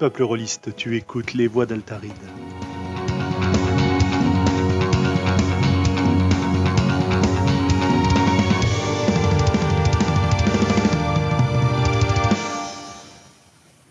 [0.00, 2.10] Peuple rôliste, tu écoutes les voix d'Altaride.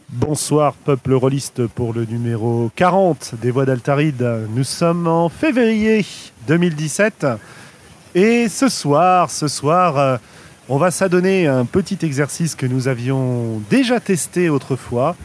[0.10, 4.48] Bonsoir peuple rôliste pour le numéro 40 des voix d'Altaride.
[4.56, 6.04] Nous sommes en février
[6.48, 7.28] 2017
[8.16, 10.18] et ce soir, ce soir, euh,
[10.70, 15.16] on va s'adonner à un petit exercice que nous avions déjà testé autrefois,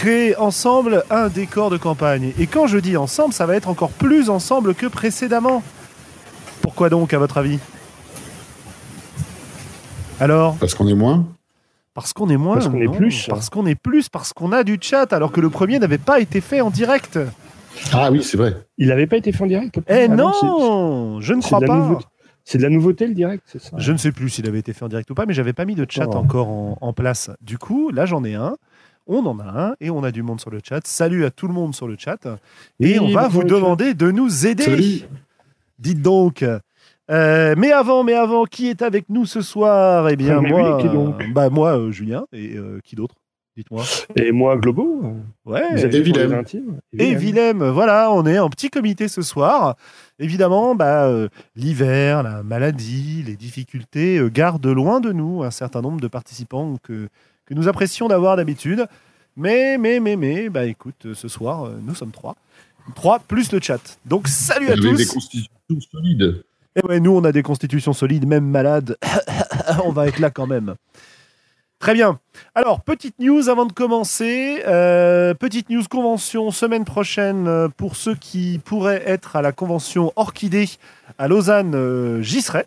[0.00, 2.32] créer ensemble un décor de campagne.
[2.38, 5.62] Et quand je dis ensemble, ça va être encore plus ensemble que précédemment.
[6.62, 7.58] Pourquoi donc, à votre avis?
[10.18, 10.56] Alors?
[10.58, 11.26] Parce qu'on est moins?
[11.92, 12.54] Parce qu'on est moins.
[12.54, 13.26] Parce qu'on est plus.
[13.28, 16.18] Parce qu'on est plus, parce qu'on a du chat, alors que le premier n'avait pas
[16.18, 17.18] été fait en direct.
[17.92, 18.56] Ah oui, c'est vrai.
[18.78, 21.66] Il n'avait pas été fait en direct Eh Ah non, je ne c'est- crois c'est
[21.66, 21.78] de la pas.
[21.88, 22.04] nouveauté.
[22.44, 23.76] C'est de la nouveauté le direct, c'est ça?
[23.76, 25.66] Je ne sais plus s'il avait été fait en direct ou pas, mais j'avais pas
[25.66, 26.14] mis de chat Oh.
[26.16, 27.30] encore en, en place.
[27.42, 28.56] Du coup, là j'en ai un.
[29.12, 30.86] On en a un et on a du monde sur le chat.
[30.86, 32.28] Salut à tout le monde sur le chat.
[32.78, 34.62] Et on va vous demander de nous aider.
[34.62, 35.08] Salut.
[35.80, 36.44] Dites donc.
[37.10, 40.08] Euh, mais avant, mais avant, qui est avec nous ce soir?
[40.10, 41.20] Eh bien, Ah, mais moi, oui, qui donc?
[41.20, 43.16] euh, bah moi, euh, Julien, et euh, qui d'autre?
[43.56, 43.82] Dites-moi.
[44.14, 45.02] Et moi, Globo
[45.44, 45.74] Ouais.
[45.74, 46.44] Vous Et Willem.
[46.96, 49.74] Et Willem, voilà, on est en petit comité ce soir.
[50.20, 55.82] Évidemment, bah, euh, l'hiver, la maladie, les difficultés euh, gardent loin de nous un certain
[55.82, 57.08] nombre de participants que,
[57.50, 58.86] que nous apprécions d'avoir d'habitude.
[59.36, 62.36] Mais, mais, mais, mais, bah écoute, ce soir, euh, nous sommes trois.
[62.94, 63.98] Trois plus le chat.
[64.06, 65.12] Donc salut à avez des tous.
[65.14, 66.42] constitutions solides.
[66.76, 68.96] Et ouais, nous, on a des constitutions solides, même malades.
[69.84, 70.74] on va être là quand même.
[71.80, 72.20] Très bien.
[72.54, 74.62] Alors, petite news avant de commencer.
[74.66, 80.12] Euh, petite news convention semaine prochaine euh, pour ceux qui pourraient être à la convention
[80.14, 80.68] Orchidée
[81.18, 81.74] à Lausanne.
[81.74, 82.66] euh, J'y serai.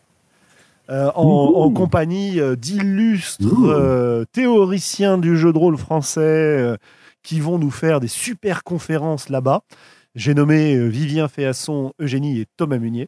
[0.90, 6.76] Euh, en, compagnie euh, d'illustres euh, théoriciens du jeu de rôle français euh,
[7.24, 9.62] qui vont nous faire des super conférences là-bas.
[10.16, 13.08] J'ai nommé Vivien Féasson, Eugénie et Thomas Munier,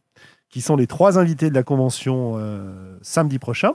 [0.50, 2.39] qui sont les trois invités de la convention
[3.03, 3.73] samedi prochain.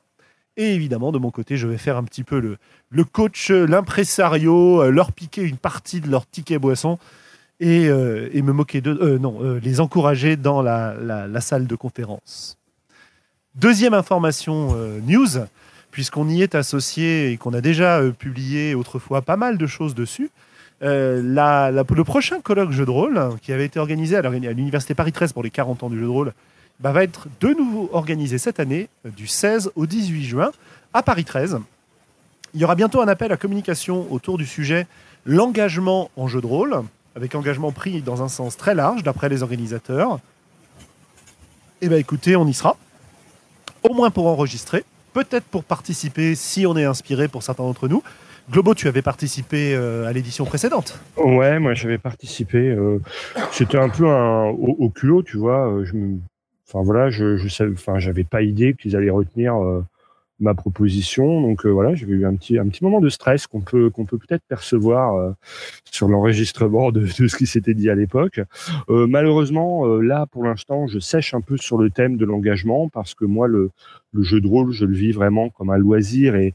[0.56, 2.56] Et évidemment, de mon côté, je vais faire un petit peu le,
[2.88, 6.98] le coach, l'impresario, leur piquer une partie de leur ticket boisson
[7.60, 9.18] et, et me moquer de.
[9.18, 12.56] non, les encourager dans la, la- la salle de conférence.
[13.56, 15.44] Deuxième information euh, news,
[15.90, 19.96] puisqu'on y est associé et qu'on a déjà euh, publié autrefois pas mal de choses
[19.96, 20.30] dessus.
[20.82, 25.10] euh, le prochain colloque jeu de rôle, hein, qui avait été organisé à l'Université Paris
[25.10, 26.32] 13 pour les 40 ans du jeu de rôle,
[26.78, 30.52] bah, va être de nouveau organisé cette année, du 16 au 18 juin,
[30.94, 31.58] à Paris 13.
[32.54, 34.86] Il y aura bientôt un appel à communication autour du sujet
[35.26, 36.82] l'engagement en jeu de rôle,
[37.16, 40.20] avec engagement pris dans un sens très large, d'après les organisateurs.
[41.80, 42.76] Eh bien écoutez, on y sera.
[43.88, 48.02] Au moins pour enregistrer, peut-être pour participer si on est inspiré pour certains d'entre nous.
[48.50, 50.98] Globo, tu avais participé euh, à l'édition précédente.
[51.16, 52.58] Ouais, moi j'avais participé.
[52.58, 52.98] euh,
[53.52, 55.68] C'était un peu un, au, culot, tu vois.
[55.72, 55.84] euh,
[56.68, 57.48] enfin voilà, je, je
[57.98, 59.54] j'avais pas idée qu'ils allaient retenir
[60.40, 61.40] ma proposition.
[61.40, 64.06] Donc euh, voilà, j'avais eu un petit, un petit moment de stress qu'on peut, qu'on
[64.06, 65.32] peut peut-être percevoir euh,
[65.90, 68.40] sur l'enregistrement de, ce qui s'était dit à l'époque.
[68.88, 73.14] Euh, malheureusement, là pour l'instant, je sèche un peu sur le thème de l'engagement parce
[73.14, 73.70] que moi le,
[74.12, 76.54] le jeu de rôle, je le vis vraiment comme un loisir et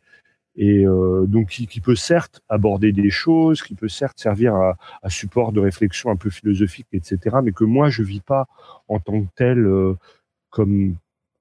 [0.57, 5.59] et donc qui, peut certes aborder des choses, qui peut certes servir à, support de
[5.59, 8.47] réflexion un peu philosophique, etc., mais que moi je vis pas
[8.87, 9.67] en tant que tel
[10.51, 10.95] comme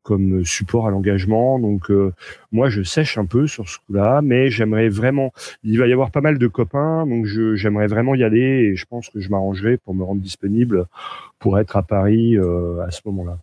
[0.05, 1.59] comme support à l'engagement.
[1.59, 2.13] Donc euh,
[2.53, 5.33] moi je sèche un peu sur ce coup-là, mais j'aimerais vraiment.
[5.65, 8.87] Il va y avoir pas mal de copains, donc j'aimerais vraiment y aller et je
[8.87, 10.87] pense que je m'arrangerai pour me rendre disponible
[11.41, 13.39] pour être à Paris euh, à ce moment-là.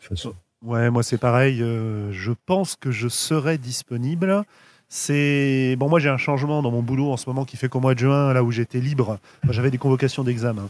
[0.00, 0.32] façon.
[0.64, 1.62] Ouais, moi c'est pareil.
[1.62, 4.44] euh, je pense que je serai disponible.
[4.88, 7.80] C'est bon, moi j'ai un changement dans mon boulot en ce moment qui fait qu'au
[7.80, 9.18] mois de juin, là où j'étais libre,
[9.50, 10.68] j'avais des convocations d'examen,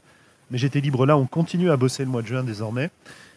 [0.50, 1.18] mais j'étais libre là.
[1.18, 2.90] On continue à bosser le mois de juin désormais.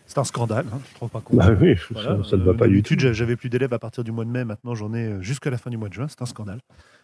[0.07, 1.37] C'est un scandale, hein, je trouve pas compte.
[1.37, 2.95] Bah oui, Voilà, ça, ça ne euh, va pas du tout.
[2.97, 4.45] J'avais plus d'élèves à partir du mois de mai.
[4.45, 6.07] Maintenant, j'en ai euh, jusqu'à la fin du mois de juin.
[6.07, 6.59] C'est un scandale.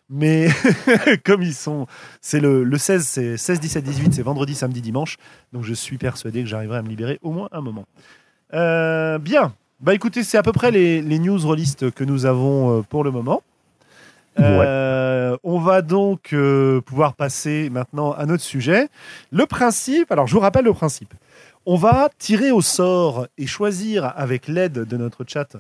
[0.09, 0.47] Mais
[1.25, 1.85] comme ils sont,
[2.21, 5.17] c'est le, le 16, c'est 16, 17, 18, c'est vendredi, samedi, dimanche.
[5.51, 7.85] Donc, je suis persuadé que j'arriverai à me libérer au moins un moment.
[8.53, 9.53] Euh, bien.
[9.81, 13.03] Bah, écoutez, c'est à peu près les, les news rôlistes que nous avons euh, pour
[13.03, 13.43] le moment.
[14.39, 18.87] Euh, On va donc euh, pouvoir passer maintenant à notre sujet.
[19.31, 21.13] Le principe, alors je vous rappelle le principe.
[21.65, 25.55] On va tirer au sort et choisir avec l'aide de notre chat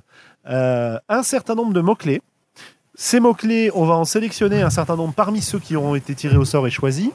[0.49, 2.21] euh, un certain nombre de mots-clés.
[2.95, 6.35] Ces mots-clés, on va en sélectionner un certain nombre parmi ceux qui auront été tirés
[6.35, 7.09] au sort et choisis.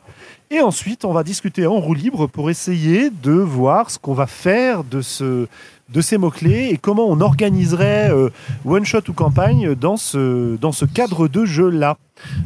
[0.50, 4.26] Et ensuite, on va discuter en roue libre pour essayer de voir ce qu'on va
[4.26, 5.46] faire de, ce,
[5.90, 8.30] de ces mots-clés et comment on organiserait euh,
[8.64, 11.98] one-shot ou campagne dans ce, dans ce cadre de jeu-là.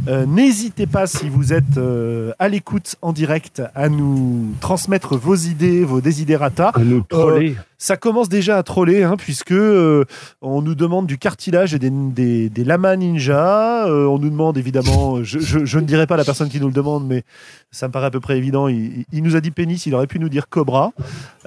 [0.09, 5.35] Euh, N'hésitez pas, si vous êtes euh, à l'écoute en direct, à nous transmettre vos
[5.35, 6.69] idées, vos desiderata.
[6.75, 7.57] À nous troller.
[7.79, 10.05] Ça commence déjà à troller, hein, puisque euh,
[10.41, 13.89] on nous demande du cartilage et des, des, des lamas ninja.
[13.89, 16.69] Euh, on nous demande évidemment, je, je, je ne dirai pas la personne qui nous
[16.69, 17.25] le demande, mais
[17.73, 18.69] ça me paraît à peu près évident.
[18.69, 20.93] Il, il nous a dit pénis, il aurait pu nous dire cobra.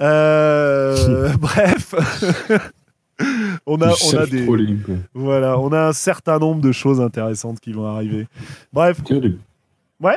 [0.00, 1.94] Euh, bref.
[3.66, 4.46] on a, on a des,
[5.14, 8.26] voilà, on a un certain nombre de choses intéressantes qui vont arriver.
[8.72, 9.00] Bref,
[10.00, 10.16] ouais.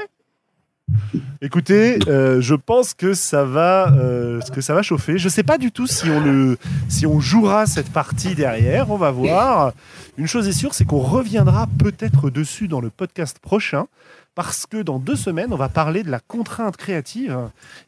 [1.41, 5.17] Écoutez, euh, je pense que ça va, euh, que ça va chauffer.
[5.17, 6.57] Je sais pas du tout si on le,
[6.87, 8.91] si on jouera cette partie derrière.
[8.91, 9.73] On va voir.
[10.17, 13.85] Une chose est sûre, c'est qu'on reviendra peut-être dessus dans le podcast prochain,
[14.35, 17.37] parce que dans deux semaines, on va parler de la contrainte créative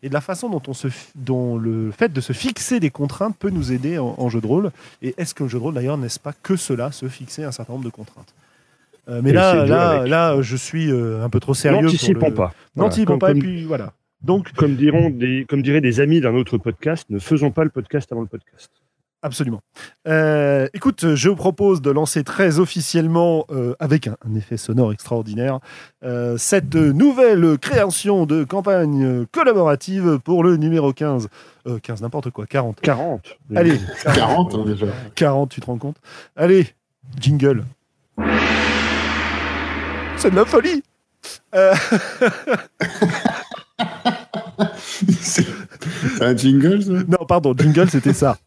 [0.04, 3.38] et de la façon dont on se, dont le fait de se fixer des contraintes
[3.38, 4.72] peut nous aider en, en jeu de rôle.
[5.02, 7.52] Et est-ce que le jeu de rôle, d'ailleurs, n'est-ce pas que cela, se fixer un
[7.52, 8.34] certain nombre de contraintes?
[9.10, 11.82] Euh, mais Et là, là, là, je suis euh, un peu trop sérieux.
[11.82, 12.54] N'anticipons le- pas.
[12.76, 13.94] N'anticipons pas, et puis voilà.
[14.22, 17.72] Donc, Comme, diront des, comme diraient des amis d'un autre podcast, ne faisons pas le
[17.72, 18.70] podcast avant le podcast.
[19.22, 19.62] Absolument.
[20.08, 24.92] Euh, écoute, je vous propose de lancer très officiellement, euh, avec un, un effet sonore
[24.92, 25.60] extraordinaire,
[26.04, 31.28] euh, cette nouvelle création de campagne collaborative pour le numéro 15.
[31.68, 32.82] Euh, 15, n'importe quoi, 40.
[32.82, 33.38] 40.
[33.56, 34.88] Allez, 40 hein, déjà.
[35.16, 35.98] 40, tu te rends compte?
[36.36, 36.68] Allez,
[37.20, 37.64] jingle.
[40.18, 40.84] C'est de la folie
[41.56, 41.74] Euh,
[45.22, 45.46] c'est
[46.22, 46.92] un jingle, ça?
[47.08, 48.38] Non, pardon, jingle, c'était ça.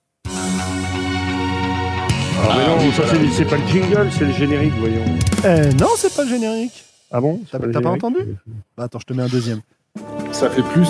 [2.85, 5.05] Non, ça, c'est- c'est pas le jingle, c'est le générique, voyons.
[5.45, 6.85] Euh, non, c'est pas le générique.
[7.11, 8.19] Ah bon T'as- pas entendu?
[8.77, 9.61] Bah, attends, je te mets un deuxième.
[10.33, 10.89] Ça fait plus.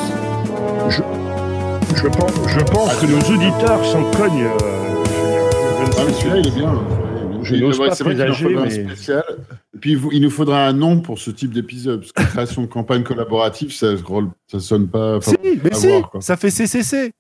[0.91, 4.45] Je pense, je pense que nos auditeurs s'en cognent.
[4.45, 6.75] euh, je- je- Ah, mais celui-là, il est bien.
[6.75, 7.43] celui-là, il est bien.
[7.45, 9.25] Je n'ose ouais, pas C'est vrai qu'il en présager, faudra un mais- spécial.
[9.75, 12.01] Et puis, il vous- il nous faudra un nom pour ce type d'épisode.
[12.01, 13.89] Parce que création de campagne collaborative, ça,
[14.51, 15.17] ça sonne pas.
[15.19, 16.21] Enfin, si, mais à si, voir, quoi.
[16.23, 17.13] ça fait CCC.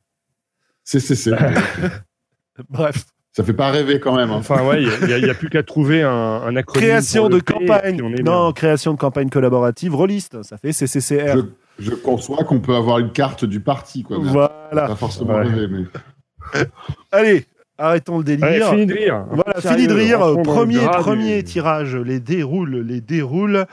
[0.82, 1.30] C'est, c'est, c'est.
[2.70, 3.04] Bref,
[3.36, 4.30] Ça fait pas rêver quand même.
[4.30, 4.36] hein.
[4.38, 6.86] Enfin, ouais, il n'y a, plus qu'à trouver un, un acronyme.
[6.88, 8.00] création de campagne.
[8.22, 8.52] Non, bien.
[8.52, 11.34] création de campagne collaborative, reliste, ça fait CCCR.
[11.36, 11.40] Je,
[11.80, 14.04] je conçois qu'on peut avoir une carte du parti.
[14.04, 14.86] Quoi, mais Voilà.
[14.86, 15.42] Pas forcément Ouais.
[15.48, 16.64] rêver, mais.
[17.10, 17.44] Allez,
[17.76, 18.46] arrêtons le délire.
[18.46, 19.24] Allez, fini de rire.
[19.30, 20.20] Voilà, Sérieux, fini de rire.
[20.44, 23.66] Premier, premier du- tirage, les déroule, les déroule.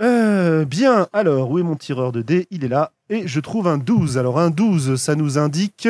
[0.00, 2.46] Euh, bien, alors, où est mon tireur de dés?
[2.50, 2.92] Il est là.
[3.10, 4.16] Et je trouve un 12.
[4.16, 5.88] Alors, un 12, ça nous indique.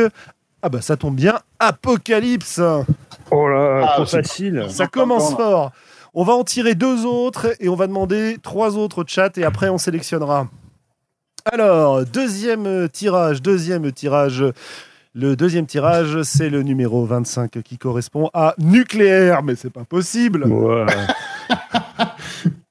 [0.62, 1.38] Ah, bah, ça tombe bien.
[1.58, 2.60] Apocalypse
[3.30, 4.66] Oh là, Ah, trop facile.
[4.68, 5.72] Ça commence fort.
[6.14, 9.44] On va en tirer deux autres et on va demander trois autres au chat et
[9.44, 10.46] après on sélectionnera.
[11.50, 14.44] Alors, deuxième tirage, deuxième tirage.
[15.14, 20.44] Le deuxième tirage, c'est le numéro 25 qui correspond à nucléaire, mais c'est pas possible.
[20.46, 20.86] Ouais.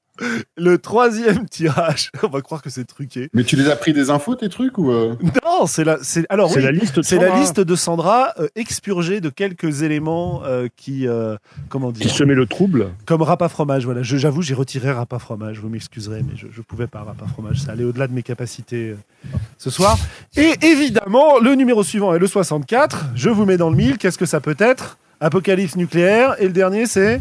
[0.56, 3.28] Le troisième tirage, on va croire que c'est truqué.
[3.34, 5.14] Mais tu les as pris des infos, tes trucs ou euh
[5.44, 7.74] Non, c'est la, c'est alors C'est oui, la liste de c'est la Sandra liste de
[7.76, 11.36] Sandra euh, expurgée de quelques éléments euh, qui, euh,
[11.68, 12.90] comment dire, qui semait le trouble.
[13.06, 14.02] Comme rap à fromage, voilà.
[14.02, 15.58] Je- J'avoue, j'ai retiré rap à fromage.
[15.58, 17.60] Vous m'excuserez, mais je, je pouvais pas rap à fromage.
[17.60, 19.98] Ça allait au-delà de mes capacités euh, ce soir.
[20.36, 23.06] Et évidemment, le numéro suivant est le 64.
[23.14, 23.98] Je vous mets dans le mille.
[23.98, 24.98] Qu'est-ce que ça peut être?
[25.20, 26.36] Apocalypse nucléaire.
[26.40, 27.20] Et le dernier, c'est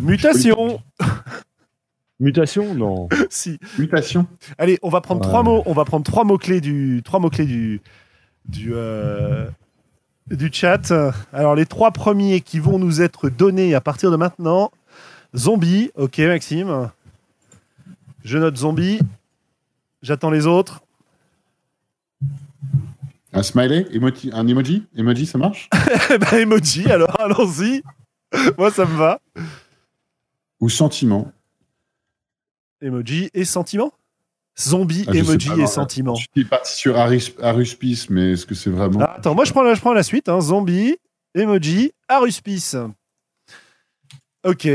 [0.00, 0.80] mutation.
[2.20, 3.08] Mutation Non.
[3.30, 3.58] si.
[3.78, 4.26] Mutation.
[4.58, 5.26] Allez, on va prendre Ouais.
[5.28, 5.62] trois mots.
[5.66, 7.80] On va prendre trois mots clés du trois mots clés du
[8.46, 9.48] du euh,
[10.30, 10.92] du chat.
[11.32, 14.70] Alors les trois premiers qui vont nous être donnés à partir de maintenant.
[15.36, 16.90] Zombie, ok Maxime.
[18.22, 19.00] Je note zombie.
[20.02, 20.82] J'attends les autres.
[23.32, 25.68] Un smiley emoji, Un emoji Emoji, ça marche?
[26.10, 26.88] Eh ben emoji.
[26.90, 27.82] Alors allons-y.
[28.56, 29.20] Moi ça me va.
[30.60, 31.32] Ou sentiment
[32.84, 33.92] Emoji et sentiment.
[34.56, 36.14] Zombie, Ah, emoji pas, et non, sentiment.
[36.14, 39.00] Je suis parti sur Arus- Aruspice, mais est-ce que c'est vraiment.
[39.00, 40.28] Ah, attends, moi je prends la, je prends la suite.
[40.28, 40.40] Hein.
[40.40, 40.96] Zombie,
[41.34, 42.76] emoji, aruspice.
[44.44, 44.68] Ok.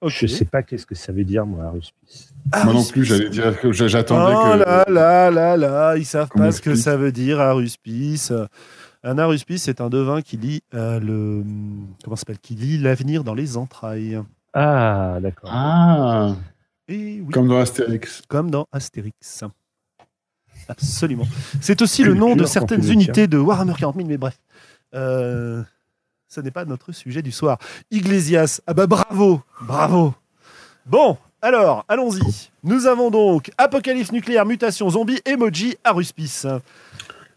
[0.00, 0.12] Ok.
[0.12, 2.32] Je sais pas qu'est-ce que ça veut dire, moi, Aruspice.
[2.64, 4.58] Moi non plus, j'allais dire que j'a- j'attendais Oh que.
[4.58, 8.32] là là là là, ils savent pas ce que ça veut dire aruspice.
[9.02, 11.42] Un aruspice, c'est un devin qui lit euh, le
[12.04, 14.20] comment ça s'appelle, qui lit l'avenir dans les entrailles.
[14.54, 15.50] Ah, d'accord.
[15.52, 16.36] Ah,
[16.88, 18.22] Et oui, comme dans Astérix.
[18.28, 19.44] comme dans Astérix.
[20.68, 21.26] Absolument.
[21.60, 24.38] C'est aussi le nom de certaines unités de Warhammer 40 000, mais bref.
[24.94, 25.62] Euh,
[26.28, 27.58] ce n'est pas notre sujet du soir.
[27.90, 30.14] Iglesias, ah bah bravo, bravo.
[30.86, 32.50] Bon, alors, allons-y.
[32.64, 36.46] Nous avons donc Apocalypse nucléaire, mutation, zombie, emoji, aruspice.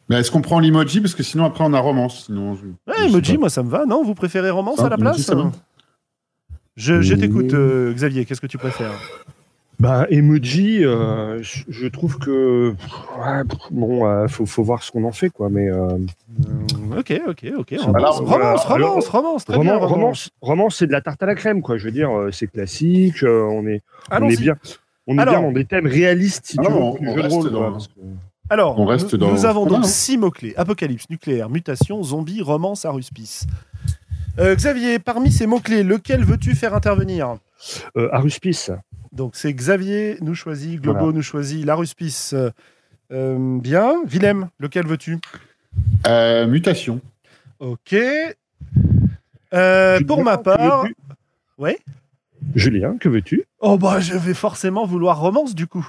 [0.10, 1.00] Mais est-ce qu'on prend l'emoji?
[1.00, 2.26] Parce que sinon, après, on a romance.
[2.26, 3.86] Sinon, je- Ouais, sais emoji, moi ça me va.
[3.86, 5.52] Non, vous préférez romance Ah, à la place ça va.
[6.76, 8.26] Je, t'écoute, euh, Xavier.
[8.26, 8.92] Qu'est-ce que tu préfères?
[9.82, 12.70] Bah, emoji, euh, je trouve que
[13.18, 15.50] ouais, bon, euh, faut, faut voir ce qu'on en fait, quoi.
[15.50, 15.98] Mais euh,
[16.94, 17.76] Euh, Ok, ok, ok.
[17.78, 18.54] Bah, Romance, romance, voilà.
[18.54, 19.92] romance, Alors, romance, très bien, roman, romance.
[19.92, 21.78] romance, romance, c'est de la tarte à la crème, quoi.
[21.78, 23.24] Je veux dire, c'est classique.
[23.24, 24.56] euh, on est, on est bien,
[25.08, 25.34] on est Alors.
[25.40, 27.88] bien dans des thèmes réalistes, si tu Alors, veux, on- reste rôle, dans- quoi, parce
[27.88, 27.94] que-
[28.52, 29.88] Alors, On reste nous, dans- nous avons donc hein.
[29.88, 33.48] six mots-clés apocalypse, nucléaire, mutation, zombie, romance, aruspice.
[34.38, 37.38] Euh, Xavier, parmi ces mots-clés, lequel veux-tu faire intervenir?
[37.98, 38.72] Euh, Aruspice.
[39.12, 41.14] Donc, c'est Xavier nous choisit, Globo Voilà.
[41.14, 42.34] nous choisit, l'aruspice.
[42.34, 42.50] euh,
[43.12, 44.02] euh, bien.
[44.06, 45.20] Willem, lequel veux-tu?
[46.08, 47.02] Euh, mutation.
[47.60, 47.96] Ok.
[49.54, 50.86] Euh, pour ma part.
[51.58, 51.78] Ouais.
[52.56, 53.44] Julien, que veux-tu?
[53.60, 55.88] Oh bah je vais forcément vouloir romance du coup.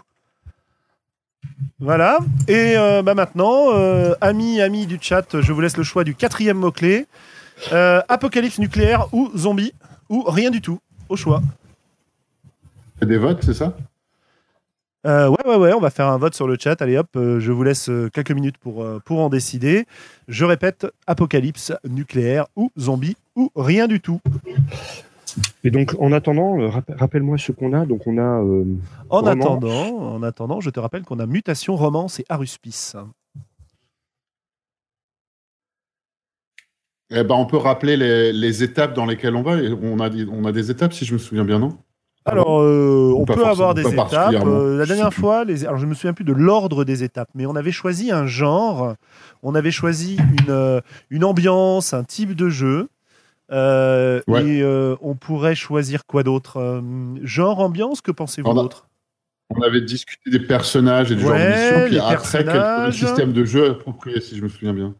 [1.81, 2.19] Voilà.
[2.49, 6.15] Et euh, bah maintenant, euh, amis, amis du chat, je vous laisse le choix du
[6.15, 7.07] quatrième mot-clé.
[7.73, 9.73] Euh, apocalypse nucléaire ou zombie
[10.09, 10.79] ou rien du tout.
[11.09, 11.43] Au choix.
[13.05, 13.77] Des votes, c'est ça?
[15.05, 16.81] Euh, ouais, ouais, ouais, on va faire un vote sur le chat.
[16.81, 19.87] Allez hop, euh, je vous laisse euh, quelques minutes pour, euh, pour en décider.
[20.29, 24.21] Je répète, apocalypse nucléaire ou zombie ou rien du tout.
[25.65, 27.87] Et donc, en attendant, rapp- rappelle-moi ce qu'on a.
[27.87, 28.65] Donc, on a euh,
[29.11, 32.97] En attendant, en attendant, je te rappelle qu'on a mutation, romance et aruspice.
[37.11, 39.55] Eh ben, on peut rappeler les, les étapes dans lesquelles on va.
[39.57, 41.77] A on a des étapes, si je me souviens bien, non?
[42.25, 44.33] Alors, euh, on peut avoir des étapes.
[44.33, 45.65] Euh, la Je dernière fois, les...
[45.65, 48.95] alors je me souviens plus de l'ordre des étapes, mais on avait choisi un genre,
[49.43, 52.89] on avait choisi une, euh, une ambiance, un type de jeu.
[53.51, 54.47] Euh, Ouais.
[54.47, 56.81] Et euh, on pourrait choisir quoi d'autre
[57.23, 58.89] Genre, ambiance, que pensez-vous d'autre?
[59.51, 61.85] On avait discuté des personnages et du genre de Ouais, mission.
[61.87, 63.03] Puis les après, quel personnages.
[63.03, 64.95] le système de jeu approprié, si je me souviens bien.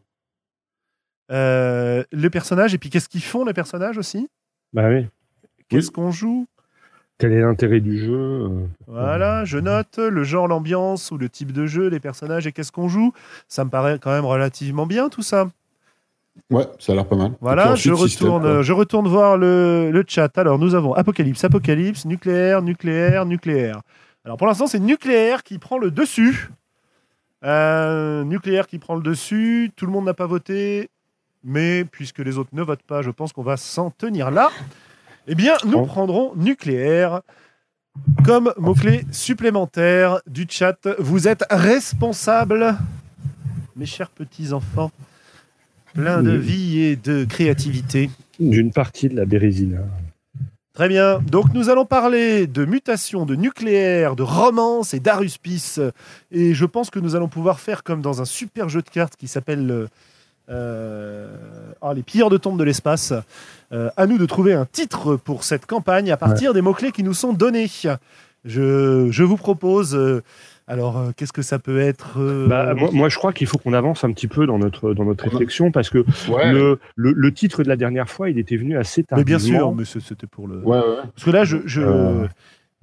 [1.31, 4.27] Euh, Le personnage, et puis qu'est-ce qu'ils font les personnages aussi?
[4.73, 5.07] Bah oui.
[5.69, 6.45] Qu'est-ce qu'on joue?
[7.19, 11.51] Quel est l'intérêt du jeu euh, Voilà, je note le genre, l'ambiance ou le type
[11.51, 13.13] de jeu, les personnages et qu'est-ce qu'on joue.
[13.47, 15.49] Ça me paraît quand même relativement bien tout ça.
[16.49, 17.33] Ouais, ça a l'air pas mal.
[17.41, 20.35] Voilà, système, je retourne voir le, le chat.
[20.37, 23.81] Alors, nous avons Apocalypse, Apocalypse, nucléaire, nucléaire, nucléaire.
[24.25, 26.49] Alors, pour l'instant, c'est nucléaire qui prend le dessus.
[27.43, 29.71] Euh, nucléaire qui prend le dessus.
[29.75, 30.89] Tout le monde n'a pas voté.
[31.43, 34.49] Mais puisque les autres ne votent pas, je pense qu'on va s'en tenir là.
[35.27, 37.21] Eh bien, nous prendrons nucléaire
[38.25, 40.87] comme mot-clé supplémentaire du chat.
[40.99, 42.75] Vous êtes responsables,
[43.77, 44.91] mes chers petits-enfants,
[45.93, 48.09] pleins de vie et de créativité.
[48.39, 49.79] D'une partie de la Bérésina.
[50.73, 51.19] Très bien.
[51.19, 55.79] Donc nous allons parler de mutation, de nucléaire, de romance et d'aruspice.
[56.31, 59.15] Et je pense que nous allons pouvoir faire comme dans un super jeu de cartes
[59.15, 59.87] qui s'appelle euh,
[60.49, 63.13] ah, Les pilleurs de tombes de l'espace.
[63.71, 67.01] Euh, à nous de trouver un titre pour cette campagne à partir des mots-clés qui
[67.03, 67.67] nous sont donnés.
[68.45, 69.95] Je, je vous propose...
[69.95, 70.21] euh,
[70.65, 73.57] alors, euh, qu'est-ce que ça peut être euh, Bah, moi, moi, je crois qu'il faut
[73.57, 77.11] qu'on avance un petit peu dans notre, dans notre réflexion parce que Ouais, le, le,
[77.11, 79.73] le titre de la dernière fois, il était venu assez Mais tardivement.
[79.73, 80.59] bien sûr, mais c'était pour le...
[80.59, 80.83] ouais, ouais.
[81.15, 82.27] Parce que là, je, je, Euh.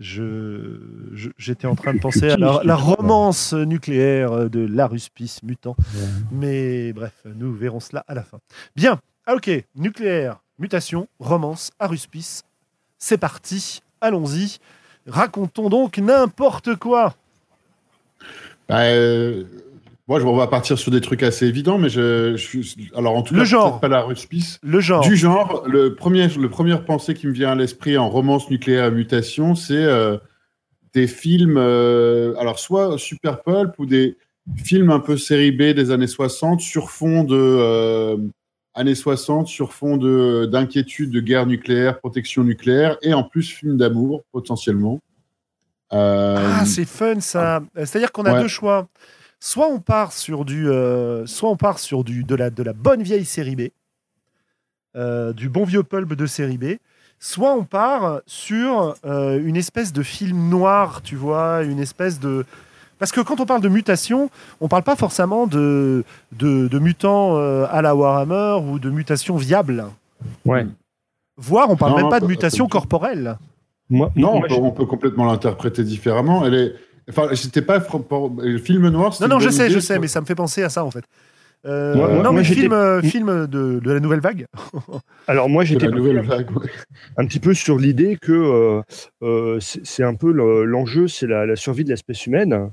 [0.00, 0.80] Je-
[1.12, 5.76] je- j'étais en train de penser à la, romance nucléaire de l'aruspice mutant.
[5.95, 6.00] Ouais.
[6.33, 8.38] Mais bref, nous verrons cela à la fin.
[8.75, 12.42] Bien, ah, ok, nucléaire, mutation, romance, aruspice.
[12.99, 14.59] C'est parti, allons-y.
[15.07, 17.14] Racontons donc n'importe quoi.
[18.69, 19.45] Bah, euh,
[20.11, 22.37] moi, je- on va partir sur des trucs assez évidents, mais je,
[22.97, 23.79] alors en tout Le cas, genre.
[23.81, 24.59] pas la ruspice.
[24.62, 25.02] Le genre.
[25.02, 28.85] Du genre, le premier, le première pensée qui me vient à l'esprit en romance nucléaire
[28.85, 30.17] à mutation, c'est euh,
[30.95, 34.17] des films, euh, alors soit super pulp ou des
[34.57, 38.17] films un peu série B des années 60 sur fond de euh,
[38.75, 43.76] années 60, sur fond de d'inquiétude de guerre nucléaire, protection nucléaire, et en plus film
[43.76, 44.99] d'amour potentiellement.
[45.93, 47.62] Ah, c'est fun ça.
[47.76, 48.43] C'est-à-dire qu'on a Ouais.
[48.43, 48.88] deux choix.
[49.41, 52.75] Soit on part sur du, euh, soit on part sur du de la de la
[52.75, 53.63] bonne vieille série B,
[54.97, 56.77] euh, du bon vieux pulp de série B.
[57.19, 62.45] Soit on part sur euh, une espèce de film noir, tu vois, une espèce de
[62.99, 64.31] parce que quand on parle de mutation,
[64.61, 69.37] on parle pas forcément de de, de mutants euh, à la Warhammer ou de mutations
[69.37, 69.87] viables.
[70.45, 70.67] Ouais.
[71.39, 73.39] Voire, on parle Non, même pas de mutation corporelle.
[73.89, 76.45] Moi, non, on moi, peut, on peut complètement l'interpréter différemment.
[76.45, 76.75] Elle est,
[77.11, 79.12] enfin, c'était pas fr- pour- le film noir.
[79.14, 80.85] c'est Non, non, je sais, idée, je sais, mais ça me fait penser à ça
[80.85, 81.05] en fait.
[81.67, 84.47] Euh, Moi- non, moi, mais film, euh, film de, de la nouvelle vague.
[85.26, 86.50] alors moi, j'étais la nouvelle vague.
[86.57, 86.71] ouais.
[87.19, 88.81] un petit peu sur l'idée que euh,
[89.23, 92.71] euh, c'est un peu le- l'enjeu, c'est la, la survie de l'espèce humaine.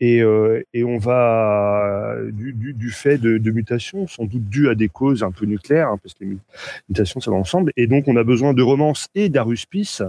[0.00, 4.68] Et, euh, et on va, du, du, du fait de, de, mutations, sans doute dues
[4.68, 6.36] à des causes un peu nucléaires, hein, parce que les
[6.88, 7.72] mutations, ça va ensemble.
[7.76, 10.02] Et donc, on a besoin de romance et d'aruspice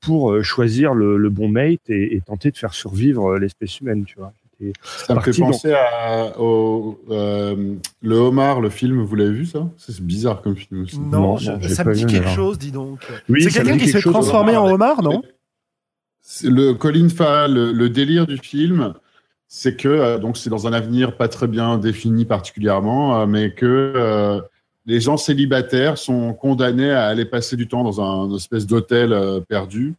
[0.00, 3.80] pour euh, choisir le, le, bon mate et, et, tenter de faire survivre euh, l'espèce
[3.80, 4.32] humaine, tu vois.
[5.06, 9.68] Ça me fait penser à, au, euh, Le Homard, le film, vous l'avez vu ça?
[9.76, 10.98] C'est bizarre comme film aussi.
[10.98, 13.00] Non, non je, ça me dit quelque chose, dis donc.
[13.28, 15.22] Oui, c'est quelqu'un qui s'est transformé en homard, non?
[16.42, 18.94] Le Colin Farrell, le, le, délire du film,
[19.48, 23.52] c'est que euh, donc c'est dans un avenir pas très bien défini particulièrement, euh, mais
[23.52, 24.40] que euh,
[24.86, 29.16] les gens célibataires sont condamnés à aller passer du temps dans un espèce d'hôtel
[29.48, 29.94] perdu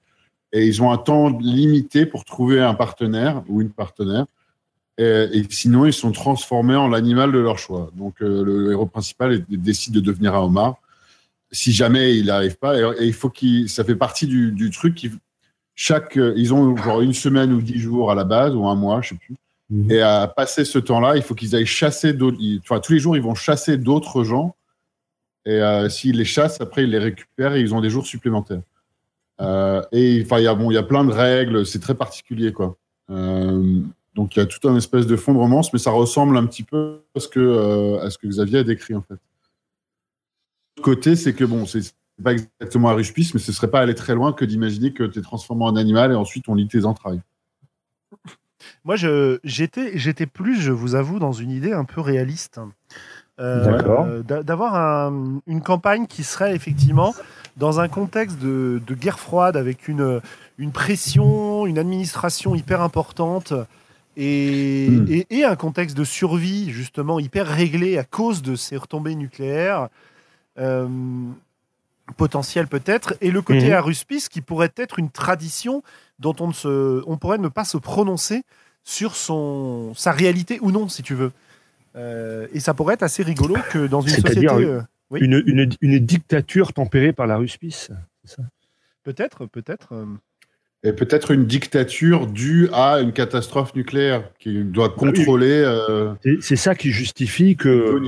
[0.52, 4.26] et ils ont un temps limité pour trouver un partenaire ou une partenaire.
[4.98, 7.90] Et, sinon, ils sont transformés en l'animal de leur choix.
[7.96, 10.76] Donc, le héros principal décide de devenir un homard.
[11.52, 14.70] Si jamais il n'arrive pas, et, et, il faut qu'il, ça fait partie du, du
[14.70, 15.12] truc qui,
[15.76, 19.02] chaque, ils ont genre une semaine ou dix jours à la base ou un mois,
[19.02, 19.36] je sais plus.
[19.70, 19.92] Mmh.
[19.92, 22.38] Et à passer ce temps-là, il faut qu'ils aillent chasser d'autres.
[22.62, 24.56] Enfin, tous les jours, ils vont chasser d'autres gens.
[25.46, 28.62] Et euh, s'ils les chassent, après, ils les récupèrent et ils ont des jours supplémentaires.
[29.42, 31.66] Euh, et enfin, il y a bon, il y a plein de règles.
[31.66, 32.78] C'est très particulier, quoi.
[33.10, 33.82] Euh,
[34.16, 36.46] donc, il y a tout un espèce de fond de romance, mais ça ressemble un
[36.46, 39.20] petit peu à ce que, euh, à ce que Xavier a décrit, en fait.
[40.82, 44.16] Côté, c'est que bon, c'est pas exactement un ruche-pisse, mais ce serait pas aller très
[44.16, 47.22] loin que d'imaginer que tu es transformé en animal et ensuite on lit tes entrailles.
[48.84, 48.96] Moi,
[49.44, 52.60] j'étais, j'étais plus, je vous avoue, dans une idée un peu réaliste.
[53.40, 57.14] Euh, D'avoir un, une campagne qui serait effectivement
[57.58, 60.22] dans un contexte de, de guerre froide avec une,
[60.58, 63.54] une pression, une administration hyper importante
[64.18, 65.04] et, Hmm.
[65.04, 65.08] mm.
[65.10, 69.90] et, et, un contexte de survie justement hyper réglé à cause de ces retombées nucléaires.
[70.58, 70.88] Euh,
[72.18, 73.74] potentiel peut-être, et le côté Mhm.
[73.74, 75.84] aruspice qui pourrait être une tradition
[76.20, 78.44] dont on, ne se, on pourrait ne pas se prononcer
[78.84, 81.32] sur son, sa réalité ou non, si tu veux.
[81.96, 84.48] Euh, et ça pourrait être assez rigolo que dans une société...
[84.48, 84.82] Euh,
[85.12, 87.92] oui, Une, une, une dictature tempérée par la ruspice.
[88.24, 88.44] c'est ça?
[89.04, 89.94] Peut-être, peut-être.
[90.86, 96.76] Et peut-être une dictature due à une catastrophe nucléaire qui doit contrôler euh, C'est- ça
[96.76, 98.00] qui justifie que.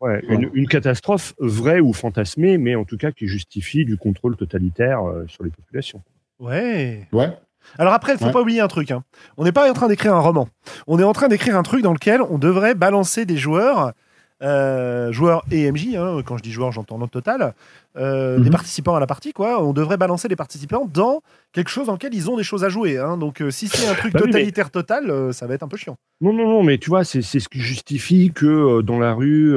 [0.00, 4.36] Ouais, une, une catastrophe vraie ou fantasmée, mais en tout cas qui justifie du contrôle
[4.36, 6.02] totalitaire euh, sur les populations.
[6.38, 7.08] Ouais.
[7.12, 7.30] Ouais.
[7.78, 8.32] Alors après, il faut Ouais.
[8.32, 8.90] pas oublier un truc.
[8.90, 9.02] Hein.
[9.36, 10.48] On n'est pas en train d'écrire un roman.
[10.86, 13.92] On est en train d'écrire un truc dans lequel on devrait balancer des joueurs,
[14.42, 15.94] euh, joueurs et MJ.
[15.96, 17.54] Hein, quand je dis joueurs, j'entends notre total.
[17.96, 18.44] Euh, Mhm.
[18.44, 19.62] Des participants à la partie, quoi.
[19.64, 21.20] On devrait balancer les participants dans
[21.52, 22.96] quelque chose dans lequel ils ont des choses à jouer.
[22.98, 23.16] Hein.
[23.16, 25.62] Donc euh, si c'est un truc Bah oui, mais- totalitaire total, euh, ça va être
[25.64, 25.96] un peu chiant.
[26.20, 29.56] Non, non, non, mais tu vois, c'est c'est ce qui justifie que dans la rue,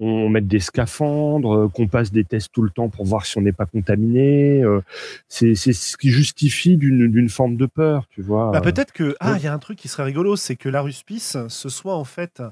[0.00, 3.42] on mette des scaphandres, qu'on passe des tests tout le temps pour voir si on
[3.42, 4.62] n'est pas contaminé.
[5.28, 8.50] c'est c'est ce qui justifie d'une d'une forme de peur, tu vois.
[8.52, 9.40] Bah, peut-être que ah, il ouais.
[9.42, 12.42] y a un truc qui serait rigolo, c'est que la ruspice ce soit en fait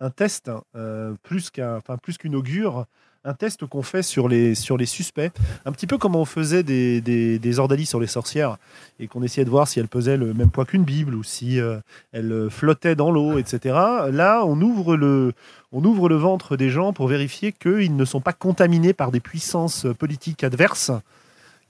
[0.00, 2.84] un test euh, plus qu'un, enfin plus qu'une augure,
[3.26, 5.32] un test qu'on fait sur les sur les suspects,
[5.64, 8.58] un petit peu comme on faisait des des, des ordalies sur les sorcières
[9.00, 11.58] et qu'on essayait de voir si elles pesaient le même poids qu'une bible ou si
[11.58, 11.78] euh,
[12.12, 13.74] elles flottaient dans l'eau, etc.
[14.12, 15.32] Là, on ouvre le
[15.72, 19.20] on ouvre le ventre des gens pour vérifier qu'ils ne sont pas contaminés par des
[19.20, 20.90] puissances politiques adverses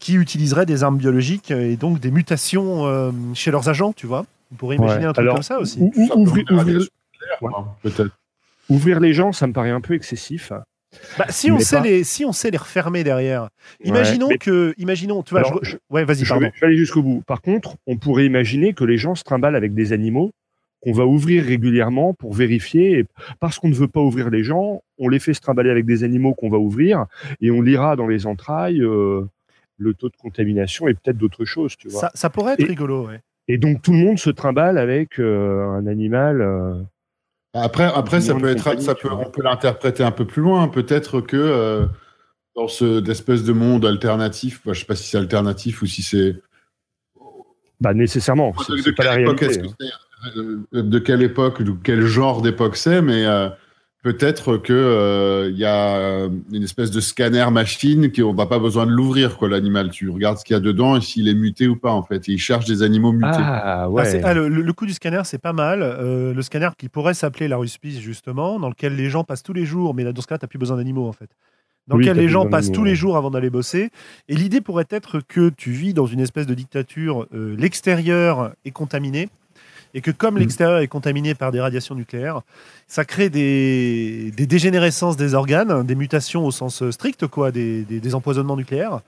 [0.01, 4.27] qui utiliseraient des armes biologiques et donc des mutations euh, chez leurs agents, tu vois.
[4.53, 5.07] On pourrait imaginer Ouais.
[5.07, 5.79] un truc Alors, comme ça aussi.
[5.81, 6.45] Ou- ou- Simplement ouvrir,
[7.41, 9.01] la ouvrir- Peut-être.
[9.01, 10.53] les gens, ça me paraît un peu excessif.
[11.19, 13.49] Bah, si, on sait pas- les, si on sait les refermer derrière.
[13.83, 14.75] Imaginons Ouais, mais- que.
[14.79, 16.47] Imaginons, tu vois, Alors, je- ouais, vas-y, Je pardon.
[16.47, 17.23] vais, je vais aller jusqu'au bout.
[17.27, 20.31] Par contre, on pourrait imaginer que les gens se trimballent avec des animaux
[20.81, 22.99] qu'on va ouvrir régulièrement pour vérifier.
[23.01, 23.07] Et
[23.41, 26.05] parce qu'on ne veut pas ouvrir les gens, on les fait se trimballer avec des
[26.05, 27.07] animaux qu'on va ouvrir
[27.41, 29.23] et on lira dans les entrailles euh,
[29.79, 32.03] le taux de contamination et peut-être d'autres choses, tu vois.
[32.03, 33.19] Ça, ça pourrait être Et- rigolo, ouais.
[33.49, 36.41] Et donc tout le monde se trimballe avec euh, un animal.
[36.41, 36.75] euh,
[37.55, 40.67] Après, après ça peut être, ça peut, on peut l'interpréter un peu plus loin.
[40.69, 41.87] Peut-être que euh,
[42.57, 46.03] dans ce espèce de monde alternatif, bah, je sais pas si c'est alternatif ou si
[46.03, 46.43] c'est
[47.81, 49.61] bah nécessairement, c'est de, pas la quelle époque réalité.
[49.61, 50.31] est-ce hein.
[50.35, 53.49] que euh, de quelle époque, de quel genre d'époque c'est, mais euh,
[54.05, 58.45] peut-être que euh, il y a euh, une espèce de scanner machine qui on n'a
[58.45, 59.91] pas besoin de l'ouvrir quoi l'animal.
[59.91, 62.29] Tu regardes ce qu'il y a dedans et s'il est muté ou pas en fait.
[62.29, 63.29] Et il cherche des animaux mutés.
[63.33, 64.23] Ah Ah, ouais.
[64.23, 65.81] ah, le, coup du scanner, c'est pas mal.
[65.83, 69.55] Euh, le scanner qui pourrait s'appeler la ruspice, justement, dans lequel les gens passent tous
[69.55, 71.31] les jours, mais dans ce cas, tu n'as plus besoin d'animaux, en fait.
[71.89, 73.91] Dans Oui, lequel t'as les gens passent tous les jours avant d'aller bosser.
[74.29, 78.71] Et l'idée pourrait être que tu vis dans une espèce de dictature, euh, l'extérieur est
[78.71, 79.29] contaminé,
[79.95, 80.39] et que comme Mm.
[80.39, 82.41] l'extérieur est contaminé par des radiations nucléaires,
[82.89, 88.01] ça crée des, des dégénérescences des organes, des mutations au sens strict, quoi, des, des-
[88.01, 89.01] des empoisonnements nucléaires.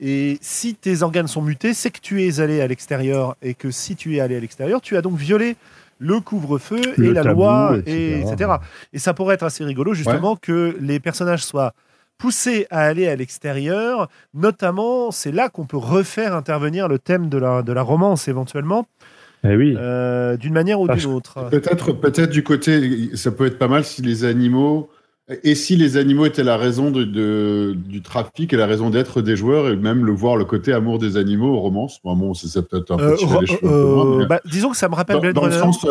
[0.00, 3.70] Et si tes organes sont mutés, c'est que tu es allé à l'extérieur et que
[3.70, 5.54] si tu es allé à l'extérieur, tu as donc violé
[5.98, 7.92] le couvre-feu et la tabou, loi, etc.
[7.96, 8.50] et, etc.
[8.92, 11.74] Et ça pourrait être assez rigolo, justement, que les personnages soient
[12.18, 14.08] poussés à aller à l'extérieur.
[14.34, 18.86] Notamment, c'est là qu'on peut refaire intervenir le thème de la, de la romance, éventuellement,
[19.44, 19.74] Eh oui.
[19.76, 21.48] euh, d'une manière ou d'une autre.
[21.50, 24.88] Peut-être, peut-être du côté, ça peut être pas mal si les animaux,
[25.42, 29.20] et si les animaux étaient la raison de, de- du trafic et la raison d'être
[29.22, 31.98] des joueurs, et même le voir le côté amour des animaux, romance.
[32.04, 34.26] Bon, bon c'est ça peut-être un peu Euh, les cheveux un peu loin, euh, mais-
[34.26, 35.72] bah, disons que ça me rappelle dans, Blade dans le Runner.
[35.72, 35.86] sens,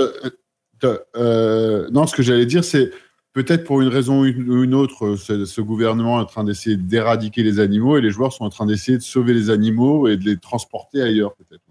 [1.16, 2.92] euh, non, ce que j'allais dire, c'est
[3.34, 7.44] peut-être pour une raison ou une, autre, ce, ce gouvernement est en train d'essayer d'éradiquer
[7.44, 10.26] les animaux et les joueurs sont en train d'essayer de sauver les animaux et de
[10.26, 11.62] les transporter ailleurs, peut-être.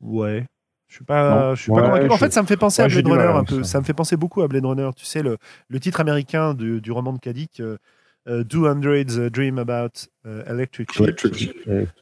[0.00, 0.46] Ouais.
[0.94, 1.54] Je suis pas, Non.
[1.56, 2.08] je suis Ouais, pas convaincu.
[2.10, 3.64] En je- fait, ça me fait penser ouais, à Blade Runner un peu.
[3.64, 3.70] ça.
[3.72, 4.88] Ça me fait penser beaucoup à Blade Runner.
[4.94, 7.78] Tu sais, le, le titre américain du, du roman de Kadik, euh,
[8.28, 9.88] euh, Do Hundreds Dream About
[10.24, 11.02] euh, Electric Ships.
[11.02, 11.52] Electric.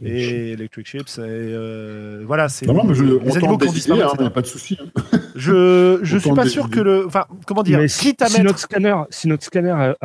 [0.02, 1.16] Et Electric Ships.
[1.18, 4.30] Et, euh, voilà, c'est Non, non, mais je, les on animaux disparu, il n'y a
[4.30, 4.76] pas de souci.
[4.78, 5.18] hein.
[5.36, 7.06] Je, je suis pas sûr que le.
[7.06, 9.96] Enfin, comment dire Mais si, notre scanner, si notre scanner à,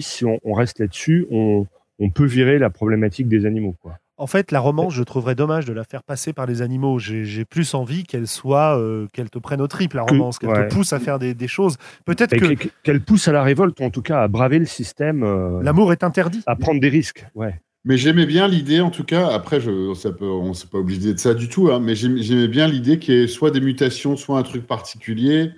[0.00, 1.66] si on, on reste là-dessus, on,
[2.00, 3.76] on peut virer la problématique des animaux.
[3.80, 3.98] Quoi.
[4.18, 6.98] En fait, la romance, je trouverais dommage de la faire passer par les animaux.
[6.98, 10.68] J'ai plus envie qu'elle soit, euh, qu'elle te prenne aux tripes, la romance, qu'elle ouais.
[10.68, 11.76] te pousse à faire des, des choses.
[12.04, 15.22] Peut-être que Qu'elle pousse à la révolte, ou en tout cas à braver le système,
[15.22, 16.42] euh, l'amour est interdit.
[16.46, 17.26] à prendre des risques.
[17.34, 17.60] Ouais.
[17.84, 20.78] Mais j'aimais bien l'idée, en tout cas, après, je, ça peut, on ne s'est pas
[20.78, 23.50] obligé de ça du tout, hein, mais j'aim- j'aimais bien l'idée qu'il y ait soit
[23.50, 25.50] des mutations, soit un truc particulier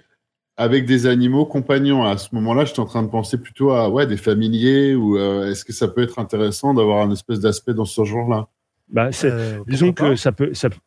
[0.57, 2.05] avec des animaux compagnons.
[2.05, 5.51] À ce moment-là, j'étais en train de penser plutôt à ouais, des familiers, ou euh,
[5.51, 8.47] est-ce que ça peut être intéressant d'avoir un espèce d'aspect dans ce genre-là?
[8.89, 10.79] Bah, Euh, disons que ça peut, ça, peut-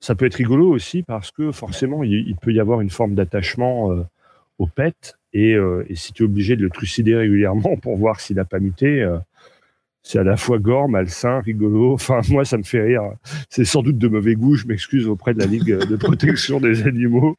[0.00, 3.14] ça peut être rigolo aussi parce que forcément, il, il peut y avoir une forme
[3.14, 4.02] d'attachement euh,
[4.58, 5.14] au pet.
[5.32, 8.44] Et, euh, et si tu es obligé de le trucider régulièrement pour voir s'il n'a
[8.44, 9.18] pas muté, euh,
[10.02, 11.92] c'est à la fois gore, malsain, rigolo.
[11.94, 13.02] Enfin, moi, ça me fait rire.
[13.48, 14.54] C'est sans doute de mauvais goût.
[14.56, 17.36] Je m'excuse auprès de la Ligue de protection des animaux.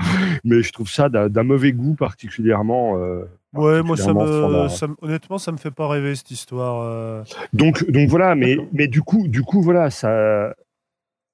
[0.44, 2.96] Mais je trouve ça d'un mauvais goût particulièrement.
[2.98, 6.82] euh, Ouais, moi, ça me, ça me- honnêtement, ça me fait pas rêver cette histoire.
[6.82, 7.22] euh.
[7.52, 10.54] Donc, donc voilà, mais, mais du coup, du coup, voilà, ça,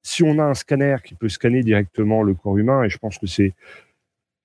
[0.03, 3.19] si on a un scanner qui peut scanner directement le corps humain, et je pense
[3.19, 3.53] que c'est,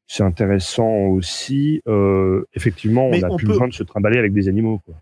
[0.07, 4.49] c'est intéressant aussi, euh, effectivement, on n'a plus peut- besoin de se trimballer avec des
[4.49, 4.95] animaux, quoi.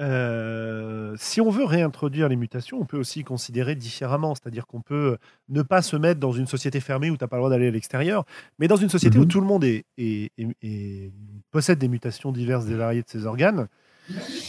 [0.00, 4.34] Euh, si on veut réintroduire les mutations, on peut aussi considérer différemment.
[4.34, 5.16] C'est-à-dire qu'on peut
[5.48, 7.68] ne pas se mettre dans une société fermée où tu n'as pas le droit d'aller
[7.68, 8.24] à l'extérieur,
[8.58, 9.28] mais dans une société où Mhm.
[9.28, 11.12] tout le monde est, est- est- est-
[11.50, 13.66] possède des mutations diverses et variées de ses organes,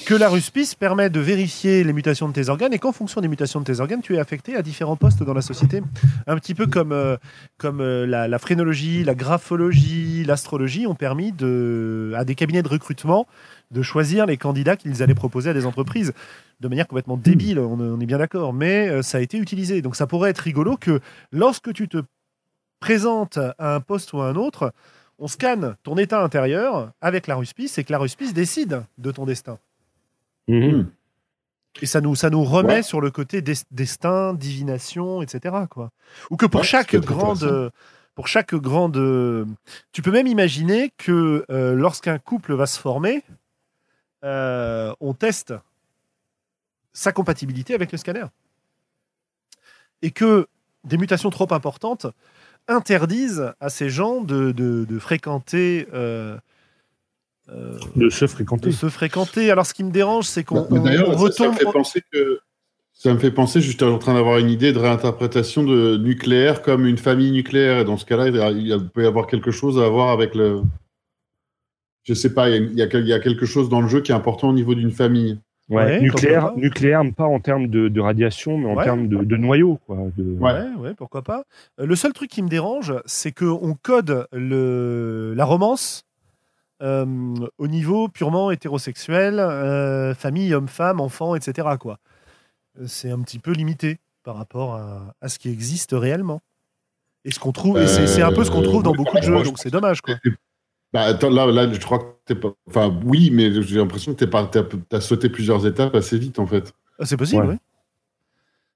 [0.07, 3.27] que la ruspice permet de vérifier les mutations de tes organes et qu'en fonction des
[3.27, 5.81] mutations de tes organes, tu es affecté à différents postes dans la société.
[6.25, 7.17] Un petit peu comme, euh,
[7.59, 12.67] comme euh, la, la phrénologie, la graphologie, l'astrologie ont permis de, à des cabinets de
[12.67, 13.27] recrutement
[13.73, 16.13] de choisir les candidats qu'ils allaient proposer à des entreprises
[16.61, 19.81] de manière complètement débile, on, on est bien d'accord, mais euh, ça a été utilisé.
[19.81, 21.97] Donc ça pourrait être rigolo que lorsque tu te
[22.79, 24.73] présentes à un poste ou à un autre,
[25.19, 29.25] on scanne ton état intérieur avec la ruspice et que la ruspice décide de ton
[29.25, 29.57] destin.
[30.47, 30.87] Mhm.
[31.81, 32.83] Et ça nous, ça nous remet Ouais.
[32.83, 35.55] sur le côté des- destin, divination, etc.
[35.69, 35.89] Quoi.
[36.29, 37.71] Ou que pour Ouais, chaque grande,
[38.15, 39.47] pour chaque grande,
[39.91, 43.23] tu peux même imaginer que euh, lorsqu'un couple va se former,
[44.23, 45.53] euh, on teste
[46.93, 48.25] sa compatibilité avec le scanner,
[50.01, 50.47] et que
[50.83, 52.07] des mutations trop importantes
[52.67, 55.87] interdisent à ces gens de, de- de fréquenter.
[55.93, 56.37] euh,
[57.49, 58.71] euh, De se de fréquenter.
[58.71, 59.51] se fréquenter.
[59.51, 60.67] Alors, ce qui me dérange, c'est qu'on Bah,
[61.07, 62.39] on ça, ça me fait penser que.
[62.95, 66.61] Ça me fait penser, je suis en train d'avoir une idée de réinterprétation de nucléaire
[66.61, 67.79] comme une famille nucléaire.
[67.79, 69.51] Et dans ce cas-là, il, y a- il y a- il peut y avoir quelque
[69.51, 70.61] chose à voir avec le.
[72.03, 73.69] Je sais pas, il y, a, il y a quel- il y a quelque chose
[73.69, 75.39] dans le jeu qui est important au niveau d'une famille.
[75.69, 78.83] Ouais, Ouais, nucléaire, nucléaire, pas en termes de, de radiation, mais en Ouais.
[78.83, 79.97] termes de, de noyau, quoi.
[80.17, 80.23] De...
[80.37, 80.67] Ouais.
[80.77, 81.45] Ouais, pourquoi pas.
[81.79, 86.03] Euh, Le seul truc qui me dérange, c'est qu'on code le, la romance
[86.81, 87.05] euh,
[87.57, 91.69] au niveau purement hétérosexuel, euh, famille, homme-femme, enfant, etc.
[91.79, 91.97] Quoi.
[92.85, 96.41] C'est un petit peu limité par rapport à, à ce qui existe réellement.
[97.23, 99.37] Et ce qu'on trouve, et c'est un peu ce qu'on trouve dans beaucoup de jeux,
[99.39, 100.15] je donc c'est dommage, quoi.
[100.93, 102.53] Bah, attends, là, là, je crois que t'es pas.
[102.67, 104.45] Enfin, oui, mais j'ai l'impression que t'es pas...
[104.45, 106.71] t'as as sauté plusieurs étapes assez vite, en fait.
[106.99, 107.53] Ah, C'est possible, Ouais.
[107.53, 107.57] oui.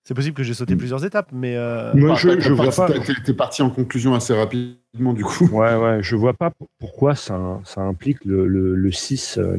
[0.03, 0.77] C'est possible que j'ai sauté Mm.
[0.77, 2.99] plusieurs étapes, mais euh, Moi, je, t'as- je t'as vois parti- pas.
[3.05, 5.47] t'es- T'es parti en conclusion assez rapidement, du coup.
[5.51, 9.57] Ouais, ouais, je vois pas pourquoi ça, ça implique le, le, le 6 euh,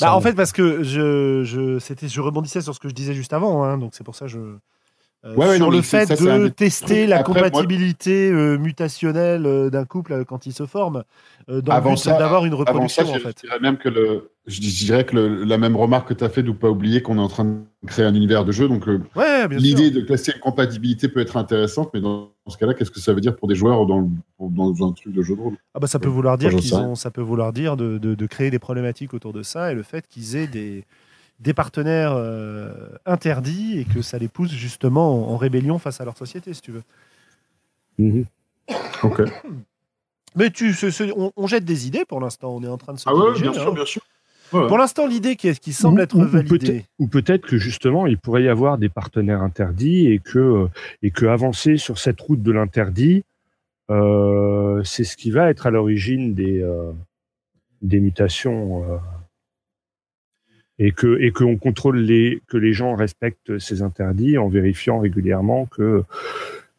[0.00, 3.12] Bah, en fait, parce que je, je, c'était, je rebondissais sur ce que je disais
[3.12, 4.38] juste avant, hein, donc c'est pour ça que je.
[5.24, 9.46] Euh, Ouais, ouais, sur non, le fait ça, de tester la Après, compatibilité euh, mutationnelle
[9.46, 11.04] euh, d'un couple quand il se forme,
[11.48, 14.70] dans Avant le d'avoir une Avant ça, reproduction, je, dirais même que le, je, dis-
[14.70, 17.02] je dirais que le- la même remarque que tu as fait de ne pas oublier
[17.02, 18.68] qu'on est en train de créer un univers de jeu.
[18.68, 22.90] Donc, Ouais, l'idée de tester une compatibilité peut être intéressante, mais dans ce cas-là, qu'est-ce
[22.90, 24.08] que ça veut dire pour des joueurs dans,
[24.40, 25.54] dans un truc de jeu de rôle?
[25.74, 28.50] Ah bah, Ça peut vouloir dire, qu'ils ont, ça peut vouloir dire de, de, créer
[28.50, 30.84] des problématiques autour de ça et le fait qu'ils aient des,
[31.42, 32.70] des partenaires euh,
[33.04, 36.70] interdits et que ça les pousse justement en, rébellion face à leur société, si tu
[36.70, 36.82] veux.
[37.98, 38.24] Mhm.
[39.02, 39.22] Ok.
[40.34, 40.74] Mais tu,
[41.36, 43.52] on, jette des idées pour l'instant, on est en train de se Ah ouais, bien
[43.52, 43.74] sûr, hein.
[43.74, 44.02] bien sûr.
[44.50, 46.84] Pour l'instant, l'idée qui, qui, semble être validée.
[46.98, 50.68] Ou peut-être que justement, il pourrait y avoir des partenaires interdits et que,
[51.02, 53.24] et que avancer sur cette route de l'interdit,
[53.90, 56.92] euh, c'est ce qui va être à l'origine des, euh,
[57.80, 58.84] des mutations.
[60.78, 65.66] Et que et qu'on contrôle les que les gens respectent ces interdits en vérifiant régulièrement
[65.66, 66.02] que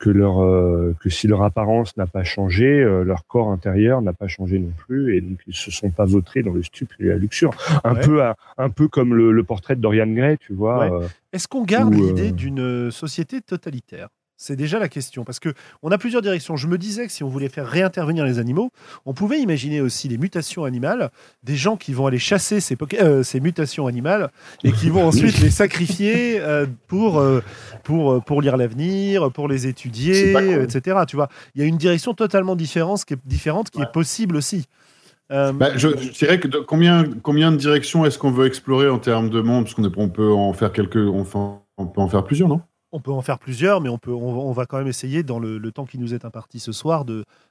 [0.03, 4.11] que leur euh, que si leur apparence n'a pas changé, euh, leur corps intérieur n'a
[4.11, 7.05] pas changé non plus, et donc ils se sont pas vautrés dans le stupre et
[7.05, 7.51] la luxure.
[7.85, 8.21] Un peu
[8.57, 10.93] un peu comme le, portrait de Dorian Gray, tu vois.
[10.93, 14.09] Euh, Est-ce qu'on garde l'idée d'une société totalitaire?
[14.43, 15.23] C'est déjà la question.
[15.23, 16.57] Parce que on a plusieurs directions.
[16.57, 18.71] Je me disais que si on voulait faire réintervenir les animaux,
[19.05, 21.11] on pouvait imaginer aussi les mutations animales,
[21.43, 24.29] des gens qui vont aller chasser ces, euh, ces mutations animales
[24.65, 27.41] et qui vont ensuite les sacrifier euh, pour, euh,
[27.83, 30.99] pour, pour lire l'avenir, pour les étudier, etc.
[31.07, 34.35] Tu vois, il y a une direction totalement différente qui est, différente, qui est possible
[34.35, 34.65] aussi.
[35.29, 39.41] Bah, je, dirais que combien, combien de directions est-ce qu'on veut explorer en termes de
[39.41, 39.63] monde?
[39.63, 42.61] Parce qu'on peut en faire quelques, on peut en faire plusieurs, non?
[42.93, 45.59] On peut en faire plusieurs, mais on, peut, on, va quand même essayer, dans le,
[45.71, 47.05] temps qui nous est imparti ce soir,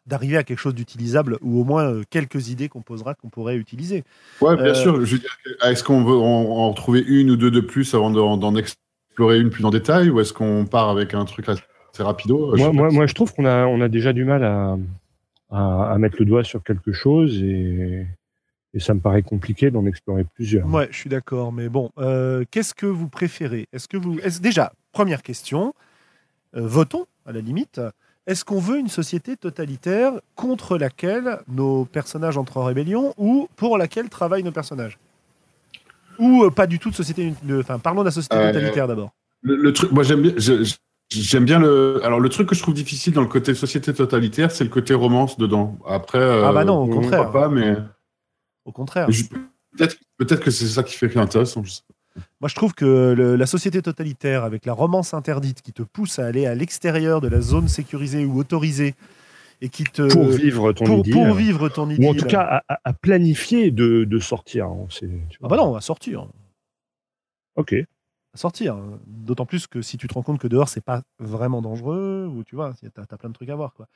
[0.06, 3.56] d'arriver à quelque chose d'utilisable ou au moins euh, quelques idées qu'on posera qu'on pourrait
[3.56, 4.04] utiliser.
[4.40, 5.04] Ouais, bien euh, sûr.
[5.04, 5.16] Je
[5.64, 9.64] est-ce qu'on veut en, retrouver une ou deux de plus avant d'en explorer une plus
[9.64, 11.62] en détail ou est-ce qu'on part avec un truc assez
[11.98, 14.78] rapido moi, moi, moi, je trouve qu'on a, on a déjà du mal à,
[15.50, 18.06] à, mettre le doigt sur quelque chose et,
[18.74, 20.66] et ça me paraît compliqué d'en explorer plusieurs.
[20.66, 23.66] Ouais, je suis d'accord, mais bon, euh, qu'est-ce que vous préférez?
[23.72, 25.74] Est-ce que vous, est déjà, Première question,
[26.54, 27.80] euh, votons à la limite.
[28.26, 33.78] Est-ce qu'on veut une société totalitaire contre laquelle nos personnages entrent en rébellion ou pour
[33.78, 34.98] laquelle travaillent nos personnages?
[36.18, 37.32] Ou euh, pas du tout de société.
[37.58, 39.12] Enfin, parlons de la société euh, totalitaire d'abord.
[39.42, 40.34] Le, truc, moi j'aime bien.
[41.08, 42.00] J'aime bien le.
[42.04, 44.94] Alors, le truc que je trouve difficile dans le côté société totalitaire, c'est le côté
[44.94, 45.78] romance dedans.
[45.86, 46.42] Après.
[46.44, 47.30] ah, bah non, au contraire.
[47.30, 47.76] Pas, mais...
[48.64, 49.08] Au contraire.
[49.76, 51.64] Peut-être peut que c'est ça qui fait intéressant.
[51.64, 51.82] Je sais
[52.42, 56.26] moi, je trouve que la société totalitaire, avec la romance interdite qui te pousse à
[56.26, 58.96] aller à l'extérieur de la zone sécurisée ou autorisée,
[59.60, 62.04] et qui te pour vivre ton pour, Pour vivre ton idylle.
[62.04, 64.66] Ou en tout cas à, planifier de, de sortir.
[64.66, 64.88] Hein,
[65.40, 66.26] ah bah non, on va sortir.
[67.54, 67.76] Ok
[68.34, 68.76] sortir.
[69.06, 72.44] D'autant plus que si tu te rends compte que dehors, c'est pas vraiment dangereux, ou
[72.44, 73.74] tu vois, tu as, plein de trucs à voir.
[73.74, 73.86] Quoi.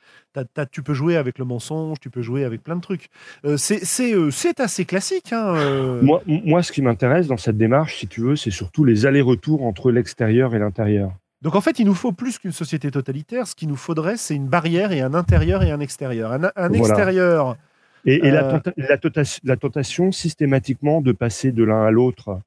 [0.71, 3.09] tu peux jouer avec le mensonge, tu peux jouer avec plein de trucs.
[3.45, 5.33] Euh, euh, c'est assez classique.
[5.33, 6.01] Hein, euh.
[6.01, 9.63] moi, moi, ce qui m'intéresse dans cette démarche, si tu veux, c'est surtout les allers-retours
[9.63, 11.11] entre l'extérieur et l'intérieur.
[11.41, 13.47] Donc en fait, il nous faut plus qu'une société totalitaire.
[13.47, 16.31] Ce qu'il nous faudrait, c'est une barrière et un intérieur et un extérieur.
[16.31, 17.57] Un, extérieur.
[18.05, 22.39] Et, la, la, tentation systématiquement de passer de l'un à l'autre.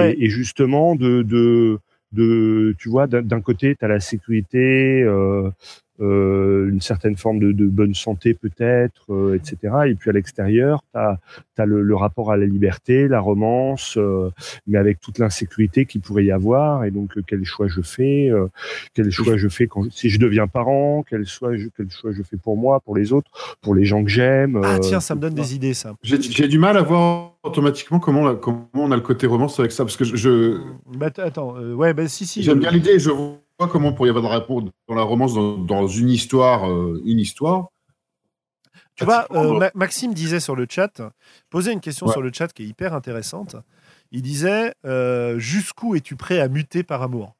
[0.00, 1.78] Et, justement, de, de,
[2.12, 5.50] de, tu vois, d'un côté, tu la sécurité, euh,
[6.00, 9.72] euh, une certaine forme de, de bonne santé peut-être, euh, etc.
[9.86, 11.20] Et puis à l'extérieur, tu as,
[11.56, 14.28] as le, le, rapport à la liberté, la romance, euh,
[14.66, 16.84] mais avec toute l'insécurité qu'il pourrait y avoir.
[16.84, 18.32] Et donc, quel choix je fais,
[18.92, 22.24] quel choix je fais quand si je deviens parent, quel choix, je, quel choix je
[22.24, 23.30] fais pour moi, pour les autres,
[23.62, 24.60] pour les gens que j'aime.
[24.64, 25.94] Ah tiens, ça me donne des idées, ça.
[26.02, 29.60] J'ai du mal à voir automatiquement comment on, a, comment on a le côté romance
[29.60, 30.58] avec ça, parce que je...
[30.98, 32.42] Bah, attends, ouais, bah si, si.
[32.42, 36.68] J'aime bien l'idée, je vois comment pour y avoir dans la romance dans, une histoire,
[36.68, 37.68] euh, une histoire.
[38.96, 41.02] Tu vois, euh, Maxime disait sur le chat,
[41.50, 43.56] posait une question sur le chat qui est hyper intéressante.
[44.12, 47.34] Il disait euh, jusqu'où es-tu prêt à muter par amour?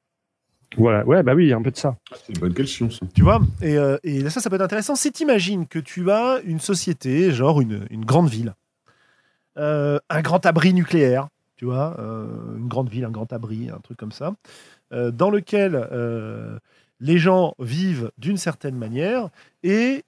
[0.77, 1.97] Voilà, ouais, bah oui, un peu de ça.
[2.11, 3.07] Ah, c'est une bonne question, ça.
[3.15, 4.97] Tu vois, et, et, ça, ça peut être intéressant.
[4.97, 8.55] Si tu imagines que tu as une société, genre une, une grande ville,
[9.57, 11.97] un grand abri nucléaire, tu vois,
[12.59, 14.35] une grande ville, un grand abri, un truc comme ça,
[14.93, 16.59] euh, dans lequel euh,
[17.01, 19.29] les gens vivent d'une certaine manière
[19.63, 20.05] et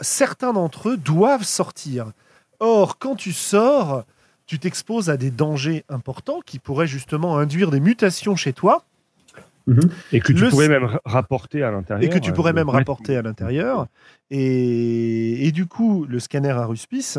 [0.00, 2.12] certains d'entre eux doivent sortir.
[2.60, 4.04] Or, quand tu sors,
[4.46, 8.84] tu t'exposes à des dangers importants qui pourraient justement induire des mutations chez toi.
[9.66, 9.90] Mhm.
[10.12, 12.04] Et que tu pourrais même rapporter à l'intérieur.
[12.04, 13.86] Et que tu pourrais euh, même rapporter à l'intérieur.
[14.30, 17.18] Et, et, du coup, le scanner Aruspice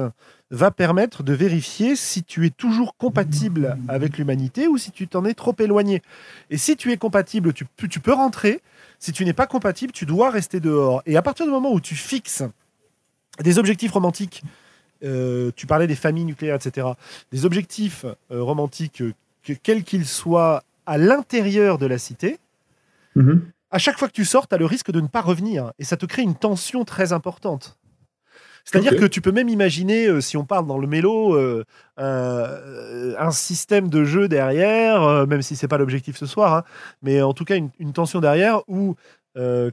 [0.49, 5.25] va permettre de vérifier si tu es toujours compatible avec l'humanité ou si tu t'en
[5.25, 6.01] es trop éloigné.
[6.49, 8.61] Et si tu es compatible, tu, tu peux rentrer.
[8.99, 11.01] Si tu n'es pas compatible, tu dois rester dehors.
[11.05, 12.43] Et à partir du moment où tu fixes
[13.43, 14.43] des objectifs romantiques,
[15.03, 16.87] euh, tu parlais des familles nucléaires, etc.,
[17.31, 19.03] des objectifs euh, romantiques,
[19.63, 22.39] quels qu'ils soient, à l'intérieur de la cité,
[23.15, 23.43] mhm.
[23.69, 25.71] à chaque fois que tu sors, tu as le risque de ne pas revenir.
[25.77, 27.77] Et ça te crée une tension très importante.
[28.67, 31.63] C'est-à-dire que tu peux même imaginer, euh, si on parle dans le mélo, euh,
[31.99, 36.63] euh, un système de jeu derrière, même si c'est pas l'objectif ce soir, hein,
[37.01, 38.95] mais en tout cas une, une tension derrière où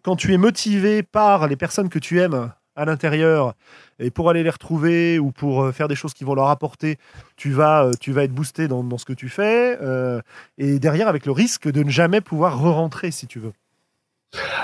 [0.03, 3.55] quand tu es motivé par les personnes que tu aimes à l'intérieur
[3.99, 6.99] et pour aller les retrouver ou pour euh, faire des choses qui vont leur apporter,
[7.37, 10.21] tu vas, euh, tu vas être boosté dans, dans ce que tu fais euh,
[10.59, 13.53] et derrière avec le risque de ne jamais pouvoir re-rentrer si tu veux.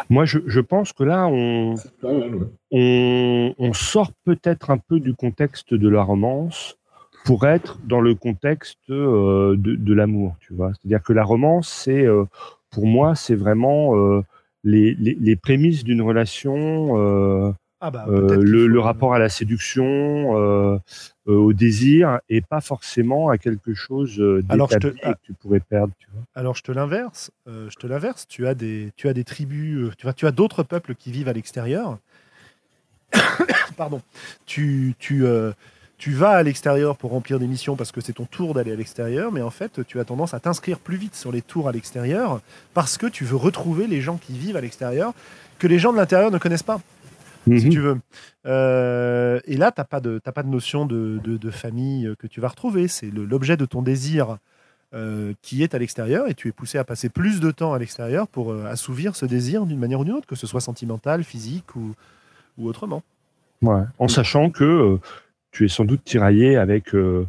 [0.09, 2.47] Moi, je, je pense que là, on, Pas mal, ouais.
[2.73, 6.77] on, on sort peut-être un peu du contexte de la romance
[7.25, 10.73] pour être dans le contexte euh, de, de l'amour, tu vois.
[10.75, 12.25] C'est-à-dire que la romance, c'est, euh,
[12.71, 14.23] pour moi, c'est vraiment euh,
[14.65, 19.19] les, les, les prémices d'une relation, euh, Ah bah, euh, le, faut- le rapport à
[19.19, 20.79] la séduction, euh,
[21.29, 25.61] euh, au désir, et pas forcément à quelque chose te- d'établi et que tu pourrais
[25.61, 26.23] perdre, tu vois.
[26.35, 28.27] Alors je te l'inverse, je te l'inverse.
[28.29, 31.29] Tu as des, tu as des tribus, tu vois, tu as d'autres peuples qui vivent
[31.29, 31.99] à l'extérieur.
[33.77, 34.03] Pardon.
[34.47, 35.25] Tu, tu,
[35.99, 38.77] tu vas à l'extérieur pour remplir des missions parce que c'est ton tour d'aller à
[38.77, 41.73] l'extérieur, mais en fait, tu as tendance à t'inscrire plus vite sur les tours à
[41.73, 42.41] l'extérieur
[42.75, 45.13] parce que tu veux retrouver les gens qui vivent à l'extérieur
[45.59, 46.81] que les gens de l'intérieur ne connaissent pas
[47.45, 47.69] si Mhm.
[47.71, 47.97] tu veux.
[48.47, 52.07] Euh, et là, tu n'as pas, de- t'as pas de notion de, de- de famille
[52.07, 52.89] euh, que tu vas retrouver.
[52.89, 54.39] C'est le- l'objet de ton désir
[54.93, 57.79] euh, qui est à l'extérieur et tu es poussé à passer plus de temps à
[57.79, 61.23] l'extérieur pour euh, assouvir ce désir d'une manière ou d'une autre, que ce soit sentimental,
[61.23, 61.93] physique ou,
[62.59, 63.03] ou autrement.
[63.63, 63.83] Ouais.
[63.99, 64.97] En sachant que euh,
[65.53, 67.25] tu es sans doute tiraillé avec euh,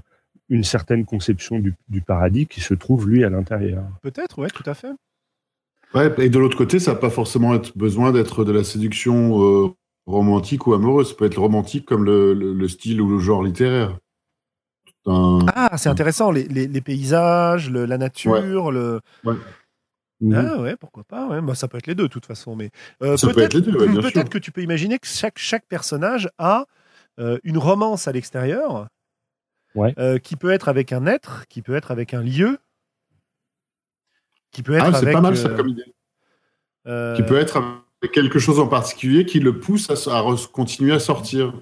[0.50, 3.84] une certaine conception du, du paradis qui se trouve, lui, à l'intérieur.
[4.02, 4.92] Peut-être, ouais, tout à fait.
[5.94, 9.44] Ouais, et de l'autre côté, ça n'a pas forcément être besoin d'être de la séduction
[9.44, 9.70] euh,
[10.06, 11.10] romantique ou amoureuse.
[11.10, 13.98] Ça peut être romantique comme le, le- le style ou le genre littéraire.
[15.06, 19.00] Un- Ah, c'est intéressant, les, les- les paysages, le- la nature, le...
[20.24, 20.36] Mhm.
[20.36, 21.42] Ah ouais, pourquoi pas, ouais.
[21.42, 22.56] Bah, ça peut être les deux de toute façon.
[22.56, 22.70] Mais
[23.02, 25.08] euh, Ça peut peut-être être les deux, ouais, bien peut-être que tu peux imaginer que
[25.08, 26.66] chaque, chaque personnage a
[27.20, 28.88] euh, une romance à l'extérieur
[29.74, 29.96] Ouais.
[29.98, 32.60] euh, qui peut être avec un être, qui peut être avec un lieu,
[34.52, 35.84] qui peut être Ah, c'est pas mal ça comme idée.
[36.88, 37.70] euh, Qui peut être avec
[38.10, 41.54] quelque chose en particulier qui le pousse à, à continuer à sortir.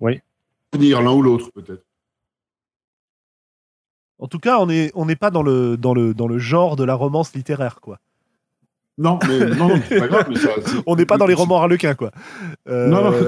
[0.00, 0.20] Oui.
[0.72, 1.82] Venir l'un ou l'autre, peut-être.
[4.18, 6.76] En tout cas, on n'est on n'est pas dans le, dans, le, dans le genre
[6.76, 7.98] de la romance littéraire, quoi.
[8.98, 10.26] Non, mais non, non, c'est pas grave.
[10.30, 12.12] Mais ça, c'est- On n'est pas dans les romans harlequins, quoi.
[12.66, 13.12] Euh, Non, non.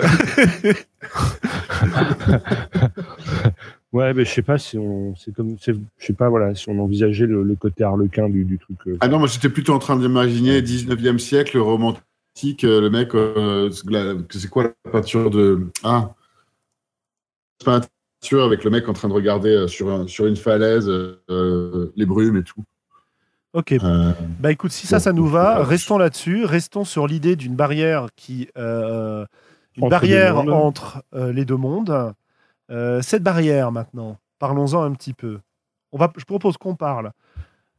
[3.92, 6.68] Ouais, mais je sais pas si on, c'est comme, c'est- je sais pas, voilà, si
[6.68, 8.76] on envisageait le, le côté harlequin du, du truc.
[8.86, 12.02] euh, Ah non, moi j'étais plutôt en train d'imaginer 19e siècle, romantique,
[12.64, 13.70] euh, le mec, euh,
[14.30, 15.66] c'est quoi la peinture de.
[15.82, 16.14] Ah
[17.64, 21.92] Peinture avec le mec en train de regarder euh, sur, un- sur une falaise euh,
[21.96, 22.62] les brumes et tout.
[23.54, 26.44] Ok, Euh, Bah écoute, si ça, Bon, ça nous va, restons là-dessus.
[26.44, 29.24] Restons sur l'idée d'une barrière qui, euh,
[29.76, 32.12] une Entre barrière entre euh, les deux mondes.
[32.70, 35.38] Euh, cette barrière maintenant, parlons-en un petit peu.
[35.92, 37.12] On va, je propose qu'on parle.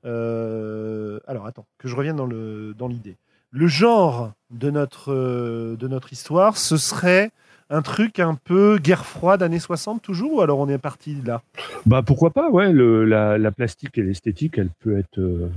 [0.05, 3.17] euh, alors attends, que je revienne dans le dans l'idée.
[3.51, 7.31] Le genre de notre euh, de notre histoire, ce serait
[7.71, 11.27] un truc un peu guerre froide années 60 toujours ou alors on est parti de
[11.27, 11.41] là?
[11.85, 15.49] Bah pourquoi pas, ouais, le, la, la plastique et l'esthétique, elle peut être, euh,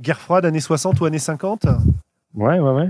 [0.00, 1.66] Guerre froide années 60 ou années 50
[2.34, 2.88] ouais, ouais, ouais.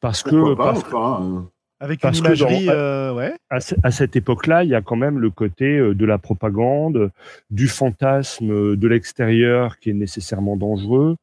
[0.00, 1.40] Parce que, pourquoi pas, parce enfin, euh,
[1.80, 3.34] avec Parce une que dans- imagerie euh, ouais.
[3.50, 7.10] à, à cette époque-là, il y a quand même le côté de la propagande,
[7.50, 11.16] du fantasme de l'extérieur qui est nécessairement dangereux.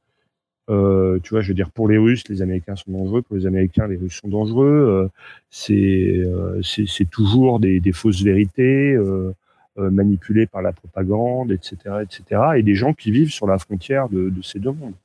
[0.69, 3.21] Euh, tu vois, je veux dire, pour les Russes, les Américains sont dangereux.
[3.21, 4.65] Pour les Américains, les Russes sont dangereux.
[4.67, 5.07] Euh,
[5.49, 9.33] c'est euh, c'est c'est toujours des, des fausses vérités euh,
[9.77, 12.41] euh, manipulées par la propagande, etc., etc.
[12.57, 14.95] Et des gens qui vivent sur la frontière de, de ces deux mondes.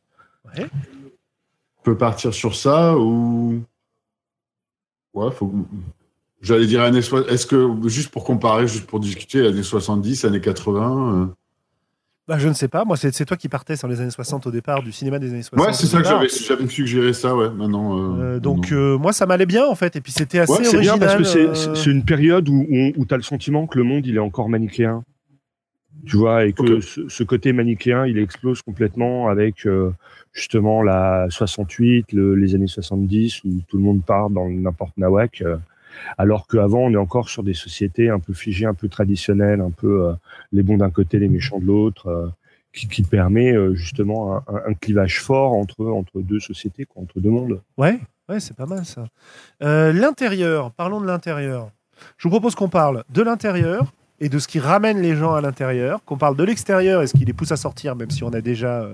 [0.57, 0.64] ouais.
[0.64, 3.62] on peut partir sur ça ou?
[5.12, 5.53] Ouais, faut.
[6.40, 11.14] J'allais dire années Est-ce que, juste pour comparer, juste pour discuter, années 70, années 80
[11.14, 11.27] euh,
[12.30, 12.84] Bah, je ne sais pas.
[12.84, 15.30] Moi, c'est c'est toi qui partais sur les années 60 au départ, du cinéma des
[15.30, 15.66] années 60.
[15.66, 16.18] Ouais, c'est ça que départ.
[16.22, 17.50] j'avais j'avais suggéré ça, ouais.
[17.50, 17.98] Maintenant.
[17.98, 19.96] euh, Euh, donc, euh, moi, ça m'allait bien, en fait.
[19.96, 21.16] Et puis, c'était assez Ouais, C'est bien original.
[21.18, 22.64] parce que c'est- une période où,
[22.96, 25.02] où, tu as le sentiment que le monde il est encore manichéen.
[26.06, 29.90] Tu vois, et que ce, ce côté manichéen il explose complètement avec euh,
[30.33, 35.42] justement la 68, le- les années 70 où tout le monde part dans n'importe nawak.
[36.18, 39.70] Alors qu'avant on est encore sur des sociétés un peu figées, un peu traditionnelles, un
[39.70, 40.12] peu euh,
[40.52, 42.28] les bons d'un côté, les méchants de l'autre, euh,
[42.72, 47.30] qui, qui permet euh, justement un, clivage fort entre, entre deux sociétés, quoi, entre deux
[47.30, 47.60] mondes.
[47.76, 49.04] Ouais, ouais, c'est pas mal, ça.
[49.60, 51.70] L'intérieur, parlons de l'intérieur.
[52.16, 55.40] Je vous propose qu'on parle de l'intérieur et de ce qui ramène les gens à
[55.40, 58.32] l'intérieur, qu'on parle de l'extérieur et ce qui les pousse à sortir, même si on
[58.32, 58.86] a déjà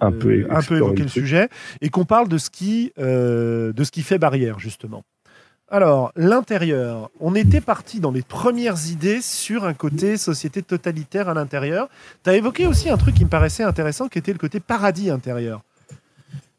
[0.00, 1.48] un peu, un peu évoqué le, sujet,
[1.80, 5.04] et qu'on parle de ce qui, de ce qui fait barrière justement.
[5.70, 7.10] Alors, l'intérieur.
[7.20, 11.88] On était parti dans les premières idées sur un côté société totalitaire à l'intérieur.
[12.24, 15.10] Tu as évoqué aussi un truc qui me paraissait intéressant, qui était le côté paradis
[15.10, 15.62] intérieur.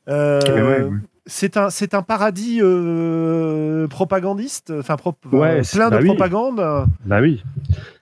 [0.08, 0.92] Euh,
[1.26, 4.98] c'est un, c'est un paradis euh, propagandiste, enfin
[5.32, 6.88] ouais, plein de bah propagande.
[7.06, 7.44] Bah oui.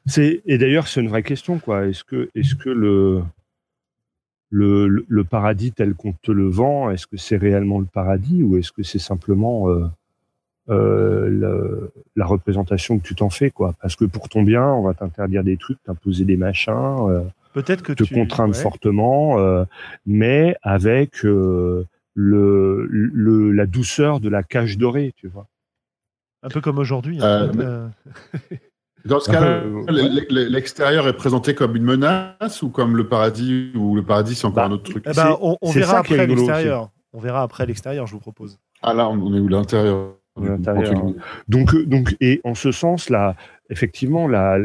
[0.06, 1.86] C'est et d'ailleurs c'est une vraie question quoi.
[1.86, 3.24] Est-ce que est-ce que le
[4.50, 8.56] le, le paradis tel qu'on te le vend, est-ce que c'est réellement le paradis ou
[8.56, 9.88] est-ce que c'est simplement euh,
[10.70, 13.74] euh, la représentation que tu t'en fais, quoi.
[13.82, 16.74] Parce que pour ton bien, on va t'interdire des trucs, t'imposer des machins,
[17.10, 17.22] euh,
[17.54, 19.64] peut-être que te contraindre fortement, euh,
[20.06, 25.48] mais avec le, le, la douceur de la cage dorée, tu vois.
[26.44, 27.20] Un peu comme aujourd'hui.
[27.22, 27.50] Hein.
[29.06, 29.64] Dans ce cas-là,
[30.30, 34.64] l'extérieur est présenté comme une menace ou comme le paradis ou le paradis c'est encore
[34.64, 35.06] bah, un autre truc?
[35.08, 36.90] Eh ben, on, verra après l'extérieur.
[37.14, 38.60] On verra après l'extérieur, je vous propose.
[38.82, 40.16] Ah là, on est où l'intérieur?
[41.48, 43.36] Donc, donc, et en ce sens, là,
[43.70, 44.60] effectivement, là,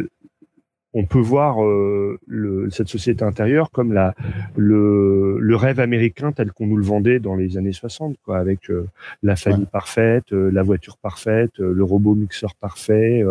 [0.94, 4.14] on peut voir euh, le, cette société intérieure comme la,
[4.56, 8.70] le, le rêve américain tel qu'on nous le vendait dans les années 60, quoi, avec
[8.70, 8.86] euh,
[9.22, 13.24] la famille parfaite, euh, la voiture parfaite, le robot mixeur parfait,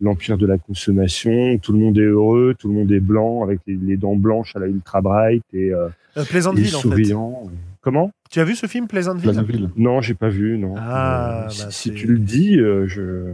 [0.00, 3.60] l'empire de la consommation, tout le monde est heureux, tout le monde est blanc, avec
[3.66, 5.72] les, dents blanches à la ultra bright et,
[6.16, 7.42] et souriant.
[7.44, 7.54] En fait.
[7.88, 9.70] Comment Tu as vu ce film Pleasantville, Pleasantville.
[9.76, 10.74] Non, j'ai pas vu, non.
[10.76, 13.32] Ah, bah, si, tu le dis, euh, je.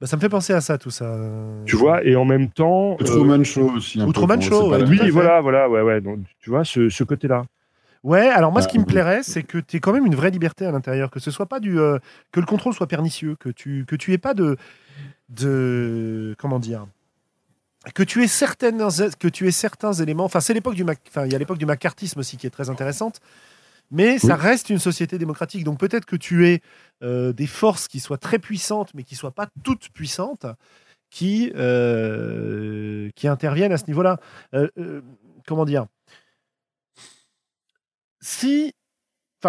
[0.00, 1.14] Bah, ça me fait penser à ça, tout ça.
[1.66, 2.96] Tu vois, et en même temps.
[2.98, 4.00] Le Truman Show aussi.
[4.00, 6.00] Ou Truman Show, Oui, voilà, voilà, ouais, ouais.
[6.00, 7.44] Donc, tu vois, ce, ce côté-là.
[8.02, 10.30] Ouais, alors moi, ce qui me plairait, c'est que tu aies quand même une vraie
[10.30, 11.78] liberté à l'intérieur, que ce soit pas du.
[11.78, 11.98] Euh,
[12.32, 14.56] que le contrôle soit pernicieux, que tu, que tu aies pas de.
[15.28, 16.86] de comment dire
[17.94, 18.78] que tu aies certaines
[19.18, 20.24] que tu aies certains éléments.
[20.24, 22.70] Enfin c'est l'époque du enfin il y a l'époque du macartisme aussi qui est très
[22.70, 23.20] intéressante.
[23.90, 25.62] Mais ça reste une société démocratique.
[25.62, 26.62] Donc peut-être que tu aies
[27.02, 30.46] euh, des forces qui soient très puissantes mais qui soient pas toutes puissantes
[31.10, 34.18] qui euh, qui interviennent à ce niveau-là.
[34.54, 35.02] Euh,
[35.46, 35.86] comment dire?
[38.20, 38.72] Si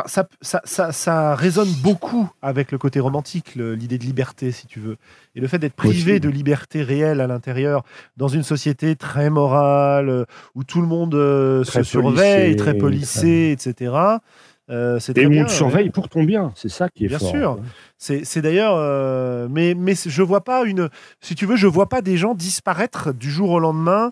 [0.06, 4.98] ça, ça, ça, résonne beaucoup avec le côté romantique, l'idée de liberté, si tu veux.
[5.36, 7.84] Et le fait d'être privé de liberté réelle à l'intérieur,
[8.18, 10.26] dans une société très morale, euh,
[10.56, 14.20] où tout le monde euh, se surveille, très policé, etc.
[14.72, 17.32] Euh, et où on te surveille pour ton bien, c'est ça qui est bien fort.
[17.32, 17.64] Bien
[18.00, 20.90] sûr, c'est d'ailleurs, euh, mais mais je vois pas une,
[21.22, 24.12] si tu veux, je vois pas des gens disparaître du jour au lendemain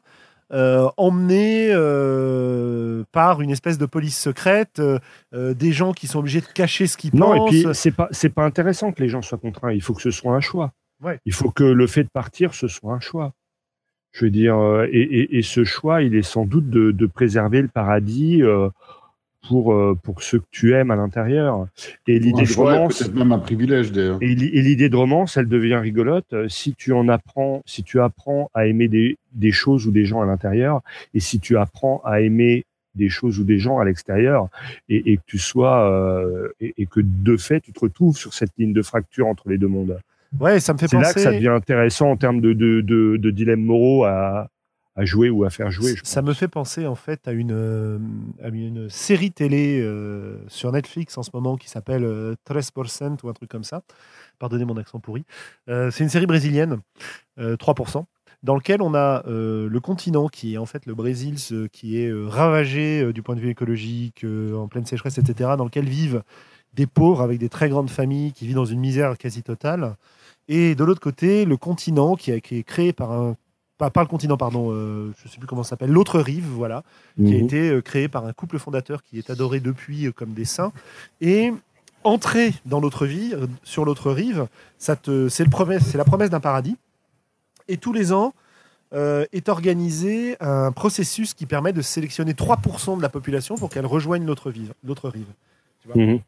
[0.51, 6.41] euh, emmenés euh, par une espèce de police secrète, euh, des gens qui sont obligés
[6.41, 7.19] de cacher ce qu'ils pensent.
[7.19, 9.71] Non, et puis c'est pas c'est pas intéressant que les gens soient contraints.
[9.71, 10.73] Il faut que ce soit un choix.
[11.25, 13.33] Il faut que le fait de partir ce soit un choix.
[14.11, 14.55] Je veux dire,
[14.91, 18.43] et, ce choix, il est sans doute de, de préserver le paradis
[19.47, 21.67] pour euh, pour ceux que tu aimes à l'intérieur.
[22.07, 24.17] Et l'idée de romance, peut-être même un privilège d'ailleurs.
[24.21, 28.49] Et, l'idée de romance, elle devient rigolote euh, si tu en apprends, si tu apprends
[28.53, 30.81] à aimer des, des choses ou des gens à l'intérieur,
[31.13, 32.65] et si tu apprends à aimer
[32.95, 34.49] des choses ou des gens à l'extérieur,
[34.87, 38.33] et, et, que tu sois euh, et, et, que de fait tu te retrouves sur
[38.33, 39.99] cette ligne de fracture entre les deux mondes.
[40.39, 40.97] Ouais, ça me fait penser.
[40.97, 44.49] C'est là que ça devient intéressant en termes de, de, de, de dilemmes moraux à,
[44.95, 45.95] à jouer ou à faire jouer.
[46.03, 47.99] ça me fait penser en fait à une, euh,
[48.43, 53.29] à une série télé euh, sur Netflix en ce moment qui s'appelle euh, 13% ou
[53.29, 53.81] un truc comme ça.
[54.39, 55.25] Pardonnez mon accent pourri.
[55.69, 56.79] Euh, c'est une série brésilienne,
[57.39, 58.05] 3%,
[58.43, 61.37] dans lequel on a le continent qui est en fait le Brésil,
[61.71, 64.25] qui est ravagé du point de vue écologique,
[64.55, 66.23] en pleine sécheresse, etc., dans lequel vivent
[66.73, 69.95] des pauvres avec des très grandes familles qui vivent dans une misère quasi totale.
[70.47, 73.35] Et de l'autre côté, le continent qui, a, qui est créé par un
[73.89, 76.83] pas, le continent, pardon, euh, je ne sais plus comment ça s'appelle, l'autre rive, voilà,
[77.17, 77.45] qui a mhm.
[77.45, 80.71] été euh, créé par un couple fondateur qui est adoré depuis euh, comme des saints.
[81.21, 81.51] Et
[82.03, 86.77] entrer dans l'autre vie, sur l'autre rive, c'est la promesse d'un paradis.
[87.67, 88.33] Et tous les ans,
[89.31, 94.23] est organisé un processus qui permet de sélectionner 3% de la population pour qu'elle rejoigne
[94.23, 94.71] l'autre rive.
[94.83, 95.25] L'autre rive.
[95.95, 96.19] Mhm.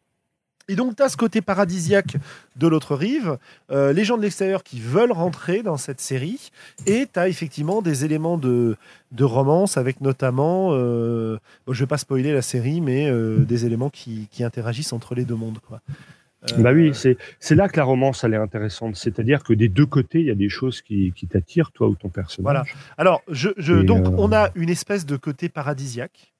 [0.67, 2.17] Et donc, tu as ce côté paradisiaque
[2.55, 3.37] de l'autre rive,
[3.71, 6.49] euh, les gens de l'extérieur qui veulent rentrer dans cette série,
[6.87, 8.75] et tu as effectivement des éléments de,
[9.11, 11.37] de romance avec notamment, euh,
[11.67, 15.13] je ne vais pas spoiler la série, mais euh, des éléments qui, qui, interagissent entre
[15.13, 15.59] les deux mondes.
[15.59, 15.81] Quoi.
[16.57, 18.95] bah oui, c'est là que la romance elle est intéressante.
[18.95, 21.95] C'est-à-dire que des deux côtés, il y a des choses qui, qui t'attirent, toi ou
[21.95, 22.43] ton personnage.
[22.43, 22.63] Voilà.
[22.97, 26.34] Alors, je, je donc, on a une espèce de côté paradisiaque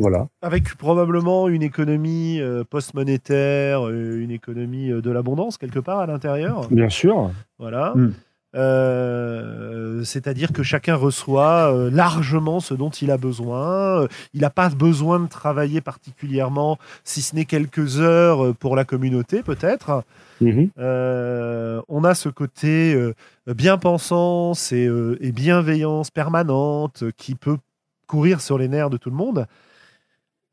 [0.00, 0.28] voilà.
[0.42, 6.06] Avec probablement une économie euh, post-monétaire, euh, une économie euh, de l'abondance quelque part à
[6.06, 6.68] l'intérieur.
[6.70, 7.30] Bien sûr.
[7.58, 7.92] Voilà.
[7.94, 8.12] Hmm.
[8.56, 14.02] Euh, c'est-à-dire que chacun reçoit euh, largement ce dont il a besoin.
[14.02, 18.84] Euh, il n'a pas besoin de travailler particulièrement, si ce n'est quelques heures pour la
[18.84, 20.04] communauté, peut-être.
[20.40, 20.70] Mhm.
[20.78, 22.98] on a ce côté
[23.46, 24.88] bien pensance et,
[25.20, 27.58] et, bienveillance permanente qui peut
[28.06, 29.46] courir sur les nerfs de tout le monde.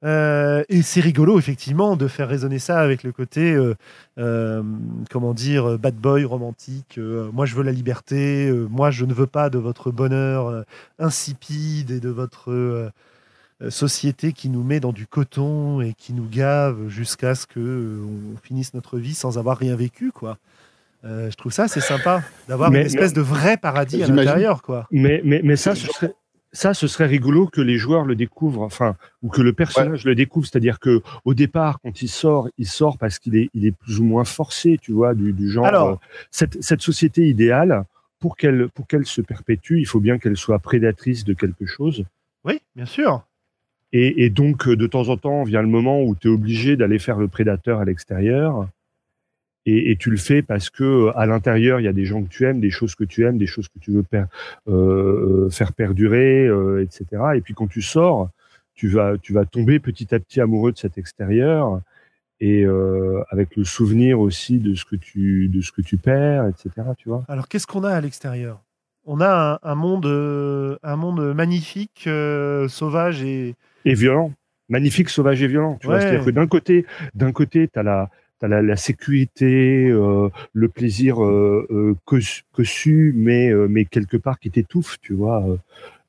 [0.03, 3.75] Euh, et c'est rigolo, effectivement, de faire résonner ça avec le côté, euh,
[4.19, 4.61] euh,
[5.09, 6.99] comment dire, bad boy romantique.
[7.33, 8.51] moi, je veux la liberté.
[8.69, 10.65] moi, je ne veux pas de votre bonheur
[10.99, 12.91] insipide et de votre
[13.69, 18.37] société qui nous met dans du coton et qui nous gave jusqu'à ce que on
[18.37, 20.37] finisse notre vie sans avoir rien vécu, quoi.
[21.03, 24.87] je trouve ça c'est sympa d'avoir une espèce de vrai paradis à l'intérieur, quoi.
[24.91, 26.13] Mais, mais, mais ça, ce serait,
[26.53, 30.15] ça, ce serait rigolo que les joueurs le découvrent, enfin, ou que le personnage le
[30.15, 30.47] découvre.
[30.47, 33.99] C'est-à-dire que au départ, quand il sort, il sort parce qu'il est, il est plus
[33.99, 35.65] ou moins forcé, tu vois, du, du genre.
[35.65, 35.95] Alors, euh,
[36.31, 37.83] cette, cette société idéale,
[38.19, 42.05] pour qu'elle, pour qu'elle se perpétue, il faut bien qu'elle soit prédatrice de quelque chose.
[42.45, 43.23] Oui, bien sûr.
[43.93, 46.99] Et, et donc, de temps en temps, vient le moment où tu es obligé d'aller
[46.99, 48.67] faire le prédateur à l'extérieur
[49.67, 52.29] et, et, tu le fais parce que à l'intérieur il y a des gens que
[52.29, 54.23] tu aimes, des choses que tu aimes, des choses que tu veux per,
[54.69, 57.05] euh, faire perdurer, euh, etc.
[57.35, 58.29] Et puis quand tu sors,
[58.73, 61.81] tu vas tu vas tomber petit à petit amoureux de cet extérieur
[62.39, 66.47] et euh, avec le souvenir aussi de ce que tu de ce que tu perds,
[66.47, 66.87] etc.
[66.97, 67.25] Tu vois.
[67.27, 68.61] Alors qu'est-ce qu'on a à l'extérieur?
[69.05, 74.31] On a un, un, monde un monde magnifique, euh, sauvage et et violent,
[74.69, 75.77] magnifique, sauvage et violent.
[75.81, 78.09] Tu vois, c'est-à-dire que d'un côté d'un côté t'as la
[78.39, 81.95] t'as la, la sécurité, euh, le plaisir euh, euh,
[82.51, 85.43] cossu, mais euh, mais quelque part qui t'étouffe, tu vois.
[85.47, 85.57] Euh,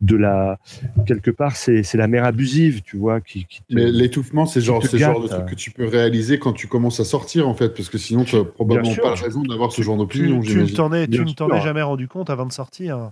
[0.00, 0.60] de la
[1.06, 3.46] quelque part, c'est c'est la mère abusive, tu vois, qui.
[3.46, 6.52] qui te, mais l'étouffement, c'est genre c'est genre de truc que tu peux réaliser quand
[6.52, 9.72] tu commences à sortir, en fait, parce que sinon, tu n'as probablement pas raison d'avoir
[9.72, 10.40] ce genre d'opinion.
[10.40, 13.10] Tu, tu t'en es, tu ne t'en es jamais rendu compte avant de sortir.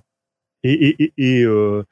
[0.62, 1.82] Et et et, et euh,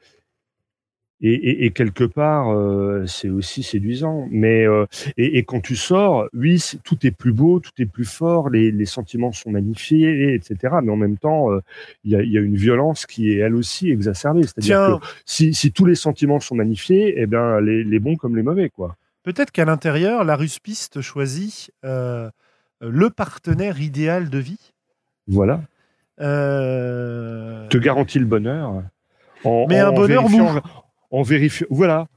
[1.27, 4.29] et, et, et, quelque part, euh, c'est aussi séduisant.
[4.31, 4.85] Mais euh,
[5.17, 8.71] et, et, quand tu sors, oui, tout est plus beau, tout est plus fort, les,
[8.71, 10.75] les sentiments sont magnifiés, etc.
[10.83, 11.61] Mais en même temps, euh,
[12.05, 14.43] il euh, y, y, a, une violence qui est elle aussi exacerbée.
[14.43, 18.37] C'est-à-dire que si, si, tous les sentiments sont magnifiés, eh bien, les, les bons comme
[18.37, 18.97] les mauvais, quoi.
[19.23, 24.73] Peut-être qu'à l'intérieur, la ruspiste choisit le partenaire idéal de vie.
[25.27, 25.63] Voilà.
[26.19, 28.83] Te garantit le bonheur.
[29.43, 30.61] En, mais en, un bonheur mou
[31.15, 32.09] en vérifiant, voilà,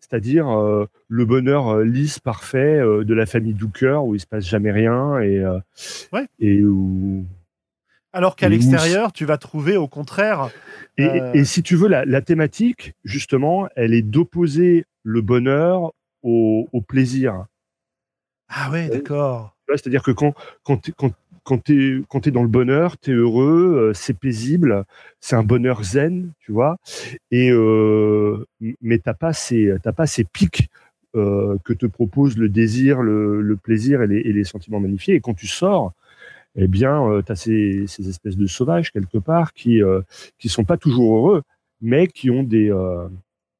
[0.00, 4.26] c'est-à-dire euh, le bonheur euh, lisse, parfait euh, de la famille Dooker où il se
[4.26, 5.44] passe jamais rien et
[6.12, 6.26] ouais.
[6.40, 7.24] et où
[8.12, 10.50] alors qu'à l'extérieur, tu vas trouver au contraire.
[10.98, 11.32] Et, euh...
[11.32, 15.92] et si tu veux, la, la, thématique, justement, elle est d'opposer le bonheur
[16.24, 17.46] au, au, plaisir.
[18.48, 19.56] Ah ouais, d'accord.
[19.68, 20.34] C'est-à-dire que quand,
[20.64, 21.12] quand, quand,
[21.50, 24.84] quand tu es, es, dans le bonheur, tu es heureux, euh, c'est paisible,
[25.18, 26.76] c'est un bonheur zen, tu vois.
[27.32, 28.46] Et euh,
[28.80, 30.70] mais t'as pas ces t'as pas ces pics
[31.16, 35.14] euh, que te propose le désir, le, le plaisir et les, et les, sentiments magnifiés.
[35.14, 35.92] Et quand tu sors,
[36.54, 40.02] eh bien, euh, tu as ces, ces, espèces de sauvages quelque part qui euh,
[40.38, 41.42] qui sont pas toujours heureux,
[41.80, 42.72] mais qui ont des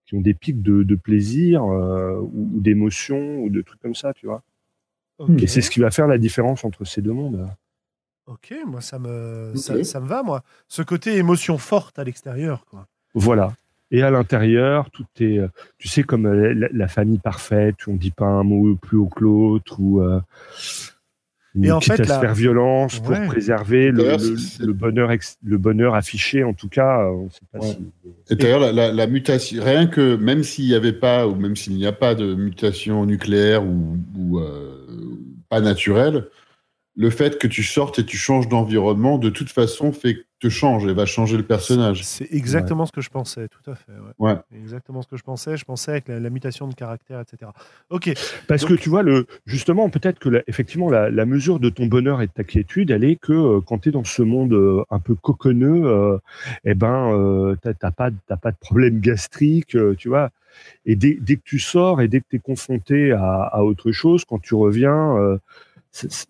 [0.07, 4.14] qui ont des pics de, de plaisir ou, ou d'émotion ou de trucs comme ça,
[4.14, 4.43] tu vois.
[5.18, 5.45] Okay.
[5.45, 7.47] Et c'est ce qui va faire la différence entre ces deux mondes.
[8.31, 9.59] Ok, moi ça me, okay.
[9.59, 10.43] ça, ça, me va, moi.
[10.68, 12.87] Ce côté émotion forte à l'extérieur, quoi.
[13.12, 13.55] Voilà.
[13.91, 15.41] Et à l'intérieur, tout est,
[15.78, 19.09] tu sais, comme la, la, famille parfaite, où on dit pas un mot plus haut
[19.09, 20.20] que l'autre, ou euh,
[21.61, 22.14] et en fait, à la...
[22.14, 26.45] se faire violence pour préserver le, le, le, bonheur, ex, le bonheur affiché.
[26.45, 27.66] En tout cas, on sait pas ouais.
[27.66, 28.33] si.
[28.33, 31.57] Et d'ailleurs, la, la, la, mutation, rien que même s'il n'y avait pas, ou même
[31.57, 35.18] s'il n'y a pas de mutation nucléaire ou, ou euh,
[35.49, 36.28] pas naturelle,
[37.01, 40.51] le fait que tu sortes et tu changes d'environnement, de toute façon, fait que te
[40.51, 42.05] change et va changer le personnage.
[42.05, 42.87] C'est exactement ouais.
[42.89, 43.93] ce que je pensais, tout à fait.
[44.19, 44.33] Ouais.
[44.33, 44.39] ouais.
[44.55, 45.57] Exactement ce que je pensais.
[45.57, 47.53] Je pensais avec la, la mutation de caractère, etc.
[47.89, 48.13] Ok.
[48.47, 48.71] Parce Donc...
[48.71, 52.21] que tu vois, le, justement, peut-être que la, effectivement, la, la, mesure de ton bonheur
[52.21, 54.85] et de ta quiétude, elle est que euh, quand tu es dans ce monde euh,
[54.91, 56.19] un peu coconneux, euh,
[56.67, 60.29] eh ben, euh, t'as pas, pas de problème gastrique, euh, tu vois.
[60.85, 63.91] Et dès, dès, que tu sors et dès que tu es confronté à, à, autre
[63.91, 65.39] chose, quand tu reviens,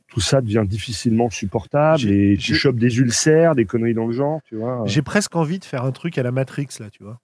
[0.08, 4.40] tout ça devient difficilement supportable et tu chopes des ulcères, des conneries dans le genre,
[4.44, 4.82] tu vois.
[4.86, 7.20] J'ai presque envie de faire un truc à la Matrix, là, tu vois.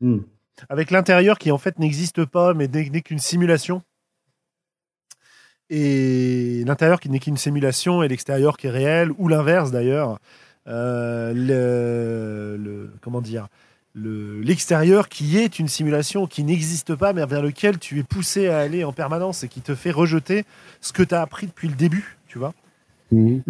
[0.00, 0.18] Mm.
[0.68, 3.82] Avec l'intérieur qui, en fait, n'existe pas, mais n'est qu'une simulation.
[5.70, 10.18] Et l'intérieur qui n'est qu'une simulation et l'extérieur qui est réel, ou l'inverse d'ailleurs.
[10.66, 13.48] Euh, le, le, comment dire
[14.02, 18.48] l'extérieur le, qui est une simulation qui n'existe pas, mais vers lequel tu es poussé
[18.48, 20.44] à aller en permanence et qui te fait rejeter
[20.80, 22.54] ce que tu as appris depuis le début, tu vois.
[23.12, 23.40] Mmh.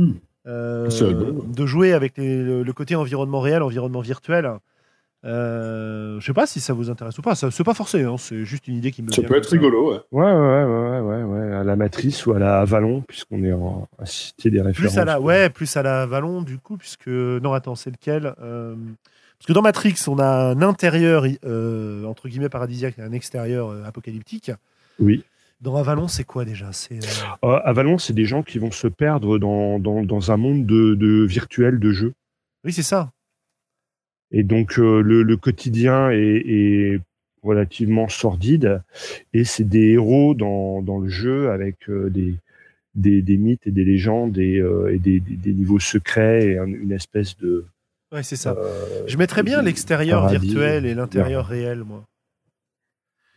[0.46, 4.50] de jouer avec le, côté environnement réel, environnement virtuel.
[5.22, 7.34] Euh, je sais pas si ça vous intéresse ou pas.
[7.34, 8.04] C'est pas forcé.
[8.04, 8.16] Hein.
[8.18, 9.12] c'est juste une idée qui me.
[9.12, 10.00] Ça peut être rigolo, ouais.
[10.12, 13.86] Ouais, ouais, ouais, ouais, ouais, À la Matrice ou à la Avalon, puisqu'on est en,
[13.98, 14.92] à citer des références.
[14.92, 18.34] Plus à la, ouais, plus à la Avalon du coup, puisque non, attends, c'est lequel
[18.40, 18.74] euh,
[19.40, 23.84] Parce que dans Matrix, on a un intérieur euh, entre guillemets paradisiaque et un extérieur
[23.86, 24.52] apocalyptique.
[24.98, 25.24] Oui.
[25.60, 26.72] Dans Avalon, c'est quoi déjà?
[26.72, 27.00] C'est
[27.42, 31.24] Avalon, c'est des gens qui vont se perdre dans, dans, dans un monde de, de
[31.24, 32.12] virtuel de jeu.
[32.64, 33.12] Oui, c'est ça.
[34.30, 37.00] Et donc euh, le, le, quotidien est, est,
[37.42, 38.82] relativement sordide
[39.32, 42.34] et c'est des héros dans, dans le jeu avec euh, des,
[42.94, 46.92] des, des, mythes et des légendes et, euh, et des, des, niveaux secrets et une
[46.92, 47.64] espèce de
[48.12, 48.56] ouais c'est ça
[49.06, 52.04] je mettrais bien l'extérieur virtuel et l'intérieur réel moi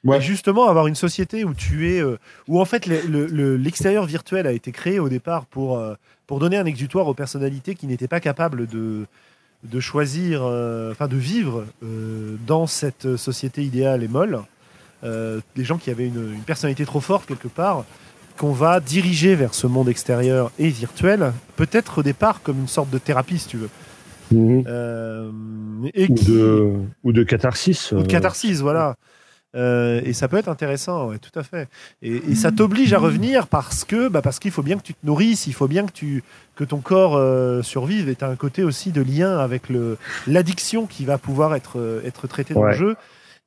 [0.05, 0.19] Ouais.
[0.19, 2.03] justement, avoir une société où tu es,
[2.49, 5.81] où en fait l'extérieur virtuel a été créé au départ pour
[6.27, 9.05] pour donner un exutoire aux personnalités qui n'étaient pas capables de
[9.63, 14.41] de choisir, euh, enfin de vivre euh, dans cette société idéale et molle,
[15.03, 17.85] euh, des gens qui avaient une, personnalité trop forte quelque part,
[18.37, 22.89] qu'on va diriger vers ce monde extérieur et virtuel, peut-être au départ comme une sorte
[22.89, 23.69] de thérapie, si tu veux.
[24.31, 25.89] Mhm.
[25.93, 27.91] et ou, de, ou de catharsis.
[27.91, 28.95] Ou de catharsis, voilà.
[29.55, 31.69] Euh, et ça peut être intéressant, ouais, tout à fait.
[32.01, 35.05] Et, ça t'oblige à revenir parce que, bah parce qu'il faut bien que tu te
[35.05, 36.23] nourrisses, il faut bien que tu
[36.55, 38.09] que ton corps euh, survive.
[38.09, 41.79] Et tu as un côté aussi de lien avec le l'addiction qui va pouvoir être
[41.79, 42.95] euh, être traité dans le jeu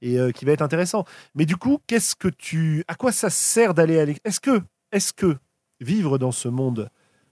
[0.02, 1.04] et qui va être intéressant.
[1.34, 4.60] Mais du coup, qu'est-ce que tu, à quoi ça sert d'aller à Est-ce que
[4.92, 5.36] est-ce que
[5.80, 6.90] vivre dans ce monde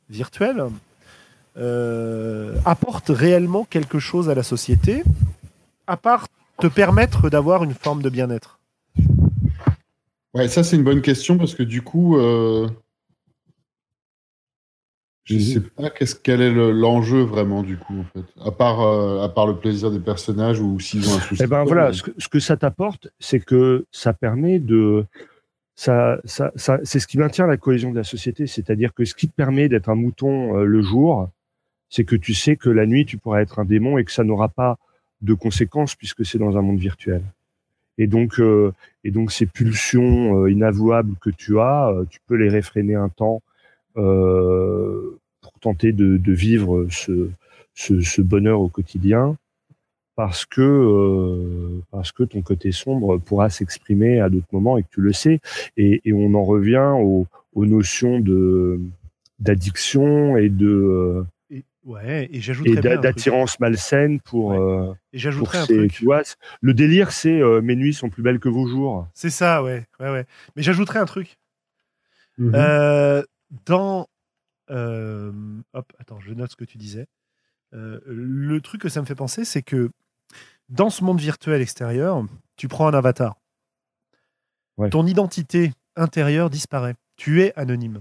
[0.08, 0.64] virtuel
[1.56, 5.02] apporte réellement quelque chose à la société,
[5.86, 6.26] à part
[6.58, 8.58] te permettre d'avoir une forme de bien-être
[10.34, 12.68] Ouais, ça c'est une bonne question parce que du coup, euh,
[15.22, 18.80] je ne sais pas qu'est-ce quel est l'enjeu vraiment du coup en fait, à part
[18.80, 21.42] euh, à part le plaisir des personnages ou s'ils ont un souci.
[21.44, 25.06] Eh ben voilà, ce que, ça t'apporte, c'est que ça permet de
[25.76, 29.14] ça, ça, ça c'est ce qui maintient la cohésion de la société, c'est-à-dire que ce
[29.14, 31.28] qui te permet d'être un mouton euh, le jour,
[31.88, 34.24] c'est que tu sais que la nuit tu pourras être un démon et que ça
[34.24, 34.78] n'aura pas
[35.22, 37.22] de conséquences puisque c'est dans un monde virtuel.
[37.98, 38.72] Et donc, euh,
[39.04, 43.08] et donc ces pulsions euh, inavouables que tu as, euh, tu peux les réfréner un
[43.08, 43.42] temps
[43.94, 49.36] pour tenter de, vivre ce, bonheur au quotidien,
[50.16, 55.00] parce que parce que ton côté sombre pourra s'exprimer à d'autres moments et que tu
[55.00, 55.38] le sais.
[55.76, 58.80] Et, et on en revient aux, aux notions de
[59.38, 61.24] d'addiction et de
[61.84, 64.54] Ouais, et j'ajouterais d'attirance malsaine pour.
[64.54, 65.92] Euh, et j'ajouterais un truc.
[65.92, 66.22] Tu vois,
[66.62, 69.06] le délire, c'est euh, mes nuits sont plus belles que vos jours.
[69.12, 70.26] C'est ça, ouais, ouais, ouais.
[70.56, 71.38] Mais j'ajouterais un truc.
[72.38, 72.52] Mhm.
[72.54, 73.22] Euh,
[73.66, 74.08] dans,
[74.70, 77.06] hop, attends, je note ce que tu disais.
[77.72, 79.90] le truc que ça me fait penser, c'est que
[80.70, 82.24] dans ce monde virtuel extérieur,
[82.56, 83.36] tu prends un avatar.
[84.90, 86.94] Ton identité intérieure disparaît.
[87.16, 88.00] Tu es anonyme.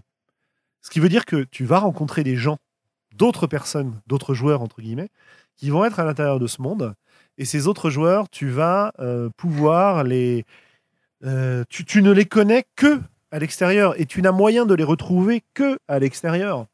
[0.81, 2.57] Ce qui veut dire que tu vas rencontrer des gens
[3.13, 5.09] d'autres personnes, d'autres joueurs, entre guillemets,
[5.55, 6.93] qui vont être à l'intérieur de ce monde.
[7.37, 10.45] Et ces autres joueurs, tu vas euh, pouvoir les.
[11.23, 12.99] Euh, tu, ne les connais que
[13.31, 16.67] à l'extérieur et tu n'as moyen de les retrouver que à l'extérieur.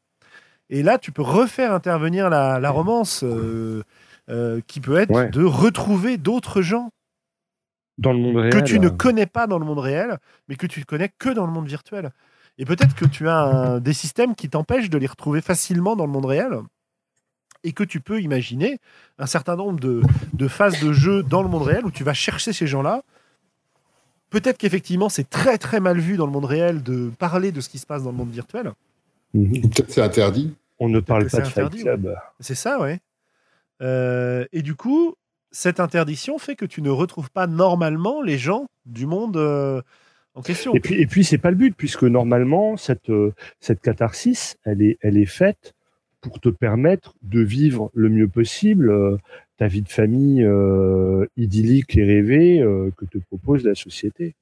[0.68, 3.82] Et là, tu peux refaire intervenir la, romance euh,
[4.66, 6.90] qui peut être de retrouver d'autres gens
[7.98, 10.18] dans le monde réel, que tu ne connais pas dans le monde réel,
[10.48, 12.10] mais que tu ne connais que dans le monde virtuel.
[12.60, 16.12] Et peut-être que tu as des systèmes qui t'empêchent de les retrouver facilement dans le
[16.12, 16.60] monde réel
[17.64, 18.78] et que tu peux imaginer
[19.18, 22.52] un certain nombre de, phases de jeu dans le monde réel où tu vas chercher
[22.52, 23.02] ces gens-là.
[24.28, 27.70] Peut-être qu'effectivement, c'est très très mal vu dans le monde réel de parler de ce
[27.70, 28.72] qui se passe dans le monde virtuel.
[29.32, 29.62] Mhm.
[29.62, 30.54] Peut-être c'est interdit.
[30.78, 32.14] On ne parle pas de Fight Club.
[32.40, 33.00] C'est ça, ouais.
[33.80, 35.14] Euh, et du coup,
[35.50, 39.80] cette interdiction fait que tu ne retrouves pas normalement les gens du monde euh,
[40.42, 40.74] question.
[40.74, 44.82] Et puis, et puis c'est pas le but, puisque normalement, cette, euh, cette catharsis, elle
[44.82, 45.74] est, elle est faite
[46.20, 49.16] pour te permettre de vivre le mieux possible euh,
[49.56, 52.64] ta vie de famille euh, idyllique et rêvée
[52.96, 54.34] que te propose la société.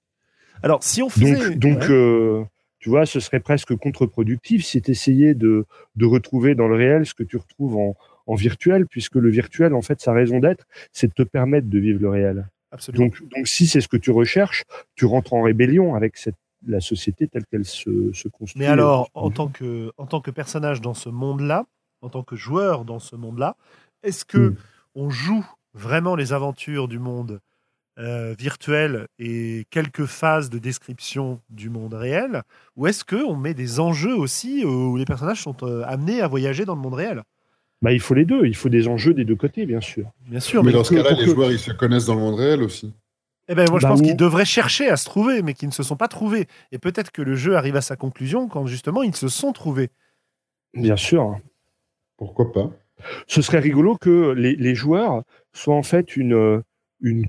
[0.62, 1.56] Alors, si on faisait...
[1.56, 2.48] Donc, donc
[2.80, 5.64] tu vois, ce serait presque contre-productif si tu essayais de,
[5.96, 7.96] de retrouver dans le réel ce que tu retrouves en,
[8.28, 11.78] en virtuel, puisque le virtuel, en fait, sa raison d'être, c'est de te permettre de
[11.78, 12.46] vivre le réel.
[12.92, 14.64] Donc, donc si c'est ce que tu recherches,
[14.94, 18.60] tu rentres en rébellion avec cette, la société telle qu'elle se, se, construit.
[18.60, 21.64] Mais alors, en tant, que, en tant que personnage dans ce monde-là,
[22.02, 23.56] en tant que joueur dans ce monde-là,
[24.02, 24.56] est-ce que hmm.
[24.94, 27.40] on joue vraiment les aventures du monde
[27.98, 32.42] euh, virtuel et quelques phases de description du monde réel
[32.76, 36.28] Ou est-ce qu'on met des enjeux aussi euh, où les personnages sont euh, amenés à
[36.28, 37.22] voyager dans le monde réel?
[37.80, 40.10] Bah, il faut les deux, il faut des enjeux des deux côtés, bien sûr.
[40.26, 40.64] Bien sûr.
[40.64, 42.92] Mais, dans ce cas-là, les joueurs, ils se connaissent dans le monde réel aussi.
[43.48, 45.72] Eh ben, moi, je bah, pense qu'ils devraient chercher à se trouver, mais qu'ils ne
[45.72, 46.46] se sont pas trouvés.
[46.72, 49.90] Et peut-être que le jeu arrive à sa conclusion quand justement ils se sont trouvés.
[50.74, 51.38] Bien sûr.
[52.16, 52.70] Pourquoi pas?
[53.26, 55.22] Ce serait rigolo que les, les, joueurs
[55.52, 56.62] soient en fait une,
[57.00, 57.26] une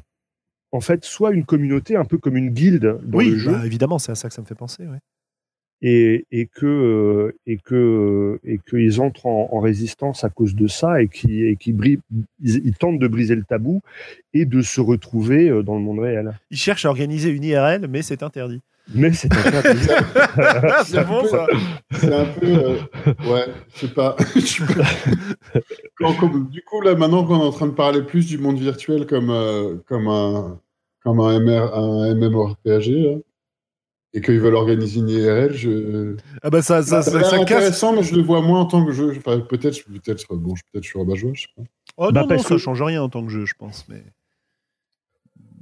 [0.72, 3.52] en fait soit une communauté un peu comme une guilde dans oui, le jeu.
[3.52, 4.84] Bah, évidemment, c'est à ça que ça me fait penser.
[5.82, 11.02] Et, et, que euh, et que et qu'ils entrent en, résistance à cause de ça
[11.02, 11.74] et qui et qui
[12.44, 13.82] ils, tentent de briser le tabou
[14.34, 16.38] et de se retrouver euh, dans le monde réel.
[16.52, 18.60] Ils cherchent à organiser une IRL, mais c'est interdit.
[18.94, 19.88] Mais c'est interdit.
[20.86, 21.48] c'est bon ça.
[21.92, 22.76] C'est un peu euh,
[23.32, 24.18] ouais, je sais pas.
[26.52, 29.34] du coup là, maintenant qu'on est en train de parler plus du monde virtuel comme
[29.88, 30.60] comme un
[31.04, 33.24] comme un, MR, un MMORPG
[34.14, 36.16] et qu'ils veulent organiser une IRL, je.
[36.42, 38.92] Ah bah ça, ça, ça, ça intéressant, mais je le vois moins en tant que
[38.92, 39.14] jeu.
[39.18, 41.64] Enfin, peut-être, peut-être, bon, peut-être je suis rabat joueur, je sais pas.
[41.98, 44.04] Oh bah non, non, ça change rien en tant que jeu, je pense, mais.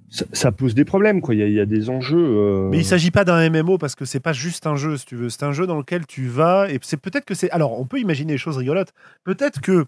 [0.10, 1.36] Ça, pose des problèmes, quoi.
[1.36, 2.18] Il y a, des enjeux.
[2.18, 5.06] Euh, mais il s'agit pas d'un MMO parce que c'est pas juste un jeu, si
[5.06, 5.30] tu veux.
[5.30, 7.52] C'est un jeu dans lequel tu vas et c'est peut-être que c'est.
[7.52, 8.93] Alors, on peut imaginer des choses rigolotes.
[9.26, 9.86] Peut-être que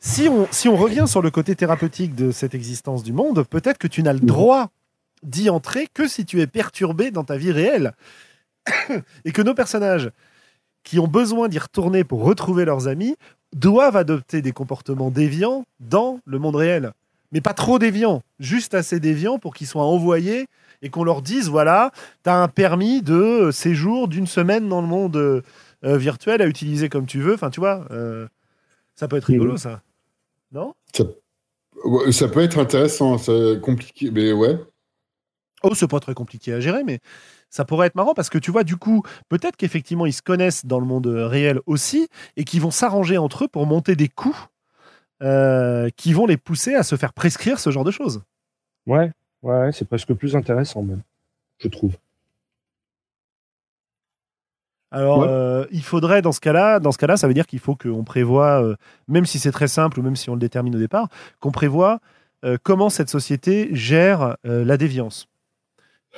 [0.00, 3.78] si on si on revient sur le côté thérapeutique de cette existence du monde, peut-être
[3.78, 4.68] que tu n'as le droit
[5.22, 7.94] d'y entrer que si tu es perturbé dans ta vie réelle.
[9.24, 10.10] et que nos personnages
[10.84, 13.16] qui ont besoin d'y retourner pour retrouver leurs amis
[13.54, 16.92] doivent adopter des comportements déviants dans le monde réel.
[17.32, 20.46] Mais pas trop déviants, juste assez déviants pour qu'ils soient envoyés
[20.82, 21.90] et qu'on leur dise voilà,
[22.24, 25.42] tu as un permis de séjour d'une semaine dans le monde euh,
[25.82, 27.34] virtuel à utiliser comme tu veux.
[27.34, 28.26] Enfin, tu vois, euh,
[28.96, 29.82] ça peut être rigolo, ça.
[30.52, 30.74] Non?
[30.94, 31.04] Ça,
[32.10, 34.58] ça, peut être intéressant, c'est compliqué, mais ouais.
[35.62, 37.00] Oh, c'est pas très compliqué à gérer, mais
[37.50, 40.64] ça pourrait être marrant parce que tu vois, du coup, peut-être qu'effectivement, ils se connaissent
[40.66, 44.48] dans le monde réel aussi et qu'ils vont s'arranger entre eux pour monter des coups
[45.22, 48.22] euh, qui vont les pousser à se faire prescrire ce genre de choses.
[48.86, 51.02] Ouais, ouais, c'est presque plus intéressant même,
[51.58, 51.92] je trouve.
[54.90, 57.76] Alors, euh, il faudrait dans ce cas-là, dans ce cas-là, ça veut dire qu'il faut
[57.76, 58.74] qu'on prévoit, euh,
[59.06, 61.08] même si c'est très simple ou même si on le détermine au départ,
[61.38, 62.00] qu'on prévoit
[62.64, 65.28] comment cette société gère la déviance.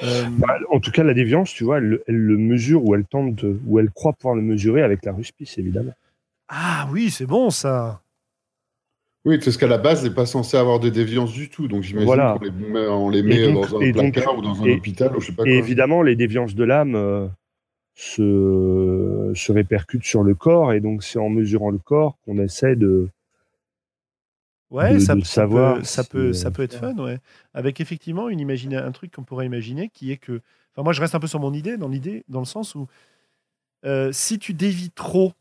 [0.03, 3.45] Euh, bah, en tout cas, la déviance, tu vois, elle, le mesure ou elle tente
[3.67, 5.95] ou elle croit pouvoir le mesurer avec la ruspice, évidemment.
[6.49, 8.01] Ah oui, c'est bon ça.
[9.25, 11.67] Oui, parce qu'à la base, n'est pas censé avoir de déviance du tout.
[11.69, 15.17] Donc j'imagine qu'on les met, on les met dans un placard ou dans un hôpital
[15.17, 17.27] ou je sais pas Et évidemment, les déviances de l'âme euh,
[17.95, 20.75] se, se répercutent sur le corps.
[20.75, 23.09] Et donc, c'est en mesurant le corps qu'on essaie de,
[24.75, 27.21] Ouais, ça, savoir ça, peut, ça, peut, être fun, ouais.
[27.55, 30.41] Avec effectivement une imagine, un truc qu'on pourrait imaginer qui est que.
[30.73, 32.89] Enfin, moi, je reste un peu sur mon idée, dans l'idée, dans le sens où
[33.85, 35.33] euh, si tu dévis trop,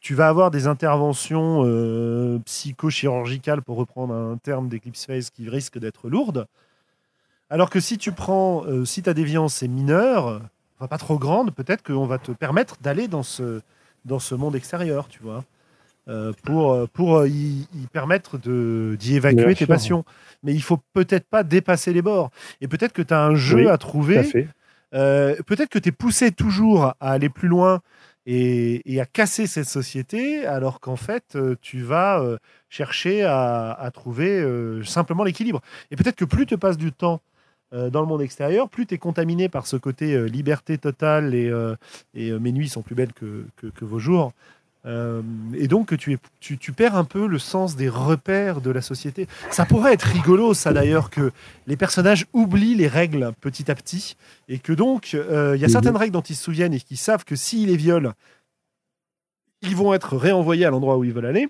[0.00, 5.78] tu vas avoir des interventions euh, psychochirurgicales, pour reprendre un terme d'Eclipse Phase, qui risquent
[5.78, 6.46] d'être lourdes.
[7.50, 10.40] Alors que si tu prends, euh, si ta déviance est mineure,
[10.78, 13.60] enfin, pas trop grande, peut-être qu'on va te permettre d'aller dans ce,
[14.06, 15.44] dans ce monde extérieur, tu vois.
[16.08, 20.06] Euh, pour, euh, pour euh, y, permettre d'y évacuer tes passions.
[20.42, 22.30] Mais il faut peut-être pas dépasser les bords.
[22.62, 24.22] Et peut-être que tu as un jeu à trouver.
[24.90, 27.80] peut-être que tu es poussé toujours à aller plus loin
[28.24, 32.22] et, à casser cette société, alors qu'en fait, tu vas
[32.70, 34.42] chercher à, trouver
[34.84, 35.60] simplement l'équilibre.
[35.90, 37.20] Et peut-être que plus tu passes du temps
[37.72, 41.52] dans le monde extérieur, plus tu es contaminé par ce côté liberté totale et,
[42.14, 44.32] et, mes nuits sont plus belles que, que vos jours.
[44.86, 45.22] Euh,
[45.54, 49.26] et donc tu, es, tu, perds un peu le sens des repères de la société.
[49.50, 51.32] Ça pourrait être rigolo, ça d'ailleurs, que
[51.66, 54.16] les personnages oublient les règles petit à petit,
[54.48, 56.96] et que donc euh, il y a certaines règles dont ils se souviennent et qui
[56.96, 58.12] savent que s'ils les violent,
[59.62, 61.48] ils vont être réenvoyés à l'endroit où ils veulent aller.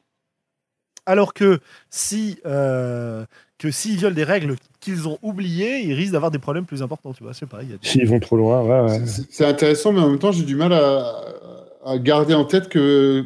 [1.04, 1.60] Alors que
[1.90, 3.24] si euh,
[3.58, 7.12] que s'ils violent des règles qu'ils ont oubliées, ils risquent d'avoir des problèmes plus importants.
[7.12, 7.76] Tu vois, c'est pareil.
[7.82, 9.00] S'ils vont trop loin, ouais,
[9.30, 11.22] C'est intéressant, mais en même temps, j'ai du mal à,
[11.88, 13.24] à garder en tête que,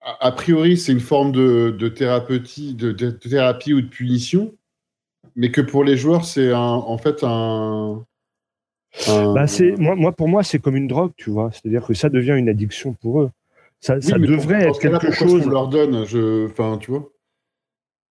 [0.00, 4.54] a, priori, c'est une forme de, de, thérapeutie, de, thérapie ou de punition,
[5.36, 8.04] mais que pour les joueurs, c'est en fait un.
[9.06, 9.46] Bah
[9.78, 11.50] moi, moi, pour moi, c'est comme une drogue, tu vois.
[11.52, 13.30] C'est-à-dire que ça devient une addiction pour eux.
[13.80, 15.44] Ça, ça devrait être quelque chose.
[15.44, 16.46] qu'on leur donne, je...
[16.46, 17.08] enfin, tu vois?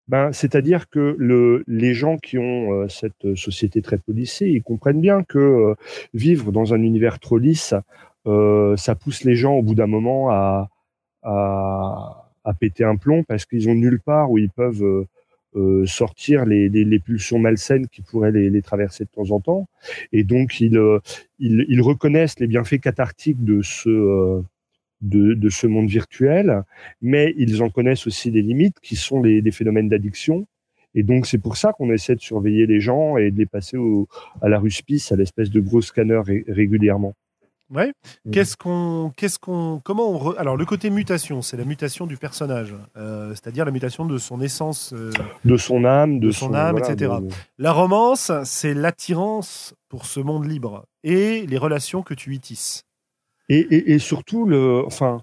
[0.09, 4.99] Ben, c'est-à-dire que le, les gens qui ont euh, cette société très policée, ils comprennent
[4.99, 5.75] bien que euh,
[6.13, 7.79] vivre dans un univers trop lisse, euh,
[8.25, 10.69] ça pousse les gens au bout d'un moment à,
[11.23, 15.07] à, à, péter un plomb parce qu'ils ont nulle part où ils peuvent euh,
[15.55, 19.39] euh, sortir les, les, les, pulsions malsaines qui pourraient les, les, traverser de temps en
[19.39, 19.67] temps.
[20.11, 20.99] Et donc, ils, euh,
[21.37, 24.41] ils, ils reconnaissent les bienfaits cathartiques de ce, euh,
[25.01, 26.63] de, de, ce monde virtuel,
[27.03, 30.47] mais ils en connaissent aussi des limites qui sont les, les phénomènes d'addiction.
[30.95, 33.77] Et donc, c'est pour ça qu'on essaie de surveiller les gens et de les passer
[33.77, 34.07] au,
[34.41, 37.13] à la ruspice, à l'espèce de gros scanner ré, régulièrement.
[37.69, 37.93] Ouais.
[38.25, 38.31] Mmh.
[38.31, 40.35] Qu'est-ce qu'on, qu'est-ce qu'on, comment on, re...
[40.37, 44.41] alors le côté mutation, c'est la mutation du personnage, euh, c'est-à-dire la mutation de son
[44.41, 45.11] essence, euh,
[45.43, 47.13] de son âme, de, de son, son, âme, voilà, etc.
[47.21, 47.29] De...
[47.57, 52.83] La romance, c'est l'attirance pour ce monde libre et les relations que tu y tisses.
[53.49, 55.21] Et, et, et surtout le, enfin,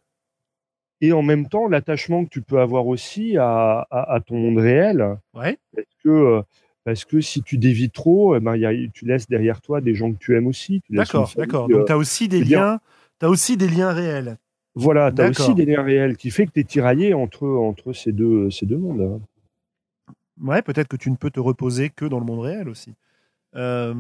[1.01, 4.59] et en même temps l'attachement que tu peux avoir aussi à, à, à ton monde
[4.59, 5.17] réel.
[5.35, 5.59] Ouais.
[5.75, 6.43] Parce que euh,
[6.85, 9.95] parce que si tu dévis trop, eh ben, y a, tu laisses derrière toi des
[9.95, 10.83] gens que tu aimes aussi.
[10.91, 11.69] D'accord, d'accord.
[11.69, 12.81] Donc tu as aussi des liens,
[13.19, 14.39] tu as aussi des liens réels.
[14.75, 17.93] Voilà, tu as aussi des liens réels qui fait que tu es tiraillé entre, entre
[17.93, 19.01] ces, deux, ces deux mondes.
[19.01, 19.21] Hein.
[20.43, 22.95] Ouais, peut-être que tu ne peux te reposer que dans le monde réel aussi.
[23.57, 23.93] Euh,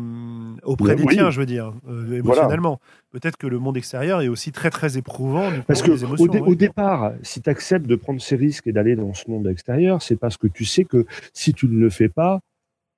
[0.62, 1.14] auprès des oui.
[1.14, 2.80] tiens, je veux dire, euh, émotionnellement.
[2.80, 3.20] Voilà.
[3.20, 5.50] Peut-être que le monde extérieur est aussi très très éprouvant.
[5.66, 6.48] Parce que émotions, au, dé ouais.
[6.48, 10.02] au, départ, si tu acceptes de prendre ces risques et d'aller dans ce monde extérieur,
[10.02, 11.04] c'est parce que tu sais que
[11.34, 12.40] si tu ne le fais pas,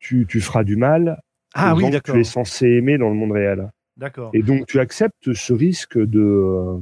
[0.03, 1.23] tu, tu feras du mal
[1.55, 3.71] ah, aux oui, gens que tu es censé aimer dans le monde réel.
[3.97, 4.31] D'accord.
[4.35, 6.79] Et donc tu acceptes ce risque de.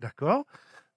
[0.00, 0.44] D'accord.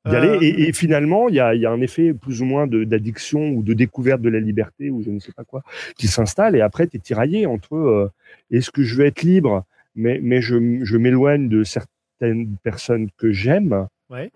[0.05, 0.27] D'y aller.
[0.27, 0.39] Euh...
[0.41, 3.63] Et, et, finalement, il y a, y a, un effet plus ou moins d'addiction ou
[3.63, 5.63] de découverte de la liberté ou je ne sais pas quoi
[5.97, 6.55] qui s'installe.
[6.55, 8.11] Et après, tu es tiraillé entre euh,
[8.51, 9.63] est-ce que je veux être libre,
[9.95, 13.87] mais, mais je, je m'éloigne de certaines personnes que j'aime.
[14.09, 14.31] Ouais.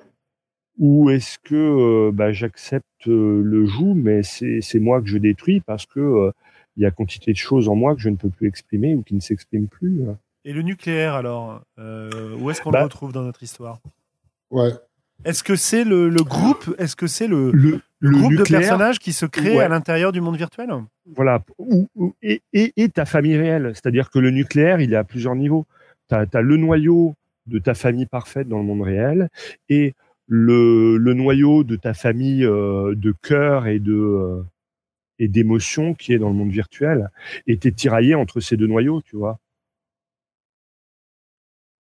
[0.78, 5.86] Ou est-ce que euh, bah, j'accepte le joug, mais c'est moi que je détruis parce
[5.86, 6.32] que
[6.78, 9.04] il y a quantité de choses en moi que je ne peux plus exprimer ou
[9.04, 10.02] qui ne s'expriment plus.
[10.46, 13.80] Et le nucléaire, alors, euh, où est-ce qu'on bah, le retrouve dans notre histoire?
[14.50, 14.72] Ouais.
[15.26, 18.66] Est-ce que c'est le, le, groupe Est-ce que c'est le, le, le, groupe nucléaire, de
[18.66, 19.64] personnages qui se crée ouais.
[19.64, 20.70] à l'intérieur du monde virtuel?
[21.06, 21.44] Voilà.
[21.58, 23.72] Ou, ou, et, et, et, ta famille réelle.
[23.74, 25.66] C'est-à-dire que le nucléaire, il est à plusieurs niveaux.
[26.08, 27.16] Tu as, as, le noyau
[27.48, 29.30] de ta famille parfaite dans le monde réel
[29.68, 29.94] et
[30.28, 34.44] le, le noyau de ta famille euh, de cœur et de, euh,
[35.20, 37.12] et d'émotion qui est dans le monde virtuel.
[37.46, 39.40] Et tu es tiraillé entre ces deux noyaux, tu vois.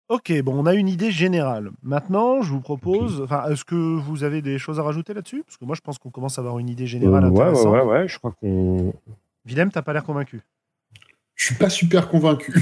[0.08, 1.70] Ok, bon, on a une idée générale.
[1.82, 3.20] Maintenant, je vous propose.
[3.22, 3.52] Enfin, okay.
[3.52, 5.42] est-ce que vous avez des choses à rajouter là-dessus?
[5.44, 7.72] Parce que moi, je pense qu'on commence à avoir une idée générale euh, intéressante.
[7.72, 8.94] Ouais, ouais, ouais, je crois qu'on.
[9.44, 10.42] Willem, t'as pas l'air convaincu.
[11.34, 12.54] Je suis pas super convaincu.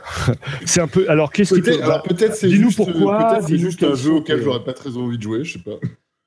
[0.66, 1.08] c'est un peu.
[1.08, 3.28] Alors, qu'est-ce qui peut Alors, peut-être c'est Dis-nous juste, pourquoi.
[3.28, 5.78] Peut-être c'est juste un jeu auquel j'aurais pas très envie de jouer, je sais pas.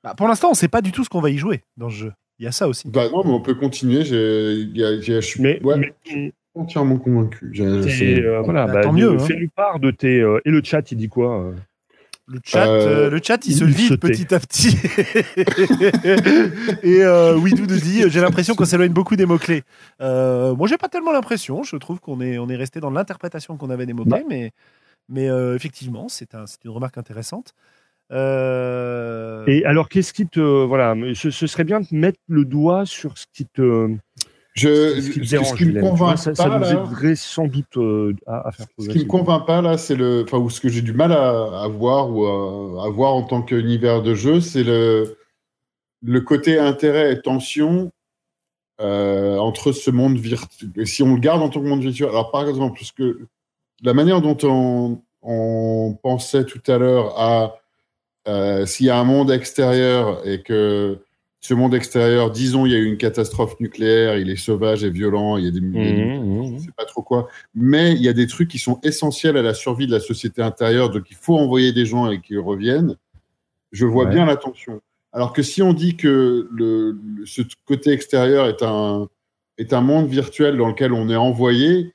[0.02, 1.96] Bah, pour l'instant, on sait pas du tout ce qu'on va y jouer dans ce
[1.96, 2.12] jeu.
[2.38, 2.88] Il y a ça aussi.
[2.88, 4.04] Bah non, mais on peut continuer.
[4.04, 6.32] J'ai, je suis mais, ouais, mais...
[6.54, 7.52] entièrement convaincu.
[7.60, 9.12] Euh, voilà, bah, bah, tant mieux.
[9.12, 9.18] Hein.
[9.18, 10.20] Fais-nous part de tes.
[10.20, 11.54] Euh, et le chat, il dit quoi euh
[12.28, 14.08] le chat, euh, le chat, il, il se vide sautait.
[14.08, 14.76] petit à petit.
[16.82, 19.62] et euh, Widou nous dit, j'ai l'impression qu'on s'éloigne beaucoup des mots clés.
[20.00, 21.62] Euh, moi, j'ai pas tellement l'impression.
[21.62, 24.26] Je trouve qu'on est, on est resté dans l'interprétation qu'on avait des mots clés, bah.
[24.28, 24.50] mais,
[25.08, 27.54] mais euh, effectivement, c'est un, une remarque intéressante.
[28.12, 29.44] Euh...
[29.46, 33.18] Et alors, qu'est-ce qui te, voilà, ce, ce, serait bien de mettre le doigt sur
[33.18, 33.96] ce qui te,
[34.56, 37.14] je, ce qui, me, dérange, ce qui me convainc ça, pas, ça nous là, aiderait
[37.14, 40.38] sans doute euh, à, à, faire Ce qui me convainc pas là, c'est le, enfin,
[40.38, 43.42] ou ce que j'ai du mal à, à voir ou à, à, voir en tant
[43.42, 45.18] qu'univers de jeu, c'est le,
[46.02, 47.92] le côté intérêt et tension
[48.80, 50.86] euh, entre ce monde virtuel.
[50.86, 53.26] Si on le garde en tant que monde virtuel, alors par exemple, parce que
[53.82, 57.58] la manière dont on, on pensait tout à l'heure à
[58.26, 60.98] euh, s'il y a un monde extérieur et que
[61.40, 64.90] ce monde extérieur, disons, il y a eu une catastrophe nucléaire, il est sauvage et
[64.90, 66.58] violent, il y a des, mmh, mmh.
[66.58, 69.42] je sais pas trop quoi, mais il y a des trucs qui sont essentiels à
[69.42, 72.96] la survie de la société intérieure, donc il faut envoyer des gens et qu'ils reviennent.
[73.70, 74.10] Je vois ouais.
[74.10, 74.80] bien la tension.
[75.12, 79.08] Alors que si on dit que le, ce côté extérieur est un,
[79.56, 81.92] est un monde virtuel dans lequel on est envoyé,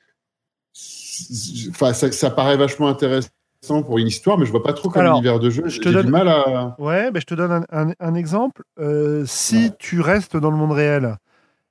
[1.69, 3.29] enfin, ça, ça paraît vachement intéressant
[3.67, 5.67] pour une histoire, mais je vois pas trop comme univers de jeu.
[5.67, 6.05] J'ai donne...
[6.05, 6.75] du mal à.
[6.79, 8.63] Ouais, ben je te donne un, un, un exemple.
[8.79, 9.71] Euh, si ouais.
[9.77, 11.17] tu restes dans le monde réel,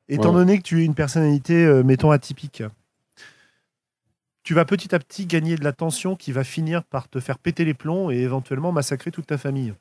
[0.08, 0.34] étant ouais.
[0.34, 2.62] donné que tu es une personnalité, euh, mettons, atypique,
[4.42, 7.38] tu vas petit à petit gagner de la tension qui va finir par te faire
[7.38, 9.74] péter les plombs et éventuellement massacrer toute ta famille.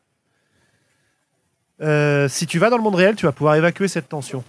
[1.82, 4.43] Euh, si tu vas dans le monde réel, tu vas pouvoir évacuer cette tension.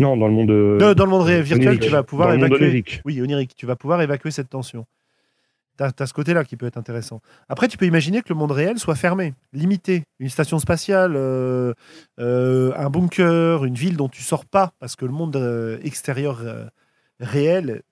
[0.00, 0.50] Non, dans le monde.
[0.50, 1.82] Euh, dans le monde virtuel, onirique.
[1.82, 2.56] tu vas pouvoir dans évacuer.
[2.56, 3.02] Onirique.
[3.04, 3.54] Oui, onirique.
[3.56, 4.84] Tu vas pouvoir évacuer cette tension.
[5.78, 7.20] Tu as, ce côté-là qui peut être intéressant.
[7.48, 10.02] Après, tu peux imaginer que le monde réel soit fermé, limité.
[10.18, 11.72] Une station spatiale, euh,
[12.20, 16.42] euh, un bunker, une ville dont tu sors pas, parce que le monde euh, extérieur
[17.20, 17.82] réel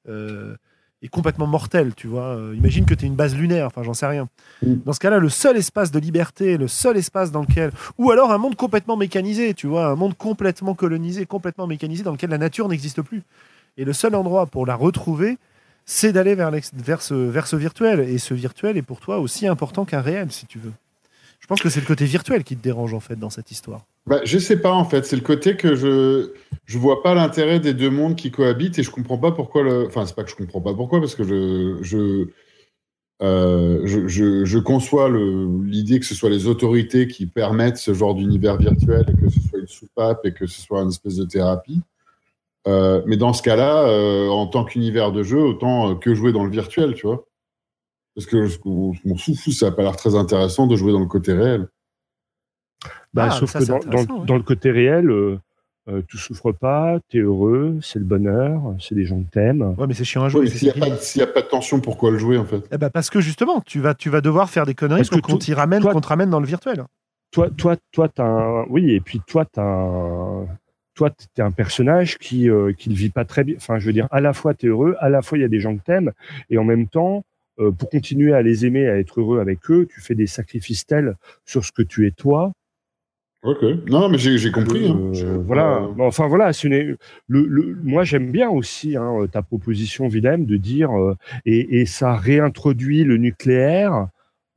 [1.03, 2.39] est complètement mortel, tu vois.
[2.55, 4.28] Imagine que tu es une base lunaire, enfin j'en sais rien.
[4.62, 4.74] Mm.
[4.85, 7.70] Dans ce cas-là, le seul espace de liberté, le seul espace dans lequel...
[7.97, 12.12] Ou alors un monde complètement mécanisé, tu vois, un monde complètement colonisé, complètement mécanisé, dans
[12.12, 13.22] lequel la nature n'existe plus.
[13.78, 15.39] Et le seul endroit pour la retrouver,
[15.91, 18.01] c'est d'aller vers, ce, virtuel.
[18.09, 20.72] Et ce virtuel est pour toi aussi important qu'un réel, si tu veux.
[21.41, 23.84] Je pense que c'est le côté virtuel qui te dérange, en fait, dans cette histoire.
[24.07, 26.32] Bah, je sais pas en fait, c'est le côté que je
[26.64, 29.86] je vois pas l'intérêt des deux mondes qui cohabitent et je comprends pas pourquoi le
[29.86, 32.28] enfin c'est pas que je comprends pas pourquoi parce que je je
[33.22, 38.14] euh, je, je, je conçois l'idée que ce soit les autorités qui permettent ce genre
[38.14, 41.24] d'univers virtuel et que ce soit une soupape et que ce soit une espèce de
[41.24, 41.82] thérapie.
[42.69, 46.33] Euh, mais dans ce cas-là, euh, en tant qu'univers de jeu, autant euh, que jouer
[46.33, 47.25] dans le virtuel, tu vois.
[48.15, 50.93] Parce que je, on, on s'en fout, ça a pas l'air très intéressant de jouer
[50.93, 51.69] dans le côté réel.
[53.15, 54.27] Bah, Ah, sauf ça, que dans, dans- intéressant, ouais.
[54.27, 55.39] dans le côté réel, euh,
[55.89, 59.75] euh, tu souffres pas, tu es heureux, c'est le bonheur, c'est des gens que t'aimes.
[59.79, 60.47] Ouais, mais c'est chiant à jouer.
[60.49, 62.63] S'il n'y a, pas- a de tension, pourquoi le jouer en fait?
[62.71, 65.21] Eh ben, parce que justement, tu vas, tu vas devoir faire des conneries Parce pour
[65.23, 66.85] que qu'on t'y ramène, qu'on te ramène dans le virtuel.
[67.33, 68.65] Toi, toi, toi, t'as un...
[68.69, 70.47] oui, et puis toi, t'as un...
[71.01, 73.55] toi, t'es un personnage qui euh, qui ne vit pas très bien.
[73.57, 75.49] Enfin, je veux dire, à la fois t'es heureux, à la fois il y a
[75.49, 76.13] des gens que t'aimes,
[76.51, 77.25] et en même temps,
[77.59, 80.85] euh, pour continuer à les aimer, à être heureux avec eux, tu fais des sacrifices
[80.85, 81.15] tels
[81.47, 82.53] sur ce que tu es toi.
[83.43, 83.65] Ok.
[83.89, 84.89] Non, mais j'ai compris.
[84.91, 85.01] hein.
[85.15, 85.77] euh, voilà.
[85.85, 86.99] euh, Enfin voilà, le,
[87.29, 92.15] le- moi j'aime bien aussi hein, ta proposition, Willem, de dire euh, et, et ça
[92.15, 94.09] réintroduit le nucléaire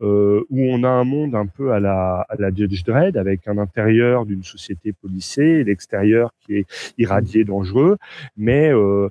[0.04, 3.48] euh, où on a un monde un peu à la, à la Judge Dredd avec
[3.48, 6.66] un intérieur d'une société policée et l'extérieur qui est
[6.98, 7.98] irradié dangereux,
[8.38, 9.10] mais euh,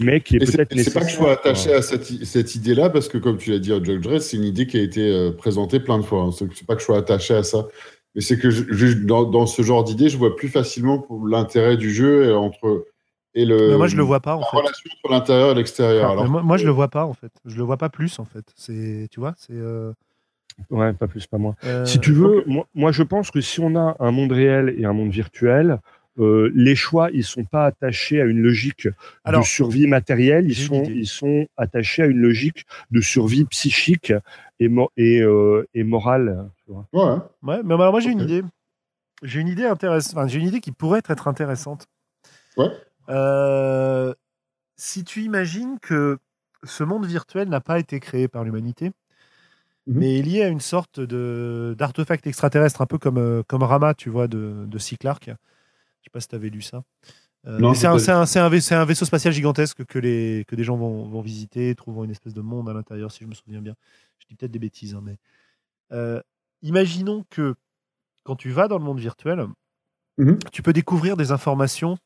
[0.00, 3.08] mais qui est peut-être c'est pas que je sois attaché à cette, cette idée-là, parce
[3.08, 5.32] que comme tu l'as dit à Judge Dredd, c'est une idée qui a été euh,
[5.32, 6.22] présentée plein de fois.
[6.22, 6.30] hein.
[6.32, 7.66] C'est pas que je sois attaché à ça.
[8.14, 11.76] Mais c'est que je- je- dans, dans ce genre d'idée, je vois plus facilement l'intérêt
[11.76, 12.86] du jeu entre
[13.34, 14.56] et le Mais moi, je le vois pas, en la fait.
[14.56, 16.04] relation entre l'intérieur et l'extérieur.
[16.04, 17.32] Enfin, Alors mais moi, moi, je le vois pas, en fait.
[17.44, 18.44] Je le vois pas plus, en fait.
[18.56, 19.52] C'est, tu vois, c'est.
[19.54, 19.92] euh,
[20.70, 21.54] Ouais, pas plus, pas moins.
[21.64, 24.74] euh, Si tu veux, moi, moi je pense que si on a un monde réel
[24.76, 25.78] et un monde virtuel,
[26.18, 28.86] euh, les choix ils sont pas attachés à une logique
[29.24, 34.12] Alors, de survie matérielle, ils sont ils sont attachés à une logique de survie psychique
[34.60, 36.50] et mo- et, euh, et morale.
[36.66, 36.86] tu vois.
[36.92, 37.20] Ouais.
[37.42, 38.42] Ouais, mais alors moi j'ai une idée.
[39.22, 40.18] J'ai une idée intéressante.
[40.18, 41.86] Enfin, j'ai une idée qui pourrait être, être intéressante.
[42.58, 42.68] Ouais.
[43.08, 44.14] Euh,
[44.76, 46.18] si tu imagines que
[46.64, 48.92] ce monde virtuel n'a pas été créé par l'humanité,
[49.86, 49.98] Mhm.
[49.98, 53.94] mais est lié à une sorte de d'artefact extraterrestre, un peu comme euh, comme Rama,
[53.94, 54.96] tu vois, de de C.
[54.96, 55.26] Clarke.
[55.26, 56.82] Je sais pas si tu avais lu ça.
[57.46, 59.98] Euh, Non, c'est un, c'est un- c'est un vai- c'est un vaisseau spatial gigantesque que,
[59.98, 63.24] les, que des gens vont, vont visiter, trouvant une espèce de monde à l'intérieur, si
[63.24, 63.74] je me souviens bien.
[64.20, 65.16] Je dis peut-être des bêtises, hein, mais
[65.90, 66.20] euh,
[66.62, 67.56] imaginons que
[68.22, 69.46] quand tu vas dans le monde virtuel,
[70.18, 70.38] Mhm.
[70.52, 71.98] tu peux découvrir des informations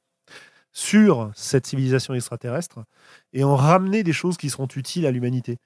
[0.76, 2.80] sur cette civilisation extraterrestre
[3.32, 5.56] et en ramener des choses qui seront utiles à l'humanité.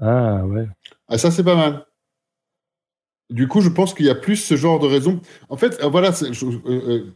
[0.00, 0.66] Ah ouais.
[1.08, 1.84] Ah, ça, c'est pas mal.
[3.28, 5.20] Du coup, je pense qu'il y a plus ce genre de raison.
[5.50, 7.12] En fait, euh, voilà, euh, euh,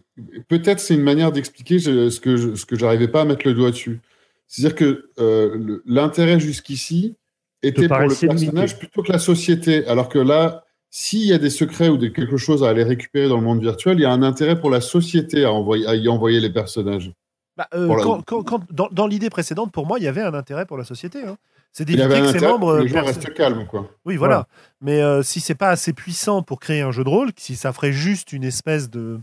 [0.49, 3.55] peut-être c'est une manière d'expliquer ce que je, ce que j'arrivais pas à mettre le
[3.55, 4.03] doigt dessus.
[4.47, 7.17] C'est-à-dire que euh, l'intérêt jusqu'ici
[7.63, 8.75] était pour le personnage limité.
[8.77, 9.87] plutôt que la société.
[9.87, 13.29] Alors que là, s'il y a des secrets ou des, quelque chose à aller récupérer
[13.29, 15.95] dans le monde virtuel, il y a un intérêt pour la société à, envoyer, à
[15.95, 17.13] y envoyer les personnages.
[17.57, 17.89] Bah, euh,
[18.25, 20.85] quand- quand- dans dans l'idée précédente, pour moi, il y avait un intérêt pour la
[20.85, 21.25] société.
[21.25, 21.37] hein.
[21.73, 22.79] C'est d'éviter que ses membres.
[22.79, 23.89] les gens perso- restent calmes, quoi.
[24.05, 24.49] Oui, voilà.
[24.81, 27.73] Mais euh, si c'est pas assez puissant pour créer un jeu de rôle, si ça
[27.73, 29.21] ferait juste une espèce de,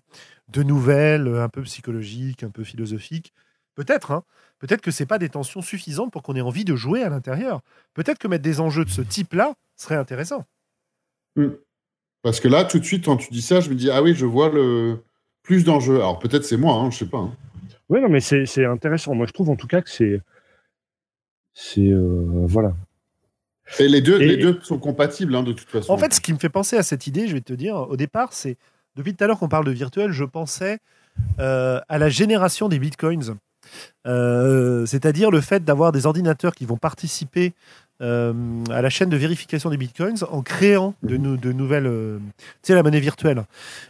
[0.49, 3.33] de nouvelle euh, un peu psychologique, un peu philosophique,
[3.75, 4.11] peut-être.
[4.11, 4.23] Hein,
[4.59, 7.59] peut-être que c'est pas des tensions suffisantes pour qu'on ait envie de jouer à l'intérieur.
[7.93, 10.45] Peut-être que mettre des enjeux de ce type-là serait intéressant.
[12.23, 14.13] Parce que là, tout de suite, quand tu dis ça, je me dis, ah oui,
[14.13, 15.03] je vois le
[15.43, 15.95] plus d'enjeux.
[15.97, 17.19] Alors peut-être c'est moi, hein, je sais pas.
[17.19, 17.33] hein.
[17.89, 19.15] Ouais, non, mais c'est c'est intéressant.
[19.15, 20.19] Moi, je trouve en tout cas que c'est
[21.53, 22.75] c'est euh, voilà.
[23.79, 25.91] Et les deux, Et- les deux sont compatibles, hein, de toute façon.
[25.93, 27.97] En fait, ce qui me fait penser à cette idée, je vais te dire, au
[27.97, 28.57] départ, c'est
[28.95, 30.79] depuis tout à l'heure qu'on parle de virtuel, je pensais
[31.39, 33.37] euh, à la génération des bitcoins.
[34.05, 37.53] Euh, C'est-à-dire le fait d'avoir des ordinateurs qui vont participer
[38.01, 38.31] euh,
[38.69, 41.87] à la chaîne de vérification des bitcoins en créant de, nou- de nouvelles.
[41.87, 42.19] euh,
[42.61, 43.43] tu sais, la monnaie virtuelle.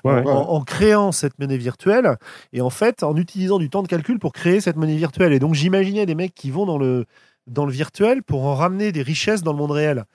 [0.06, 0.32] Ouais, en, ouais.
[0.32, 2.16] en- en créant cette monnaie virtuelle
[2.54, 5.34] et en fait en utilisant du temps de calcul pour créer cette monnaie virtuelle.
[5.34, 7.06] Et donc j'imaginais des mecs qui vont dans le,
[7.48, 10.06] dans le virtuel pour en ramener des richesses dans le monde réel.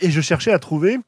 [0.00, 0.98] et je cherchais à trouver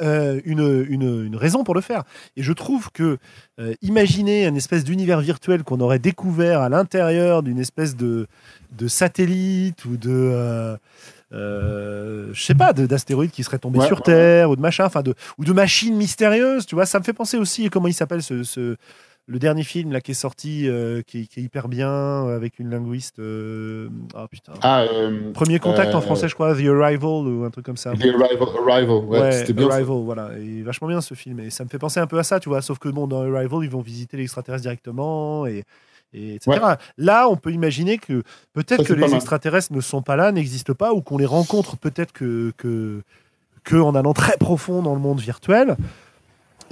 [0.00, 2.04] euh, une, une, une raison pour le faire.
[2.36, 3.18] Et je trouve que
[3.60, 8.26] euh, imaginer un espèce d'univers virtuel qu'on aurait découvert à l'intérieur d'une espèce de,
[8.76, 10.10] de satellite ou de...
[10.10, 10.76] euh,
[11.34, 14.60] euh, je sais pas, de- d'astéroïdes qui seraient tombés Ouais, sur ouais, Terre ou de
[14.60, 17.88] machin, enfin de ou de machines mystérieuses, tu vois, ça me fait penser aussi comment
[17.88, 18.76] il s'appelle ce, ce
[19.26, 22.36] le dernier film là qui est sorti, euh, qui, est- qui est hyper bien, euh,
[22.36, 23.18] avec une linguiste.
[23.20, 24.52] euh, Ah putain.
[24.62, 27.92] Ah, euh, Premier contact en français, je crois, The Arrival ou un truc comme ça.
[27.94, 29.68] The Arrival, Arrival, ouais, Ouais, c'était bien.
[29.68, 29.74] ça.
[29.76, 30.30] Arrival, voilà.
[30.38, 31.38] Et vachement bien ce film.
[31.40, 32.62] Et ça me fait penser un peu à ça, tu vois.
[32.62, 35.62] Sauf que bon, dans Arrival, ils vont visiter l'extraterrestre directement et,
[36.12, 36.50] et etc.
[36.98, 40.92] Là, on peut imaginer que peut-être que les extraterrestres ne sont pas là, n'existent pas,
[40.92, 43.02] ou qu'on les rencontre peut-être que, que,
[43.64, 45.76] que en allant très profond dans le monde virtuel.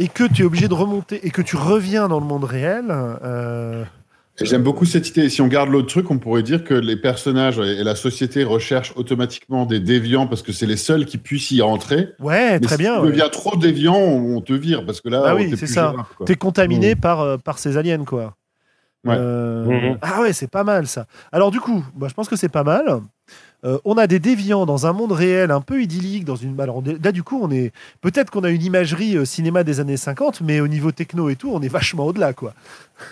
[0.01, 2.87] Et que tu es obligé de remonter et que tu reviens dans le monde réel.
[2.91, 3.85] euh,
[4.41, 5.29] J'aime beaucoup cette idée.
[5.29, 8.95] Si on garde l'autre truc, on pourrait dire que les personnages et la société recherchent
[8.97, 12.09] automatiquement des déviants parce que c'est les seuls qui puissent y rentrer.
[12.19, 12.97] Ouais, Mais très si bien.
[12.97, 13.09] tu ouais.
[13.11, 15.67] deviens trop déviant, on on te vire parce que là, Ah on oui, t'est c'est
[15.67, 15.95] ça.
[16.25, 17.01] T'es contaminé Mm.
[17.01, 18.35] par, euh, par ces aliens, quoi.
[19.05, 19.15] Ouais.
[19.19, 19.99] Euh, Mhm.
[20.01, 21.05] Ah ouais, c'est pas mal ça.
[21.33, 23.01] Alors du coup, bah, je pense que c'est pas mal.
[23.65, 26.59] Euh, on a des déviants dans un monde réel un peu idyllique, dans une.
[26.61, 29.99] Alors là, du coup, on est peut-être qu'on a une imagerie euh, cinéma des années
[29.99, 32.55] 50, mais au niveau techno et tout, on est vachement au-delà, quoi.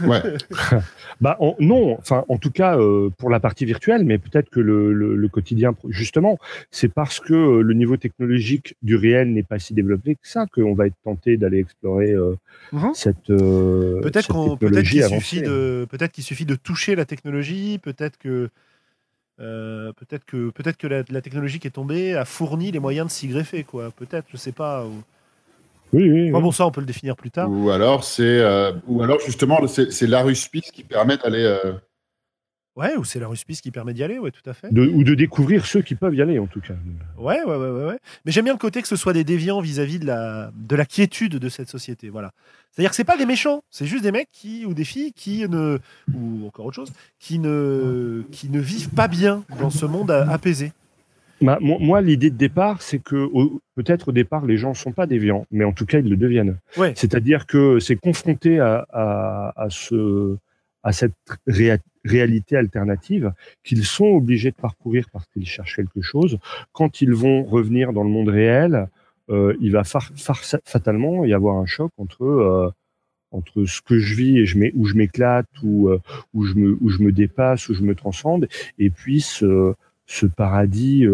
[0.05, 0.23] Ouais.
[1.21, 4.61] Bah on- non, enfin en tout cas euh, pour la partie virtuelle, mais peut-être que
[4.61, 6.39] le, le, le quotidien, justement,
[6.71, 10.75] c'est parce que le niveau technologique du réel n'est pas si développé que ça qu'on
[10.75, 12.35] va être tenté d'aller explorer euh,
[12.73, 12.91] Mhm.
[12.95, 17.79] cette euh, Peut-être qu'on, peut-être qu'il suffit de, peut-être qu'il suffit de toucher la technologie,
[17.83, 18.51] peut-être que.
[19.41, 23.07] Euh, peut-être que peut-être que la, la technologie qui est tombée a fourni les moyens
[23.09, 25.03] de s'y greffer quoi peut-être je sais pas ou-
[25.93, 28.73] Oui, oui, Enfin bon ça on peut le définir plus tard Ou alors, c'est, euh,
[28.87, 31.45] ou alors justement, c'est c'est l'aruspice qui permet d'aller.
[31.45, 31.73] euh,
[32.79, 34.73] Ouais, ou c'est la ruspice qui permet d'y aller, ouais, tout à fait.
[34.73, 36.75] De- ou de découvrir ceux qui peuvent y aller en tout cas.
[37.19, 37.99] Ouais, ouais, ouais, ouais, ouais.
[38.25, 40.85] Mais j'aime bien le côté que ce soit des déviants vis-à-vis de la, de la
[40.87, 42.09] quiétude de cette société.
[42.09, 42.31] Voilà.
[42.71, 45.49] C'est-à-dire que c'est pas des méchants, c'est juste des mecs qui, ou des filles qui
[45.49, 45.79] ne,
[46.15, 50.73] ou encore autre chose, qui ne, qui ne vivent pas bien dans ce monde apaisé.
[51.41, 53.29] Bah, moi, l'idée de départ, c'est que
[53.75, 56.57] peut-être au départ, les gens sont pas déviants, mais en tout cas, ils le deviennent.
[56.77, 56.93] Ouais.
[56.97, 60.37] C'est-à-dire que c'est confronté à, à, à ce,
[60.83, 61.15] à cette
[61.47, 63.33] réa- réalité alternative
[63.65, 66.39] qu'ils sont obligés de parcourir parce qu'ils cherchent quelque chose.
[66.73, 68.89] Quand ils vont revenir dans le monde réel,
[69.31, 72.71] euh, il va fatalement y avoir un choc entre euh,
[73.31, 76.01] entre ce que je vis et je où je m'éclate, où, euh,
[76.33, 78.49] où, je me, où je me dépasse, où je me transcende,
[78.79, 79.75] et puis ce,
[80.37, 81.05] paradis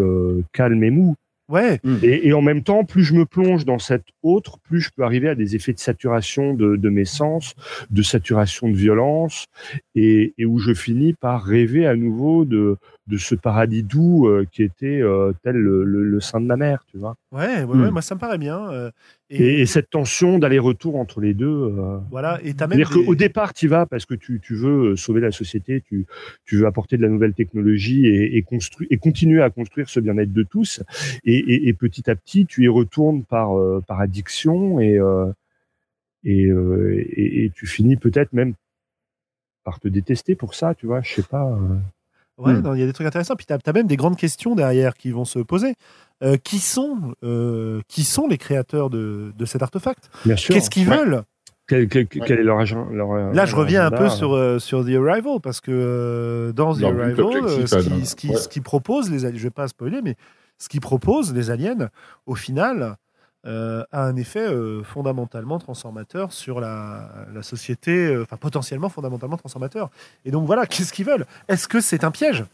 [0.53, 1.17] calme et mou.
[1.47, 4.89] Ouais, Et, et en même temps, plus je me plonge dans cette autre, plus je
[4.97, 7.55] peux arriver à des effets de saturation de, de mes sens,
[7.91, 9.45] de saturation de violence,
[9.95, 12.79] et, et où je finis par rêver à nouveau de,
[13.09, 16.57] de ce paradis doux euh, qui était euh, tel le, le- le sein de ma
[16.57, 17.15] mère, tu vois.
[17.33, 17.91] ouais, ouais, ouais, Hmm.
[17.91, 18.91] moi ça me paraît bien.
[19.35, 21.47] Euh, Et, et cette tension d'aller-retour entre les deux.
[21.47, 22.79] euh, voilà, et t'as même.
[22.79, 25.83] C'est-à-dire des- qu'au départ, tu vas parce que tu, tu veux euh, sauver la société,
[25.89, 26.07] tu,
[26.45, 30.01] tu veux apporter de la nouvelle technologie et, et, construire, et continuer à construire ce
[30.01, 30.83] bien-être de tous.
[31.25, 35.27] Et, et, et petit à petit, tu y retournes par, euh, par addiction et, euh,
[36.25, 38.55] et, euh, et, et tu finis peut-être même
[39.65, 41.59] par te détester pour ça, tu vois, je sais pas.
[42.39, 42.43] Euh.
[42.43, 42.63] Ouais, Hmm.
[42.63, 43.37] non, il y a des trucs intéressants.
[43.37, 45.75] Puis tu as, même des grandes questions derrière qui vont se poser.
[46.23, 50.11] Euh, qui, sont, euh, qui sont les créateurs de, de cet artefact?
[50.25, 50.55] Bien sûr.
[50.55, 50.97] Qu'est-ce qu'ils Ouais.
[50.97, 51.23] veulent?
[51.67, 54.59] Quel, quel- quel est leur agent leur, Là, je reviens un agenda peu sur, euh,
[54.59, 58.15] sur The Arrival, parce que euh, dans The but, Arrival, euh, ce euh, qui- ce
[58.17, 58.37] qui- ouais.
[58.37, 60.15] ce proposent, les, je vais pas spoiler, mais
[60.59, 61.89] ce qu'ils proposent, les aliens,
[62.27, 62.97] au final,
[63.47, 69.37] euh, a un effet euh, fondamentalement transformateur sur la, la société, euh, enfin potentiellement fondamentalement
[69.37, 69.91] transformateur.
[70.25, 71.27] Et donc voilà, qu'est-ce qu'ils veulent?
[71.49, 72.45] Est-ce que c'est un piège?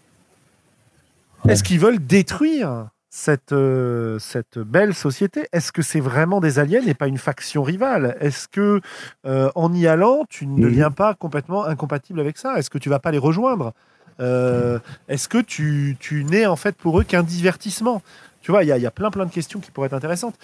[1.49, 5.49] Est-ce qu'ils veulent détruire cette, euh, cette belle société?
[5.53, 8.17] Est-ce que c'est vraiment des aliens et pas une faction rivale?
[8.21, 8.81] Est-ce que
[9.27, 12.59] euh, en y allant, tu ne deviens pas complètement incompatible avec ça?
[12.59, 13.73] Est-ce que tu vas pas les rejoindre?
[14.21, 14.79] Euh,
[15.09, 18.03] Est-ce que tu, tu n'es en fait pour eux qu'un divertissement?
[18.43, 19.95] Tu vois, il y, a- il y a plein plein de questions qui pourraient être
[19.95, 20.35] intéressantes.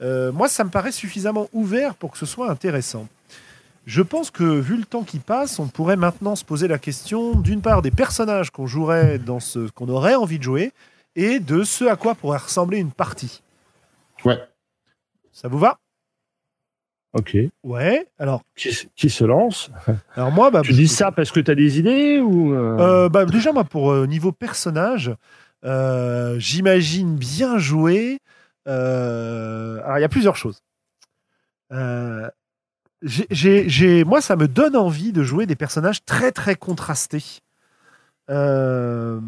[0.00, 3.06] Euh, moi, ça me paraît suffisamment ouvert pour que ce soit intéressant.
[3.86, 7.38] Je pense que vu le temps qui passe, on pourrait maintenant se poser la question
[7.38, 10.72] d'une part des personnages qu'on jouerait dans ce qu'on aurait envie de jouer
[11.16, 13.42] et de ce à quoi pourrait ressembler une partie.
[14.24, 14.40] Ouais.
[15.32, 15.78] Ça vous va?
[17.12, 17.36] Ok.
[17.62, 18.06] Ouais.
[18.18, 19.70] Alors, Qui, qui se lance?
[20.16, 23.08] Alors moi, bah, Tu dis ça parce que tu as des idées ou euh, Euh,
[23.08, 25.12] bah, déjà, moi, pour euh, niveau personnage,
[26.38, 28.18] j'imagine bien jouer.
[28.66, 30.62] Euh, alors, il y a plusieurs choses.
[31.72, 32.28] Euh,
[34.06, 37.40] moi, ça me donne envie de jouer des personnages très, très contrastés.
[38.30, 39.20] Euh,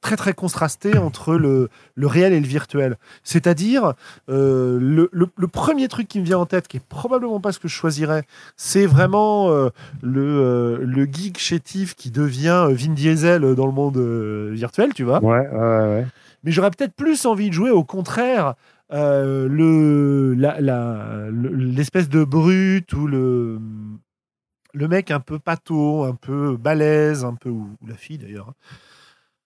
[0.00, 2.96] très très contrastés entre le, le réel et le virtuel.
[3.22, 3.94] C'est-à-dire,
[4.26, 7.68] le, le- premier truc qui me vient en tête, qui est probablement pas ce que
[7.68, 8.24] je choisirais,
[8.56, 9.50] c'est vraiment
[10.02, 13.98] le, le geek chétif qui devient Vin Diesel dans le monde
[14.52, 15.22] virtuel, tu vois.
[15.22, 16.06] Ouais, ouais, ouais.
[16.44, 18.54] Mais j'aurais peut-être plus envie de jouer au contraire
[18.92, 19.48] euh,
[21.32, 23.58] l'espèce de brute ou le
[24.74, 28.50] le mec un peu pâteau, un peu balèze, un peu ou, la fille d'ailleurs.
[28.50, 28.54] Hein.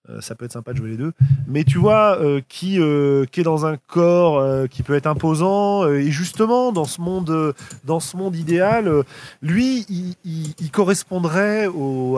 [0.09, 1.13] Euh, ça peut être sympa de jouer les deux.
[1.47, 5.87] Mais tu vois, euh, qui, euh, qui est dans un corps qui peut être imposant,
[5.87, 7.53] et justement, dans ce monde,
[7.85, 8.91] dans ce monde idéal,
[9.41, 9.85] lui,
[10.25, 11.65] il, correspondrait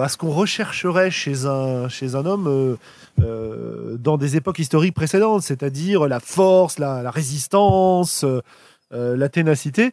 [0.01, 2.77] à ce qu'on rechercherait chez un, chez un homme
[3.17, 8.25] dans des époques historiques précédentes, c'est-à-dire la force, la résistance,
[8.91, 9.91] la ténacité.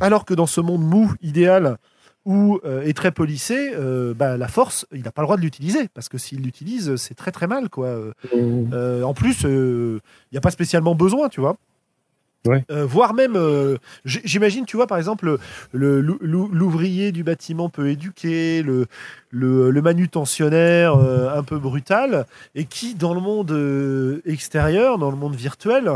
[0.00, 1.78] Alors que dans ce monde mou, idéal,
[2.24, 5.42] ou euh, est très policé, euh, bah, la force, il n'a pas le droit de
[5.42, 7.88] l'utiliser parce que s'il l'utilise, c'est très très mal quoi.
[7.88, 9.04] Euh, mmh.
[9.04, 10.00] en plus, il
[10.32, 11.56] n'y a pas spécialement besoin, tu vois.
[12.46, 15.38] Euh, voire même, euh, j'imagine, tu vois, par exemple,
[15.72, 18.86] l'ouvrier du bâtiment peu éduqué, le,
[19.30, 25.34] le, manutentionnaire euh, un peu brutal, et qui, dans le monde extérieur, dans le monde
[25.34, 25.90] virtuel,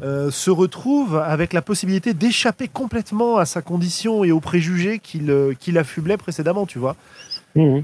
[0.00, 5.78] se retrouve avec la possibilité d'échapper complètement à sa condition et aux préjugés qu'il qu'il
[5.78, 6.96] affublait précédemment, tu vois.
[7.54, 7.80] Mmh.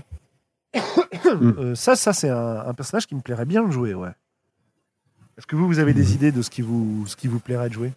[1.75, 4.11] ça, ça c'est un, un, personnage qui me plairait bien de jouer, ouais.
[5.37, 6.15] Est-ce que vous, vous avez des mmh.
[6.15, 7.93] idées de ce qui vous, ce qui vous plairait de jouer?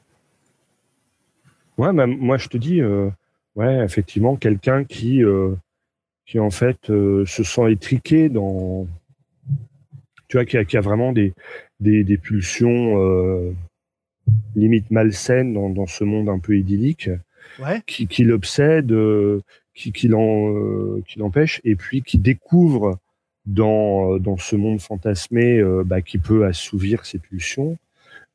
[1.81, 3.09] Ouais, moi je te dis, euh,
[3.55, 5.55] ouais, effectivement, quelqu'un qui, euh,
[6.27, 8.85] qui en fait euh, se sent étriqué dans,
[10.27, 11.33] tu vois, qui a, qui a vraiment des,
[11.79, 13.51] des, des pulsions
[14.55, 17.09] limite malsaines dans, dans ce monde un peu idyllique,
[17.57, 17.81] ouais.
[17.87, 18.95] qui, qui l'obsède,
[19.73, 22.99] qui, qui l'empêche, et puis qui découvre
[23.47, 27.79] dans, dans ce monde fantasmé bah, qui peut assouvir ses pulsions,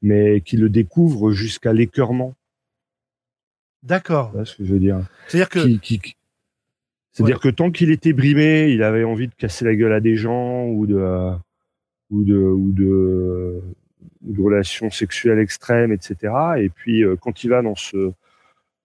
[0.03, 2.35] mais qui le découvre jusqu'à l'écœurement.
[3.87, 4.33] D'accord.
[4.45, 5.01] ce que je veux dire?
[5.29, 5.61] C'est-à-dire que.
[7.13, 10.17] C'est-à-dire que tant qu'il était brimé, il avait envie de casser la gueule à des
[10.17, 11.33] gens ou de
[12.11, 13.63] ou de ou de,
[14.21, 16.35] de relations sexuelles extrêmes, etc.
[16.59, 18.13] Et puis euh, quand il va dans ce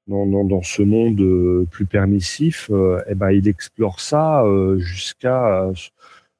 [0.07, 4.43] dans, dans, dans ce monde euh, plus permissif, euh, eh ben il explore ça
[4.77, 5.69] jusqu'à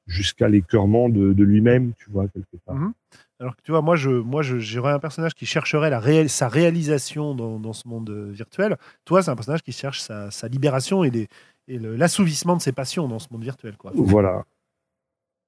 [0.08, 2.76] jusqu'à l'écœurement de, de lui-même, tu vois quelque part.
[2.76, 2.94] Mhm.
[3.42, 7.34] Alors que tu vois, moi, je, moi, j'aurais un personnage qui chercherait la sa réalisation
[7.34, 8.78] dans, ce monde euh, virtuel.
[9.04, 11.28] Toi, c'est un personnage qui cherche sa, libération et,
[11.68, 13.78] et l'assouvissement de ses passions dans ce monde virtuel.
[13.78, 13.94] Quoi.
[13.96, 14.44] Voilà.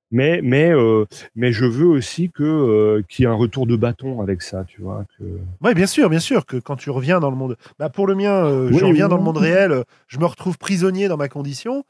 [0.10, 1.06] Mais, mais, euh,
[1.36, 4.64] mais je veux aussi que euh, qu'il y ait un retour de bâton avec ça,
[4.64, 5.06] tu vois.
[5.20, 5.24] Que...
[5.62, 7.58] Oui, bien sûr, bien sûr, que quand tu reviens dans le monde.
[7.78, 11.18] Bah, pour le mien, je reviens dans le monde réel, je me retrouve prisonnier dans
[11.18, 11.86] ma condition.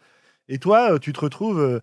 [0.49, 1.81] Et toi, tu te retrouves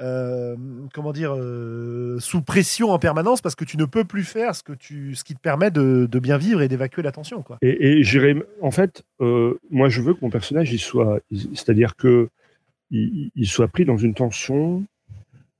[0.00, 0.56] euh,
[0.94, 4.62] comment dire, euh, sous pression en permanence parce que tu ne peux plus faire ce,
[4.62, 7.44] que tu, ce qui te permet de, bien vivre et d'évacuer la tension.
[7.60, 12.28] Et, et en fait, euh, moi je veux que mon personnage il soit, c'est-à-dire que
[12.90, 14.84] il, soit pris dans une tension,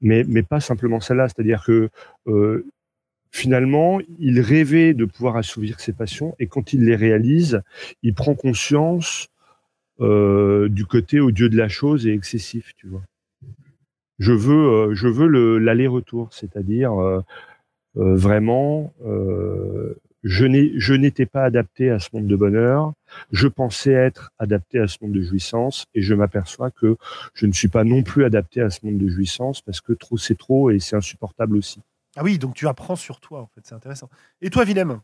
[0.00, 1.90] mais, mais pas simplement celle-là, c'est-à-dire que
[3.30, 7.62] finalement, il rêvait de pouvoir assouvir ses passions et quand il les réalise,
[8.02, 9.28] il prend conscience
[10.00, 13.02] du côté odieux de la chose et excessif, tu vois
[14.20, 17.22] je veux, euh, je veux l'aller-retour, c'est-à-dire euh,
[17.96, 18.92] euh, vraiment,
[20.22, 22.92] je n'étais pas adapté à ce monde de bonheur.
[23.32, 26.96] Je pensais être adapté à ce monde de jouissance et je m'aperçois que
[27.34, 30.18] je ne suis pas non plus adapté à ce monde de jouissance parce que trop
[30.18, 31.80] c'est trop et c'est insupportable aussi.
[32.16, 34.10] Ah oui, donc tu apprends sur toi en fait, c'est intéressant.
[34.42, 35.00] Et toi, Willem?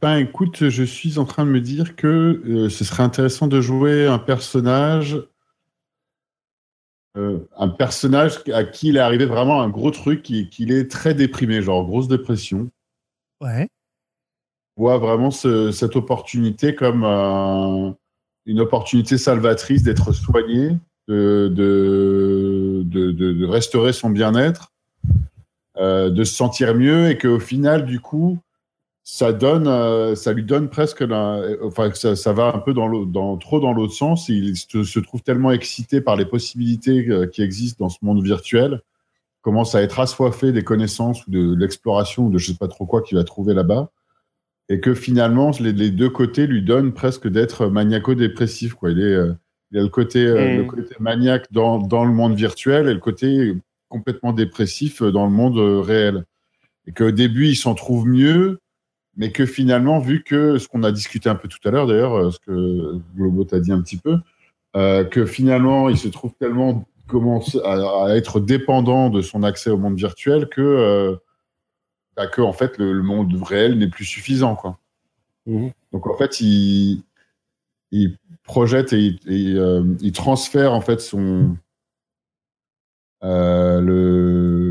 [0.00, 4.06] Ben, écoute, je suis en train de me dire que ce serait intéressant de jouer
[4.06, 5.18] un personnage
[7.16, 11.14] euh, un personnage à qui il est arrivé vraiment un gros truc, qu'il est très
[11.14, 12.70] déprimé, genre grosse dépression.
[13.40, 13.68] Ouais.
[14.76, 17.04] Voit vraiment cette opportunité comme
[18.46, 20.76] une opportunité salvatrice d'être soigné,
[21.08, 22.82] de, de,
[23.12, 24.72] de, restaurer son bien-être,
[25.76, 28.38] euh, de se sentir mieux et qu'au final, du coup,
[29.06, 33.04] ça donne, euh, ça lui donne presque, la, enfin, ça, ça, va un peu dans,
[33.04, 34.30] dans trop dans l'autre sens.
[34.30, 38.80] Il se, trouve tellement excité par les possibilités euh, qui existent dans ce monde virtuel,
[39.42, 42.86] commence à être assoiffé des connaissances ou de l'exploration ou de je sais pas trop
[42.86, 43.90] quoi qu'il va trouver là-bas,
[44.70, 48.72] et que finalement les, deux côtés lui donnent presque d'être maniaco-dépressif.
[48.72, 49.34] Quoi, il est, euh,
[49.70, 50.66] il a le côté, le mm.
[50.66, 53.52] côté maniaque dans, dans le monde virtuel et le côté
[53.90, 56.24] complètement dépressif dans le monde réel.
[56.86, 58.60] Et qu'au début, il s'en trouve mieux,
[59.16, 62.14] mais que finalement, vu que ce qu'on a discuté un peu tout à l'heure, d'ailleurs,
[62.14, 64.18] euh, ce que Globo t'a dit un petit peu,
[64.76, 69.76] euh, que finalement, il se trouve tellement commence à, être dépendant de son accès au
[69.76, 71.16] monde virtuel que, euh,
[72.16, 74.78] bah, que en fait, le, monde réel n'est plus suffisant, quoi.
[75.46, 75.68] Mmh.
[75.92, 77.02] Donc en fait, il,
[77.92, 81.56] il projette et, il transfère en fait son
[83.22, 84.63] le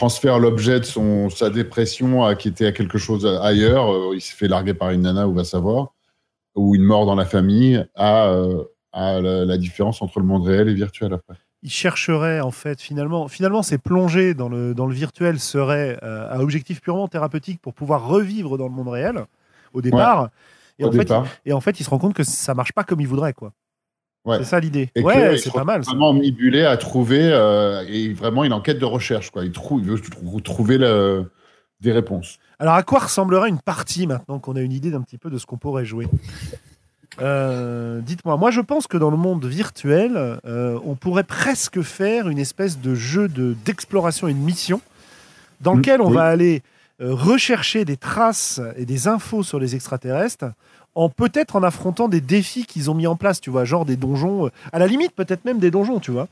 [0.00, 3.92] transfère l'objet de son, sa dépression à, qui était à quelque chose ailleurs.
[3.92, 5.92] Euh, il s'est fait larguer par une nana, ou va savoir.
[6.54, 10.46] ou une mort dans la famille à, euh, à la, la différence entre le monde
[10.46, 11.34] réel et virtuel après.
[11.62, 16.26] il chercherait en fait finalement, finalement ces plongées dans le, dans le virtuel seraient euh,
[16.34, 19.26] à objectif purement thérapeutique pour pouvoir revivre dans le monde réel
[19.74, 20.30] au départ.
[20.78, 21.26] Et, Au en fait, départ.
[21.44, 23.52] et en fait, il se rend compte que ça marche pas comme il voudrait quoi.
[24.24, 24.38] Ouais.
[24.38, 24.90] C'est ça l'idée.
[24.96, 25.80] Ouais, c'est pas mal.
[25.82, 29.30] Vraiment omnibulé à trouver, euh, et vraiment une enquête de recherche.
[29.30, 29.44] Quoi.
[29.44, 31.30] Il, trouve, il veut trou- trouver le-
[31.80, 32.38] des réponses.
[32.58, 35.38] Alors, à quoi ressemblerait une partie maintenant qu'on a une idée d'un petit peu de
[35.38, 36.06] ce qu'on pourrait jouer?
[37.20, 40.12] Euh, Dites-moi, moi je pense que dans le monde virtuel,
[40.44, 44.80] euh, on pourrait presque faire une espèce de jeu de- d'exploration et de mission
[45.60, 46.14] dans Mm, lequel on oui.
[46.14, 46.62] va aller
[47.00, 50.44] rechercher des traces et des infos sur les extraterrestres
[51.00, 53.96] en peut-être en affrontant des défis qu'ils ont mis en place, tu vois, genre des
[53.96, 56.28] donjons, euh, à la limite peut-être même des donjons, tu vois.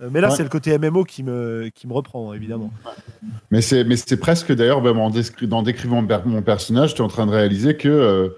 [0.00, 0.36] Euh, mais là, Ouais.
[0.36, 2.70] c'est le côté MMO qui me, qui me reprend, évidemment.
[3.50, 7.04] Mais c'est, mais c'est presque d'ailleurs, même en, décrivant mon per- mon personnage, tu es
[7.04, 8.28] en train de réaliser que euh,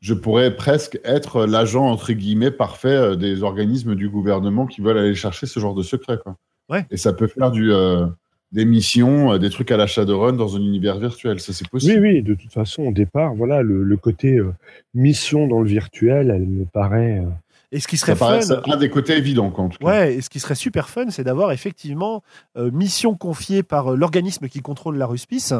[0.00, 5.14] je pourrais presque être l'agent, entre guillemets, parfait des organismes du gouvernement qui veulent aller
[5.16, 6.18] chercher ce genre de secret.
[6.22, 6.36] Quoi.
[6.68, 6.86] Ouais.
[6.92, 8.06] Et ça peut faire du, euh,
[8.52, 11.40] des missions, euh, des trucs à la Shadowrun dans un univers virtuel.
[11.40, 12.00] Ça, c'est Oui, possible.
[12.00, 14.52] oui, de toute façon, au départ, voilà, le, le côté euh,
[14.94, 17.18] mission dans le virtuel, elle me paraît.
[17.24, 17.28] euh,
[17.72, 19.84] Et ce qui serait paraît fun, c'est un des côtés évidents, quoi, en tout cas.
[19.84, 22.22] Ouais, et ce qui serait super fun, c'est d'avoir effectivement
[22.56, 25.52] euh, mission confiée par euh, l'organisme qui contrôle la ruspice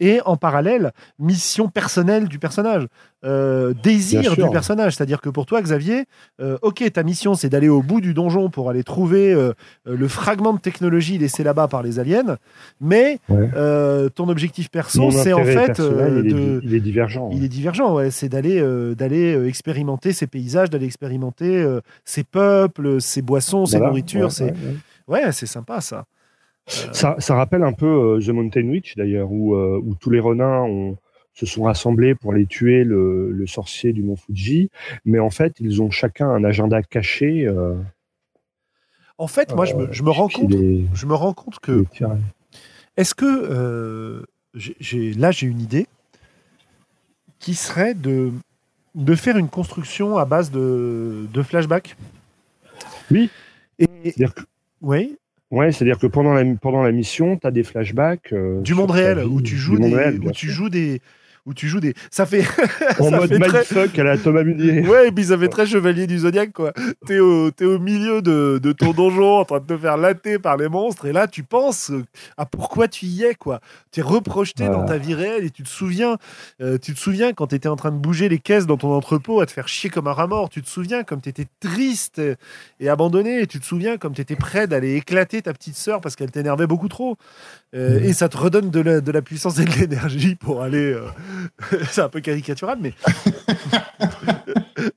[0.00, 0.90] et en parallèle
[1.20, 2.88] mission personnelle du personnage,
[3.24, 4.96] euh, désir du personnage.
[4.96, 6.04] C'est-à-dire que pour toi, Xavier,
[6.40, 9.52] euh, ok, ta mission c'est d'aller au bout du donjon pour aller trouver euh,
[9.86, 12.36] le fragment de technologie laissé là-bas par les aliens,
[12.80, 13.48] mais Ouais.
[14.14, 17.30] ton objectif perso, c'est en fait il, est, de il est divergent.
[17.32, 18.10] il est divergent, ouais.
[18.10, 18.60] C'est d'aller
[18.94, 21.64] d'aller expérimenter ces paysages, d'aller expérimenter
[22.04, 24.24] ces peuples, ces boissons, ces Voilà, nourritures.
[24.26, 24.52] ouais, c'est
[25.08, 26.04] ouais, sympa ça.
[26.66, 30.96] Ça, ça rappelle un peu The Mountain Witch d'ailleurs, où, où tous les renins ont-
[31.34, 34.70] se sont rassemblés pour aller tuer le, le sorcier du mont Fuji,
[35.04, 37.46] mais en fait ils ont chacun un agenda caché.
[37.46, 37.74] euh,
[39.18, 41.58] En fait, moi, je me, je me rends qui compte, les- je me rends compte
[41.60, 41.84] que
[42.96, 44.22] est-ce que euh,
[44.54, 45.86] j'ai- là j'ai une idée
[47.38, 48.32] qui serait de
[48.94, 51.96] de faire une construction à base de, de flashback.
[53.10, 53.28] Oui.
[53.80, 54.42] Et C'est-à-dire que,
[54.82, 55.16] oui,
[55.50, 58.32] ouais, c'est-à-dire que pendant la, pendant la mission, tu as des flashbacks.
[58.32, 61.00] euh, du monde réel vie, où tu joues des où tu joues des
[61.46, 62.42] où tu joues des ça fait
[62.98, 64.80] en ça mode fait très- à la Thomas Munier.
[64.88, 66.72] Ouais, et puis ça fait très chevalier du zodiaque, quoi.
[67.06, 70.38] T'es au, t'es au milieu de, de ton donjon en train de te faire latter
[70.38, 71.90] par les monstres, et là, tu penses
[72.36, 73.60] à pourquoi tu y es, quoi.
[73.92, 74.78] Tu es reprojeté Voilà.
[74.80, 76.16] dans ta vie réelle, et tu te souviens,
[76.60, 79.40] euh, tu te souviens quand t'étais en train de bouger les caisses dans ton entrepôt
[79.40, 80.48] à te faire chier comme un rat mort.
[80.50, 82.20] Tu te souviens comme t'étais triste
[82.80, 86.16] et, abandonné, et tu te souviens comme t'étais prêt d'aller éclater ta petite sœur parce
[86.16, 87.16] qu'elle t'énervait beaucoup trop.
[87.74, 88.04] Euh, Mhm.
[88.04, 90.92] Et ça te redonne de la, de la puissance et de l'énergie pour aller.
[90.92, 91.02] euh,
[91.90, 92.92] C'est un peu caricatural, mais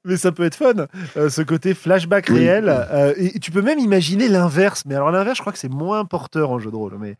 [0.05, 0.73] mais ça peut être fun,
[1.17, 2.39] euh, ce côté flashback Oui.
[2.39, 2.65] réel.
[2.69, 4.83] euh, et tu peux même imaginer l'inverse.
[4.85, 6.97] Mais alors l'inverse, je crois que c'est moins porteur en jeu de rôle.
[6.99, 7.15] Mais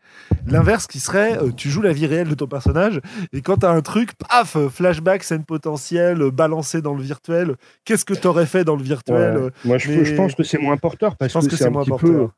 [0.46, 3.00] l'inverse qui serait, euh, tu joues la vie réelle de ton personnage,
[3.32, 7.56] et quand t'as un truc, paf, flashback, scène potentielle, balancé dans le virtuel.
[7.84, 9.36] Qu'est-ce que t'aurais fait dans le virtuel?
[9.38, 9.50] Ouais.
[9.64, 11.68] Moi, je, mais- je pense que c'est moins porteur parce pense que, que c'est c'est
[11.68, 12.10] un moins petit porteur.
[12.10, 12.28] peu.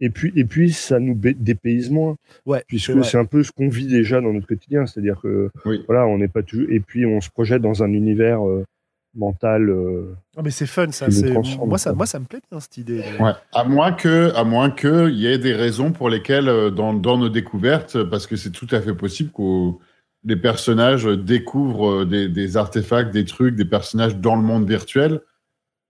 [0.00, 3.68] Et puis, et puis, ça nous dépayse moins, Ouais, puisque c'est un peu ce qu'on
[3.68, 4.84] vit déjà dans notre quotidien.
[4.86, 5.82] C'est-à-dire que, Oui.
[5.86, 6.66] voilà, on n'est pas toujours.
[6.70, 8.64] Et puis, on se projette dans un univers euh,
[9.16, 9.70] mental.
[9.70, 11.06] euh, Ah, mais c'est fun, ça.
[11.64, 13.02] Moi, ça, moi, ça me plaît bien cette idée.
[13.18, 13.32] Ouais.
[13.54, 16.92] À moins que, à moins que, il y ait des raisons pour lesquelles, euh, dans,
[16.92, 19.70] dans nos découvertes, parce que c'est tout à fait possible que
[20.24, 25.20] les personnages découvrent euh, des, des artefacts, des trucs, des personnages dans le monde virtuel,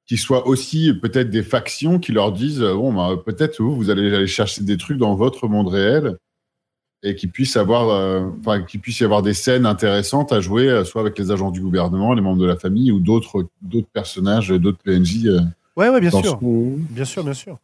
[0.07, 3.91] qui soient aussi peut-être des factions qui leur disent, euh, bon, bah, peut-être vous, vous
[3.91, 6.16] allez aller chercher des trucs dans votre monde réel,
[7.03, 10.69] et qui puisse avoir, euh, enfin, qu'il puisse y avoir des scènes intéressantes à jouer,
[10.69, 13.89] euh, soit avec les agents du gouvernement, les membres de la famille, ou d'autres, d'autres
[13.93, 15.27] personnages, d'autres PNJ.
[15.27, 15.41] euh,
[15.77, 16.39] Ouais, ouais, bien sûr.
[16.43, 17.59] Bien sûr, bien sûr.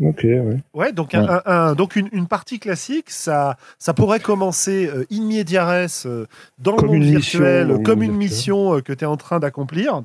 [0.00, 0.56] Ok, ouais.
[0.74, 1.30] Ouais, donc, un- Ouais.
[1.30, 6.26] un- un- donc une, une partie classique, ça, ça pourrait commencer euh, in euh,
[6.58, 8.18] dans Comme le monde une mission virtuel, comme une virtuel.
[8.18, 10.02] mission euh, que tu es en train d'accomplir,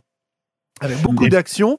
[0.81, 1.77] avec beaucoup d'actions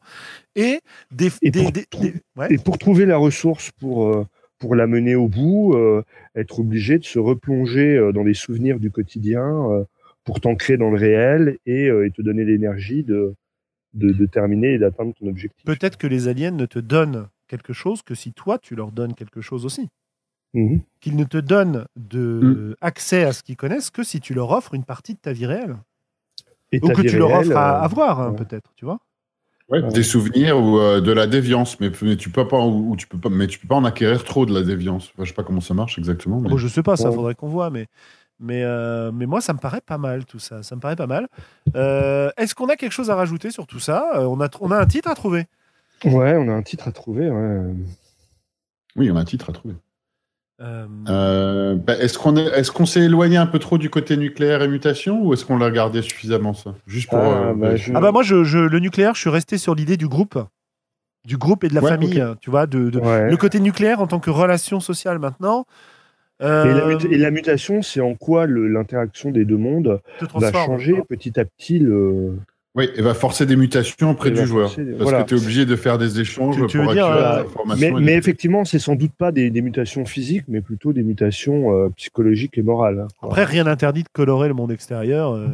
[0.56, 0.80] et
[1.10, 1.30] des.
[1.42, 2.52] Et des- pour des- trou- des- ouais.
[2.54, 4.26] Et pour trouver la ressource pour, euh,
[4.58, 6.02] pour la mener au bout, euh,
[6.34, 9.86] être obligé de se replonger euh, dans les souvenirs du quotidien
[10.24, 13.34] pour t'ancrer dans le réel et, et te donner l'énergie de,
[13.94, 15.64] de, de terminer et d'atteindre ton objectif.
[15.64, 19.14] Peut-être que les aliens ne te donnent quelque chose que si toi, tu leur donnes
[19.14, 19.88] quelque chose aussi.
[20.54, 20.80] Mhm.
[21.00, 22.74] Qu'ils ne te donnent de Mm.
[22.82, 25.46] accès à ce qu'ils connaissent que si tu leur offres une partie de ta vie
[25.46, 25.76] réelle.
[26.73, 28.36] Et Ou que tu leur réelle, offres à, euh, à voir, hein, ouais.
[28.45, 28.99] peut-être, tu vois.
[29.70, 32.97] Ouais, des souvenirs ou euh, de la déviance, mais, mais tu peux pas, ou, ou
[32.97, 35.11] tu peux pas, mais tu peux pas en acquérir trop de la déviance.
[35.15, 36.40] Enfin, je sais pas comment ça marche exactement.
[36.40, 36.49] Mais...
[36.49, 37.86] Bon, je sais pas, ça faudrait qu'on voit, mais
[38.40, 40.62] Mais, euh, mais moi, ça me paraît pas mal tout ça.
[40.62, 41.28] Ça me paraît pas mal.
[41.74, 44.27] Euh, Est-ce qu'on a quelque chose à rajouter sur tout ça?
[44.28, 45.47] On, a, on a un titre à trouver.
[46.05, 47.28] Ouais, on a un titre à trouver.
[47.28, 47.74] Ouais.
[48.97, 49.74] Oui, on a un titre à trouver.
[50.60, 54.16] Euh, Euh, bah, est-ce qu'on est, est-ce qu'on s'est éloigné un peu trop du côté
[54.16, 56.74] nucléaire et mutation ou est-ce qu'on l'a gardé suffisamment ça?
[56.86, 57.18] Juste pour.
[57.18, 59.74] Ah, euh, bah, je- Ah bah moi, je, je- le nucléaire, je suis resté sur
[59.76, 60.39] l'idée du groupe.
[61.26, 63.30] Du groupe et de la Ouais, famille, hein, tu vois, de, de- Ouais.
[63.30, 65.64] le côté nucléaire en tant que relation sociale maintenant.
[66.40, 66.51] Et, la
[66.86, 70.01] euh, et la mutation, c'est en quoi le- l'interaction des deux mondes
[70.35, 72.35] va changer petit à petit le.
[72.78, 74.72] Oui, et va forcer des mutations auprès du joueur.
[74.74, 75.22] des- Parce voilà.
[75.24, 77.42] que tu es obligé de faire des échanges Tu- tu pour dire, euh.
[77.76, 81.02] Mais, mais des- effectivement, c'est sans doute pas des, des mutations physiques, mais plutôt des
[81.02, 83.00] mutations euh, psychologiques et morales.
[83.00, 83.30] hein, quoi.
[83.30, 85.48] Après, rien n'interdit de colorer le monde extérieur euh,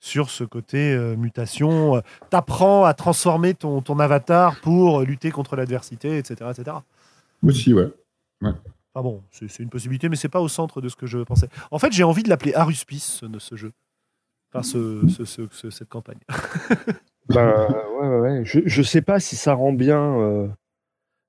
[0.00, 1.96] sur ce côté euh, mutation.
[1.96, 6.76] Euh, T'apprends à transformer ton, ton avatar pour lutter contre l'adversité, etc., etc.
[7.42, 7.88] Aussi, ouais.
[8.42, 11.18] Enfin bon, c'est c'est une possibilité, mais c'est pas au centre de ce que je
[11.18, 11.48] pensais.
[11.70, 13.72] En fait, j'ai envie de l'appeler Aruspice, ce, ce jeu.
[14.52, 16.18] Enfin, ce, ce- ce- ce- cette campagne.
[17.28, 17.68] Ben,
[18.00, 18.44] ouais, ouais, ouais.
[18.44, 20.48] Je, je sais pas si ça rend bien, euh,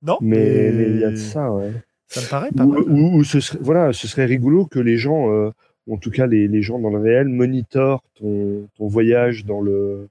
[0.01, 1.71] Non, mais mais il y a de ça, ouais.
[2.07, 2.81] ça me paraît pas Ou, mal.
[2.89, 5.51] ou- ou ce serait, voilà, ce serait rigolo que les gens, euh,
[5.89, 10.07] en tout cas les, les gens dans le réel, monitorent ton, ton voyage dans le.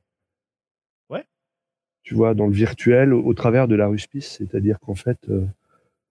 [1.08, 1.24] Ouais.
[2.04, 4.36] Tu vois, dans le virtuel au, au travers de la ruspice.
[4.38, 5.44] C'est-à-dire qu'en fait, euh,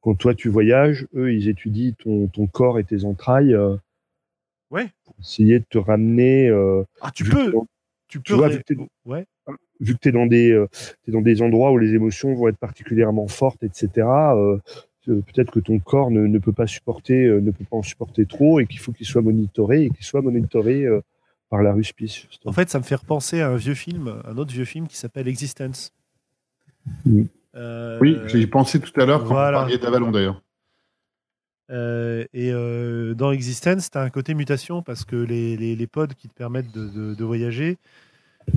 [0.02, 3.56] quand toi tu voyages, eux, ils étudient ton, ton corps et tes entrailles.
[4.72, 4.90] Ouais.
[5.06, 6.48] Pour essayer de te ramener.
[6.50, 7.68] euh, Ah, tu peux, dans-
[8.08, 8.38] tu tu peux.
[8.38, 9.26] vois, vu que t'es- Ouais.
[9.80, 10.68] vu que tu es dans des euh,
[11.06, 14.08] t'es dans des endroits où les émotions vont être particulièrement fortes, etc.
[14.36, 14.58] euh,
[15.06, 18.28] Peut-être que ton corps ne, ne peut pas supporter, euh, ne peut pas en supporter
[18.28, 21.02] trop, et qu'il faut qu'il soit monitoré et qu'il soit monitoré euh,
[21.50, 22.28] par la ruspice.
[22.46, 24.98] En fait, ça me fait repenser à un vieux film, un autre vieux film qui
[24.98, 25.92] s'appelle Existence.
[27.56, 29.58] Euh, Oui, j'y pensé tout à l'heure quand voilà.
[29.60, 30.44] vous parliez d'Avalon d'ailleurs.
[31.70, 35.88] Euh, et euh, dans Existence, tu as un côté mutation parce que les, les, les
[35.88, 37.78] pods qui te permettent de, de- de voyager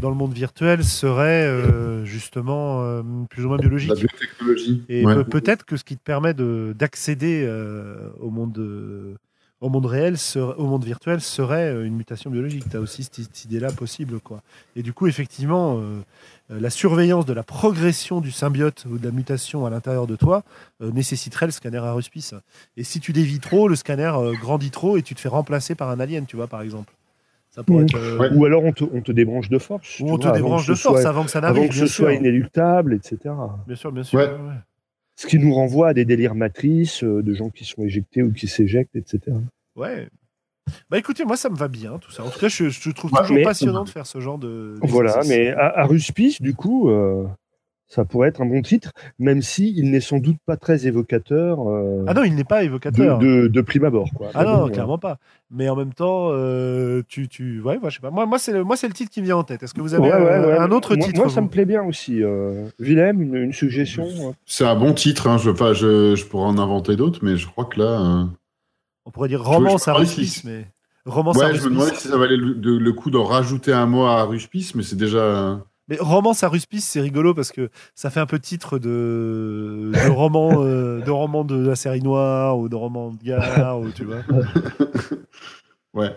[0.00, 3.96] dans le monde virtuel seraient euh, justement euh, plus ou moins La biologiques.
[3.96, 4.82] biotechnologie.
[4.88, 5.24] Et Ouais.
[5.24, 9.14] peut-être que ce qui te permet de- d'accéder euh, au, monde, euh,
[9.62, 12.64] au monde réel, au monde virtuel, serait euh, une mutation biologique.
[12.70, 14.20] Tu as aussi cette, cette idée-là possible.
[14.20, 14.42] Quoi.
[14.76, 16.00] Et du coup, effectivement, euh,
[16.50, 20.42] la surveillance de la progression du symbiote ou de la mutation à l'intérieur de toi
[20.82, 22.34] euh, nécessiterait le scanner à ruspice.
[22.76, 25.74] Et si tu dévis trop, le scanner euh, grandit trop et tu te fais remplacer
[25.74, 26.92] par un alien, tu vois, par exemple.
[27.50, 28.30] Ça pourrait être, Ouais.
[28.34, 30.00] Ou alors on te, on te débranche de force.
[30.00, 31.54] Ou on te vois, avant débranche que de ce force soit- avant que ça avant
[31.54, 33.18] n'arrive, que bien ce soit inéluctable, etc.
[33.66, 34.18] Bien sûr, bien sûr.
[34.18, 34.26] Ouais.
[34.26, 34.54] ouais, ouais.
[35.16, 38.32] Ce qui nous renvoie à des délires matrices euh, de gens qui sont éjectés ou
[38.32, 39.36] qui s'éjectent, etc.
[39.76, 40.08] Ouais.
[40.90, 42.24] Bah écoutez, moi ça me va bien tout ça.
[42.24, 44.76] En tout cas, je, je trouve Ouais, toujours mais- passionnant de faire ce genre de.
[44.82, 47.26] Voilà, mais à, à Ruspice, du coup, euh,
[47.94, 51.58] ça pourrait être un bon titre, même si il n'est sans doute pas très évocateur
[51.68, 53.18] euh, Ah non, il n'est pas de, évocateur.
[53.18, 54.08] de, de prime abord.
[54.16, 54.30] Quoi.
[54.32, 55.18] Ah non, bon, clairement pas.
[55.50, 58.10] Mais en même temps, euh, tu, tu, ouais, moi, je sais pas.
[58.10, 59.62] Moi, moi c'est le, moi, c'est le titre qui me vient en tête.
[59.62, 60.58] Est-ce que vous euh, avez ouais, ouais, euh, ouais.
[60.58, 62.22] un autre moi, titre Moi, ça me plaît bien aussi.
[62.22, 64.32] Euh, Willem, une, une suggestion euh.
[64.46, 65.26] C'est un bon titre.
[65.28, 65.36] Hein.
[65.36, 68.00] Je, enfin, je, je pourrais en inventer d'autres, mais je crois que là.
[68.00, 68.24] euh,
[69.04, 70.64] On pourrait dire romance à ruspice, si- mais
[71.04, 73.74] romance à Ouais, je me demandais si ça valait le, de- le coup d'en rajouter
[73.74, 75.60] un mot à Ruspice, mais c'est déjà.
[75.88, 80.10] Mais romance à ruspice, c'est rigolo parce que ça fait un peu titre de, de
[80.14, 84.04] roman, euh, de roman de la série noire ou de roman de gare, ou, tu
[84.04, 84.22] vois.
[85.94, 86.16] Ouais.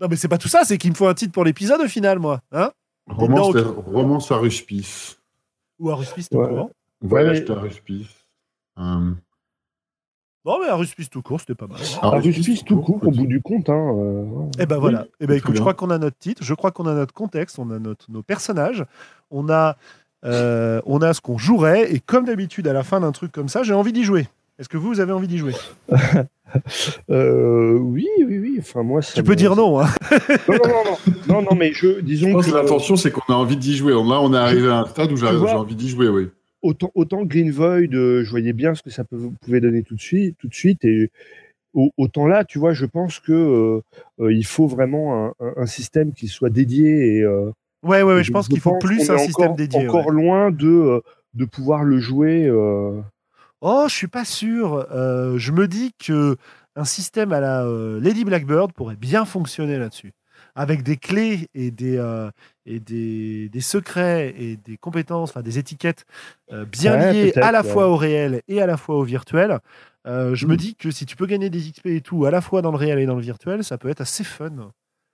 [0.00, 0.62] Non, mais c'est pas tout ça.
[0.64, 2.40] C'est qu'il me faut un titre pour l'épisode au final, moi.
[2.50, 2.72] Hein?
[3.06, 5.18] Romance, à Ruspice.
[5.78, 6.48] ou à ruspice tout Ouais.
[6.48, 6.70] court.
[7.00, 8.08] Voyage mais- à Ruspice.
[8.78, 9.12] Euh,
[10.46, 11.80] Non, mais à ruspice tout court, c'était pas mal.
[12.02, 13.68] à À Ruspice, tout court, au bout du compte.
[13.68, 14.24] Hein, euh.
[14.60, 15.06] Eh ben voilà.
[15.20, 17.58] Eh ben écoute, je crois qu'on a notre titre, je crois qu'on a notre contexte,
[17.58, 18.84] on a notre, nos personnages,
[19.32, 19.76] on a,
[20.24, 23.48] euh, on a ce qu'on jouerait, et comme d'habitude, à la fin d'un truc comme
[23.48, 24.28] ça, j'ai envie d'y jouer.
[24.60, 25.54] Est-ce que vous, vous avez envie d'y jouer?
[27.10, 28.56] Euh, oui, oui, oui.
[28.60, 29.88] Enfin, moi, ça Tu peux dire non, hein
[30.48, 33.10] Non, non, non, non, non, non, mais je, Je disons pense que que l'intention, c'est
[33.10, 33.92] qu'on a envie d'y jouer.
[33.92, 36.28] Là, on est arrivé à un stade où j'ai envie d'y jouer, oui.
[36.62, 39.94] Autant, autant Green Void, euh, je voyais bien ce que ça peut- pouvait donner tout
[39.94, 41.10] de suite, tout de suite, et
[41.74, 43.80] au- autant là, tu vois, je pense que euh,
[44.20, 47.16] euh, il faut vraiment un, système qui soit dédié.
[47.18, 47.50] Et, euh,
[47.82, 49.86] Ouais, ouais, ouais, je je- pense qu'il faut plus un système dédié.
[49.88, 50.12] Encore ouais.
[50.14, 51.00] loin de euh,
[51.34, 52.46] de pouvoir le jouer.
[52.46, 53.00] euh,
[53.60, 54.86] Oh, je suis pas sûr.
[54.90, 56.36] Je me dis que
[56.76, 57.64] un système à la
[58.00, 60.12] Lady Blackbird pourrait bien fonctionner là-dessus.
[60.54, 61.98] Avec des clés et des,
[62.66, 66.04] et des, des secrets et des compétences, enfin des étiquettes
[66.52, 67.68] euh, bien Ouais, liées à la ouais.
[67.68, 69.58] fois au réel et à la fois au virtuel.
[70.06, 70.56] Euh, je me Mm.
[70.56, 72.76] dis que si tu peux gagner des XP et tout, à la fois dans le
[72.76, 74.70] réel et dans le virtuel, ça peut être assez fun.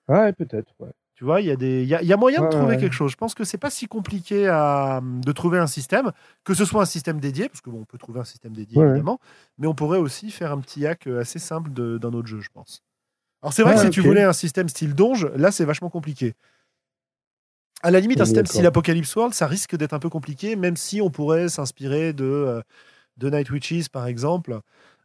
[0.08, 0.74] Ouais, peut-être.
[0.80, 0.90] Ouais.
[1.14, 3.12] Tu vois, il y, a des- y, a, y a moyen de trouver quelque chose.
[3.12, 6.10] Je pense que c'est pas si compliqué à, de trouver un système,
[6.42, 8.78] que ce soit un système dédié, parce que bon, on peut trouver un système dédié
[8.90, 9.20] évidemment,
[9.58, 12.82] mais on pourrait aussi faire un petit hack assez simple d'un autre jeu, je pense.
[13.42, 15.90] Alors c'est vrai Ah, que si tu voulais un système style donge, là c'est vachement
[15.90, 16.34] compliqué.
[17.82, 20.76] À la limite, un système style Apocalypse World, ça risque d'être un peu compliqué, même
[20.76, 22.62] si on pourrait s'inspirer de, euh,
[23.16, 24.60] de Night Witches, par exemple,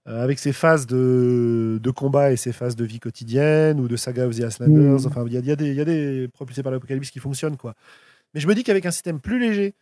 [0.08, 3.96] euh, avec ses phases de, de combat et ses phases de vie quotidienne, ou de
[3.96, 5.02] Saga of the Aslanders.
[5.02, 5.08] Mhm.
[5.08, 7.58] Enfin, il y a, y a des, y a des propulsés par l'Apocalypse qui fonctionnent,
[7.58, 7.74] quoi.
[8.34, 9.74] Mais je me dis qu'avec un système plus léger,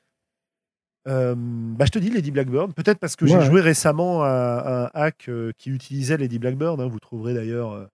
[1.07, 4.99] euh, bah, je te dis Lady Blackbird, peut-être parce que j'ai joué récemment à, un
[4.99, 6.79] hack qui utilisait Lady Blackbird.
[6.79, 6.87] hein.
[6.87, 7.89] vous trouverez d'ailleurs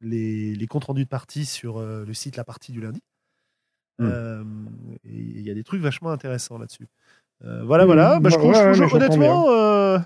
[0.00, 3.00] les, les comptes rendus de partie sur le site La Partie du lundi.
[3.98, 4.06] Hmm.
[4.06, 4.44] Euh,
[5.04, 6.88] il y a des trucs vachement intéressants là-dessus.
[7.44, 8.20] Euh, voilà, Hmm, voilà.
[8.20, 9.50] Bah, je ouais, trouve, je ouais, honnêtement.
[9.50, 10.04] euh, bien.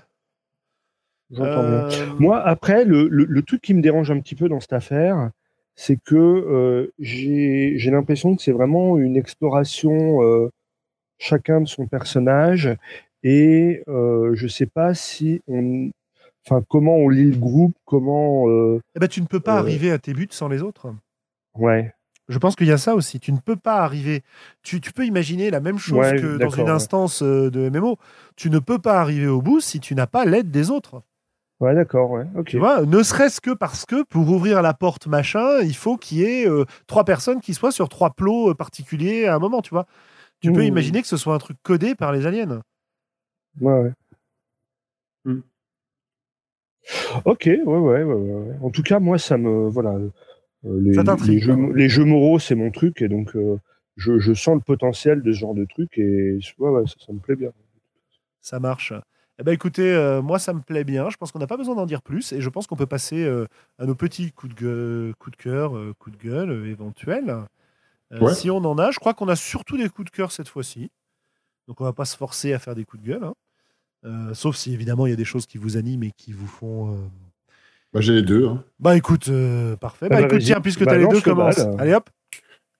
[1.45, 4.73] euh, Moi, après, le, le, le truc qui me dérange un petit peu dans cette
[4.73, 5.31] affaire,
[5.75, 10.49] c'est que euh, j'ai j'ai l'impression que c'est vraiment une exploration euh,
[11.19, 12.75] chacun de son personnage
[13.23, 15.91] et euh, je sais pas si on,
[16.45, 19.59] enfin, comment on lit le groupe, comment, euh, eh ben, tu ne peux pas Euh,
[19.59, 20.93] arriver à tes buts sans les autres.
[21.55, 21.93] ouais,
[22.29, 23.19] Je pense qu'il y a ça aussi.
[23.19, 24.23] Tu ne peux pas arriver.
[24.63, 27.97] Tu, tu peux imaginer la même chose Ouais, que dans une instance euh, de MMO.
[28.35, 31.03] Tu ne peux pas arriver au bout si tu n'as pas l'aide des autres.
[31.59, 32.49] ouais, d'accord, ouais, ok.
[32.49, 36.19] Tu vois, ne serait-ce que parce que pour ouvrir la porte machin, il faut qu'il
[36.19, 39.61] y ait euh, trois personnes qui soient sur trois plots euh, particuliers à un moment,
[39.61, 39.85] tu vois.
[40.41, 40.67] Tu peux Mmh.
[40.67, 42.61] imaginer que ce soit un truc codé par les aliens.
[43.61, 43.93] Ouais, ouais.
[45.25, 45.41] Hmm.
[47.25, 48.55] Ok, ouais, ouais, ouais, ouais, ouais.
[48.61, 50.09] En tout cas, moi, ça me, voilà, euh,
[50.63, 51.75] les, Ça t'intrigue, les jeux, quoi.
[51.75, 53.57] les jeux moraux, c'est mon truc, et donc euh,
[53.95, 57.13] je, je sens le potentiel de ce genre de truc, et ouais, ouais, ça, ça
[57.13, 57.51] me plaît bien.
[58.41, 58.93] Ça marche.
[59.39, 61.09] Eh ben écoutez, euh, moi ça me plaît bien.
[61.11, 63.23] Je pense qu'on n'a pas besoin d'en dire plus et je pense qu'on peut passer
[63.23, 63.45] euh,
[63.77, 67.29] à nos petits coups de, gueule, coups de cœur, euh, coups de gueule euh, éventuels.
[67.29, 68.33] Euh, Ouais.
[68.33, 70.89] Si on en a, je crois qu'on a surtout des coups de cœur cette fois-ci.
[71.67, 73.23] Donc on va pas se forcer à faire des coups de gueule.
[73.25, 73.33] hein.
[74.05, 76.47] Euh, sauf si évidemment il y a des choses qui vous animent et qui vous
[76.47, 76.97] font.
[77.93, 78.47] Bah, j'ai les deux.
[78.47, 78.63] hein.
[78.79, 80.07] Bah écoute, euh, parfait.
[80.11, 81.59] Ah Bah bah, écoute, tiens, puisque Bah, tu as les deux, commence.
[81.79, 82.09] Allez hop.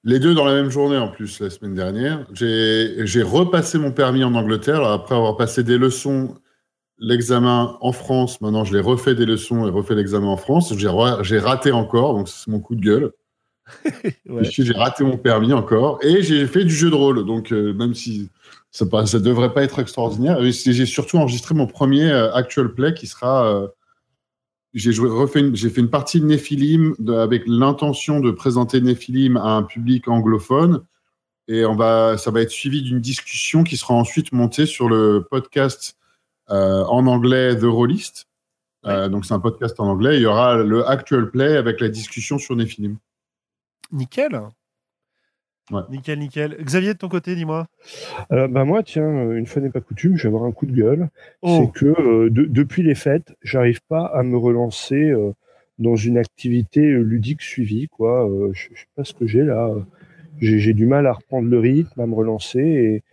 [0.03, 2.25] Les deux dans la même journée en plus la semaine dernière.
[2.33, 6.35] J'ai j'ai repassé mon permis en Angleterre après avoir passé des leçons,
[6.97, 8.39] l'examen en France.
[8.39, 10.73] Maintenant, je l'ai refait des leçons et refait l'examen en France.
[10.77, 13.11] J'ai ra- j'ai raté encore, donc c'est mon coup de gueule.
[14.29, 14.43] Ouais.
[14.43, 17.25] J'ai raté mon permis encore et j'ai fait du jeu de rôle.
[17.25, 18.29] Donc euh, même si
[18.71, 23.07] ça ne devrait pas être extraordinaire, j'ai surtout enregistré mon premier euh, actual play qui
[23.07, 23.67] sera.
[24.77, 28.81] J'ai joué, refait, une- j'ai fait une partie de Nephilim de- avec l'intention de présenter
[28.81, 30.83] Nephilim à un public anglophone.
[31.47, 35.25] Et on va, ça va être suivi d'une discussion qui sera ensuite montée sur le
[35.29, 35.97] podcast
[36.49, 38.25] euh, en anglais The Rollist.
[38.85, 40.17] Euh, donc c'est un podcast en anglais.
[40.17, 42.97] Il y aura le actual play avec la discussion sur Nephilim.
[43.91, 44.41] Nickel.
[45.71, 45.81] Ouais.
[45.91, 46.57] Nickel, nickel.
[46.63, 47.67] Xavier, de ton côté, dis-moi.
[48.31, 50.65] Euh, bah moi, tiens, euh, une fois n'est pas coutume, je vais avoir un coup
[50.65, 51.09] de gueule.
[51.41, 55.31] Oh, C'est que euh, de- depuis les fêtes, j'arrive pas à me relancer euh,
[55.77, 57.87] dans une activité ludique suivie.
[57.89, 58.29] Quoi.
[58.29, 59.71] Euh, je, sais pas ce que j'ai là.
[60.39, 63.03] J'ai du mal à reprendre le rythme, à me relancer et,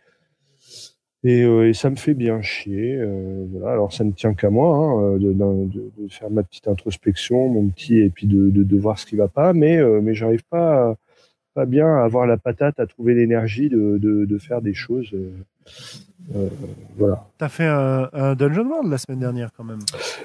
[1.29, 2.97] et, euh, et ça me fait bien chier.
[3.01, 3.73] euh, voilà.
[3.73, 7.49] Alors ça ne tient qu'à moi hein, de, d'un- de- de faire ma petite introspection,
[7.49, 9.53] mon petit, et puis de, de, de voir ce qui va pas.
[9.55, 10.97] Mais, euh, mais j'arrive pas, à-
[11.55, 15.11] pas bien avoir la patate, à trouver l'énergie de, de, de faire des choses.
[15.15, 15.31] euh,
[16.35, 16.49] euh,
[16.97, 17.27] voilà.
[17.39, 19.81] t'as fait un, un Dungeon World la semaine dernière quand même.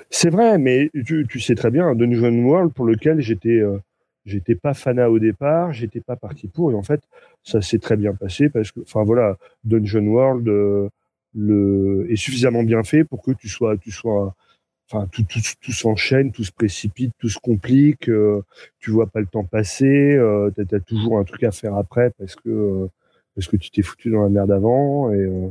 [0.09, 3.77] C'est vrai, mais tu, tu sais très bien, un Dungeon World pour lequel j'étais euh,
[4.25, 7.01] j'étais pas fanat au départ, j'étais pas parti pour, et en fait,
[7.43, 10.89] ça s'est très bien passé parce que, enfin voilà, Dungeon World euh,
[11.35, 14.35] le, est suffisamment bien fait pour que tu sois, tu sois,
[14.91, 18.41] enfin tout, tout, tout s'enchaîne, tout se précipite, tout se complique, euh,
[18.79, 22.11] tu vois pas le temps passer, euh, t'as as toujours un truc à faire après
[22.17, 22.87] parce que euh,
[23.35, 25.49] parce que tu t'es foutu dans la merde avant et euh,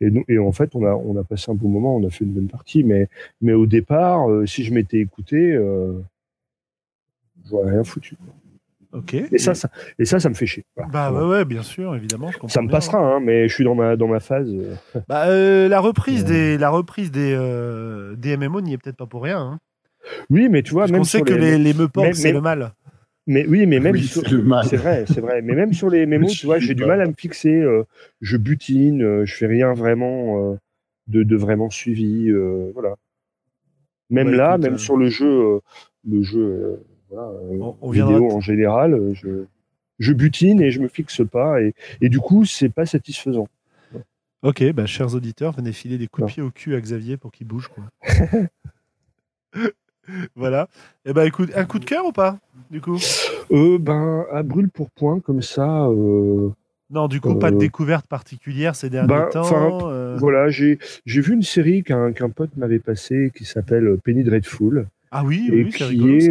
[0.00, 2.24] et, et en fait, on a, on a passé un bon moment, on a fait
[2.24, 3.08] une bonne partie, mais,
[3.40, 5.92] mais au départ, euh, si je m'étais écouté, euh,
[7.44, 8.16] j'aurais rien foutu.
[8.92, 9.14] Ok.
[9.14, 10.64] Et ça, ça, et ça, ça me fait chier.
[10.74, 10.90] Voilà.
[10.90, 12.26] Bah ouais, ouais, bien sûr, évidemment.
[12.28, 14.52] Je comprends ça me bien, passera, hein, mais je suis dans ma, dans ma phase.
[14.52, 14.74] euh.
[15.08, 16.28] Bah, euh, la reprise Ouais.
[16.30, 19.38] des, la reprise des, euh, des MMO n'y est peut-être pas pour rien.
[19.40, 19.58] Hein.
[20.28, 22.40] Oui, mais tu vois, Parce même qu'on sait sur que les, les meuporgs, c'est le
[22.40, 22.72] mal.
[23.26, 24.64] Mais oui, mais même Oui, sur- c'est le mal.
[24.64, 25.40] c'est vrai, c'est vrai.
[25.42, 27.54] Mais même sur les mémos, Je tu vois, j'ai du mal à me fixer.
[27.54, 27.84] euh,
[28.20, 30.56] je butine, euh, je fais rien vraiment euh,
[31.06, 32.28] de, de vraiment suivi.
[32.30, 32.96] euh, voilà.
[34.08, 35.60] Même Bah, là, écoute, même euh, sur le jeu, euh,
[36.08, 36.76] le jeu, euh,
[37.10, 39.44] voilà, euh, On- on vidéo en général, euh, je,
[39.98, 41.60] je butine et je me fixe pas.
[41.62, 43.48] Et, et du coup, c'est pas satisfaisant.
[44.42, 47.30] Ok, bah, chers auditeurs, venez filer des coups de pied au cul à Xavier pour
[47.30, 47.68] qu'il bouge.
[47.68, 47.84] Quoi.
[50.34, 50.66] voilà.
[51.04, 52.38] Et bah écoute, un coup de cœur ou pas
[52.70, 52.96] Du coup?
[53.52, 55.84] Euh, ben, à brûle pour point, comme ça.
[55.86, 56.48] euh,
[56.90, 59.90] Non, du coup, pas de découverte particulière ces derniers bah, temps.
[59.90, 64.86] euh, Voilà, j'ai vu une série qu'un qu'un pote m'avait passée qui s'appelle Penny Dreadful.
[65.10, 66.14] Ah oui, et oui, c'est qui rigolo.
[66.14, 66.30] est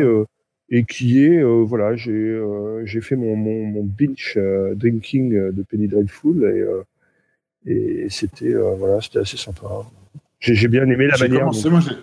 [0.72, 5.52] et qui est euh, voilà j'ai euh, j'ai fait mon mon, mon binge euh, drinking
[5.52, 6.64] de Penny Dreadful et
[7.66, 9.68] et c'était voilà c'était assez sympa.
[10.40, 11.96] J'ai j'ai bien aimé la manière commencé, dont- moi, j'ai-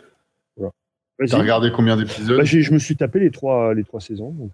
[1.18, 1.30] Vas-y.
[1.30, 4.51] T'as regardé combien d'épisodes Bah, je me suis tapé les trois les trois saisons donc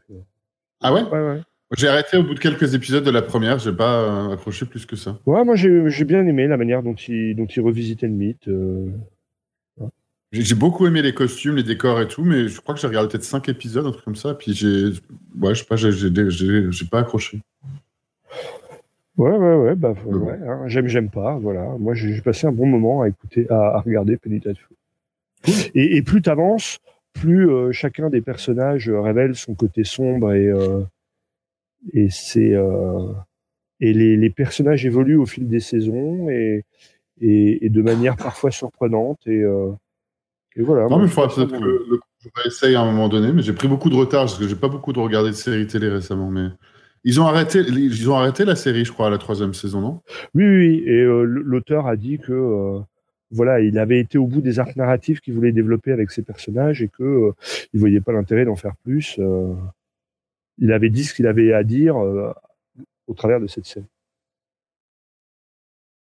[0.80, 1.40] Ah ouais ouais ouais.
[1.76, 4.94] J'ai arrêté au bout de quelques épisodes de la première, j'ai pas accroché plus que
[4.94, 5.18] ça.
[5.26, 8.48] ouais moi j'ai j'ai bien aimé la manière dont il dont il revisitait le mythe
[10.32, 13.08] J'ai beaucoup aimé les costumes, les décors et tout, mais je crois que j'ai regardé
[13.10, 14.86] peut-être 5 épisodes, un truc comme ça, puis j'ai.
[15.38, 17.40] Ouais, je sais pas, j'ai- pas accroché.
[19.18, 21.64] Ouais, ouais, ouais, bah, ouais, hein, j'aime, j'aime pas, voilà.
[21.78, 24.40] Moi, j'ai passé un bon moment à écouter, à, à regarder Penny.
[25.74, 26.78] Et, et plus t'avances,
[27.12, 30.82] plus euh, chacun des personnages euh, révèle son côté sombre et euh,
[31.92, 33.12] et c'est euh,
[33.80, 36.64] et les, les personnages évoluent au fil des saisons et
[37.20, 39.42] et, et de manière parfois surprenante et,
[40.56, 40.88] et voilà.
[40.88, 43.52] Non, mais il faudra peut-être que le, je réessaye à un moment donné, mais j'ai
[43.52, 46.30] pris beaucoup de retard parce que j'ai pas beaucoup de regardé de séries télé récemment.
[46.30, 46.48] Mais
[47.04, 50.00] ils ont arrêté, ils ont arrêté la série, je crois, à la troisième saison, non?
[50.34, 50.82] Oui, oui.
[50.86, 52.80] Et euh, l'auteur a dit que euh,
[53.30, 56.82] voilà, il avait été au bout des arcs narratifs qu'il voulait développer avec ses personnages
[56.82, 57.32] et que euh,
[57.72, 59.16] il voyait pas l'intérêt d'en faire plus.
[59.18, 59.54] euh.
[60.58, 63.86] il avait dit ce qu'il avait à dire au travers de cette série.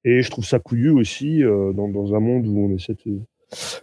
[0.07, 3.21] Et je trouve ça couillu aussi dans, dans un monde où on essaie de,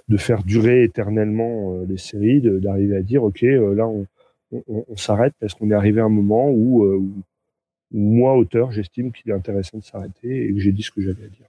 [0.08, 4.06] de faire durer éternellement euh, les séries, d'arriver à dire ok, euh, là on,
[4.52, 7.12] on, on s'arrête parce qu'on est arrivé à un moment où, euh, où
[7.94, 11.26] moi, auteur, j'estime qu'il est intéressant de s'arrêter et que j'ai dit ce que j'avais
[11.26, 11.46] à dire.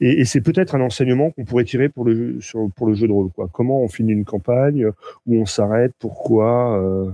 [0.00, 2.94] Et, et c'est peut-être un enseignement qu'on pourrait tirer pour le, jeu, sur, pour le
[2.94, 3.30] jeu de rôle.
[3.30, 3.48] Quoi.
[3.52, 4.86] Comment on finit une campagne,
[5.26, 6.78] où on s'arrête, pourquoi.
[6.78, 7.10] euh,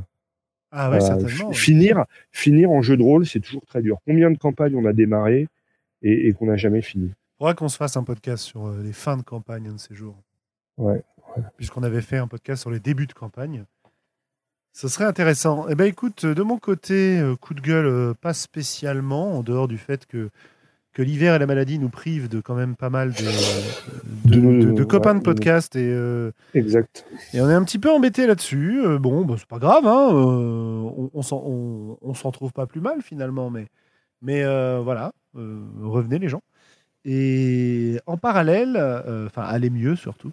[0.72, 1.52] Ah ouais, euh, certainement.
[1.52, 3.98] fi- finir, finir en jeu de rôle, c'est toujours très dur.
[4.06, 5.48] Combien de campagnes on a démarré
[6.02, 7.10] et, et qu'on n'a jamais fini?
[7.40, 9.94] Faudra qu'on se fasse un podcast sur euh, les fins de campagne un de ces
[9.94, 10.16] jours.
[10.76, 11.02] Ouais,
[11.56, 13.64] Puisqu'on avait fait un podcast sur les débuts de campagne.
[14.72, 15.66] Ce serait intéressant.
[15.68, 19.66] Eh ben écoute, de mon côté, euh, coup de gueule, euh, pas spécialement, en dehors
[19.68, 20.30] du fait que,
[20.92, 24.66] que l'hiver et la maladie nous privent de quand même pas mal de, de, De-
[24.66, 27.04] de- de copains de podcast et, euh, Exact.
[27.32, 28.82] et on est un petit peu embêté là-dessus.
[29.00, 33.50] Bon, bah, c'est pas grave, hein, euh, on, on s'en trouve pas plus mal finalement,
[33.50, 33.66] mais,
[34.22, 36.42] mais euh, voilà, revenez les gens.
[37.04, 40.30] Et en parallèle, euh, enfin, allez mieux surtout.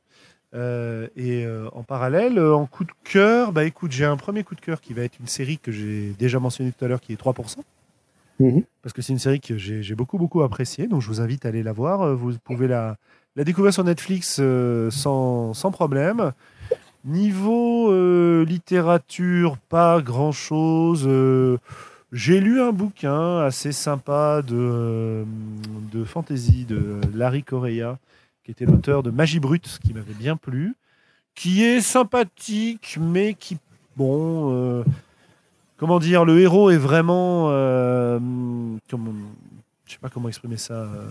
[0.53, 4.55] Euh, et euh, en parallèle, en coup de cœur, bah écoute, j'ai un premier coup
[4.55, 7.13] de cœur qui va être une série que j'ai déjà mentionnée tout à l'heure, qui
[7.13, 7.57] est 3%.
[8.39, 8.63] Mhm.
[8.81, 10.87] Parce que c'est une série que j'ai beaucoup, beaucoup appréciée.
[10.87, 12.15] Donc je vous invite à aller la voir.
[12.15, 12.97] Vous pouvez la,
[13.37, 16.33] la découvrir sur Netflix euh, sans, sans problème.
[17.05, 21.07] Niveau euh, littérature, pas grand chose.
[22.11, 25.25] J'ai lu un bouquin assez sympa de, euh,
[25.91, 27.99] de fantasy de Larry Correia,
[28.43, 30.75] qui était l'auteur de Magie Brute, qui m'avait bien plu,
[31.35, 33.57] qui est sympathique, mais qui,
[33.95, 34.83] bon, euh,
[35.77, 38.19] comment dire, le héros est vraiment, euh,
[38.89, 39.13] comment,
[39.85, 40.73] je sais pas comment exprimer ça.
[40.73, 41.09] euh,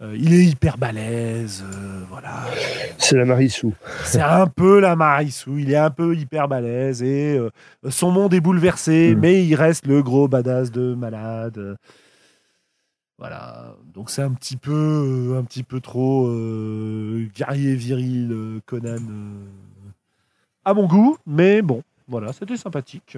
[0.00, 2.44] euh, il est hyper balèze, euh, voilà.
[2.98, 3.74] C'est la Marissou.
[4.04, 7.50] C'est un peu la Marissou, il est un peu hyper balèze et euh,
[7.90, 9.18] son monde est bouleversé, Mm.
[9.20, 11.76] mais il reste le gros badass de malade.
[13.18, 16.28] Voilà, donc c'est un petit peu, un petit peu trop
[17.34, 18.96] guerrier viril Conan
[20.64, 23.16] à mon goût, mais bon, voilà, c'était sympathique.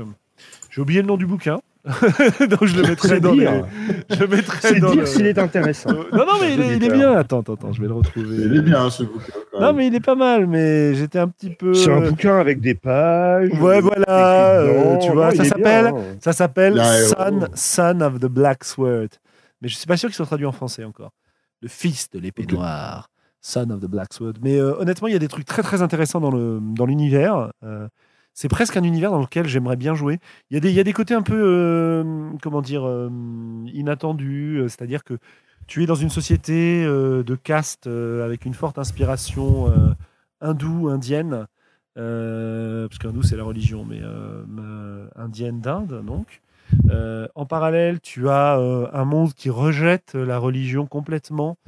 [0.70, 1.60] J'ai oublié le nom du bouquin,
[2.50, 3.66] donc je le mettrai dans les, dire,
[4.10, 5.90] je le mettrai c'est dans dire le- s'il est intéressant.
[5.90, 6.96] Euh, non, non, mais il est, il est auditeurs.
[6.96, 7.12] bien.
[7.16, 8.36] Attends, attends, attends, je vais le retrouver.
[8.36, 9.32] Il est bien ce bouquin.
[9.52, 11.74] quand Non, mais il est pas mal, mais j'étais un petit peu.
[11.74, 13.50] C'est un bouquin avec des pages.
[13.60, 16.16] Ouais, voilà, euh, tu vois, ça s'appelle- bien, hein.
[16.20, 17.48] Ça s'appelle Son.
[17.54, 19.08] Son of the Black Sword.
[19.62, 21.12] Mais je suis pas sûr qu'il soit traduit en français encore.
[21.62, 23.08] Le fils de l'épée noire.
[23.40, 24.34] Son of the Black Sword.
[24.42, 27.52] Mais euh, honnêtement, il y a des trucs très très intéressants dans le dans l'univers.
[27.64, 27.86] Euh,
[28.36, 30.20] c'est presque un univers dans lequel j'aimerais bien jouer.
[30.50, 33.08] Il y a des, côtés un peu, euh, comment dire, euh,
[33.72, 34.58] inattendus.
[34.58, 35.14] euh, C'est-à-dire que
[35.66, 39.74] tu es dans une société de caste avec une forte inspiration
[40.40, 41.48] hindoue, indienne.
[41.96, 44.00] Parce qu'hindou, c'est la religion, mais
[45.16, 46.40] indienne d'Inde, donc.
[47.34, 48.60] En parallèle, tu as
[48.92, 51.58] un monde qui rejette la religion complètement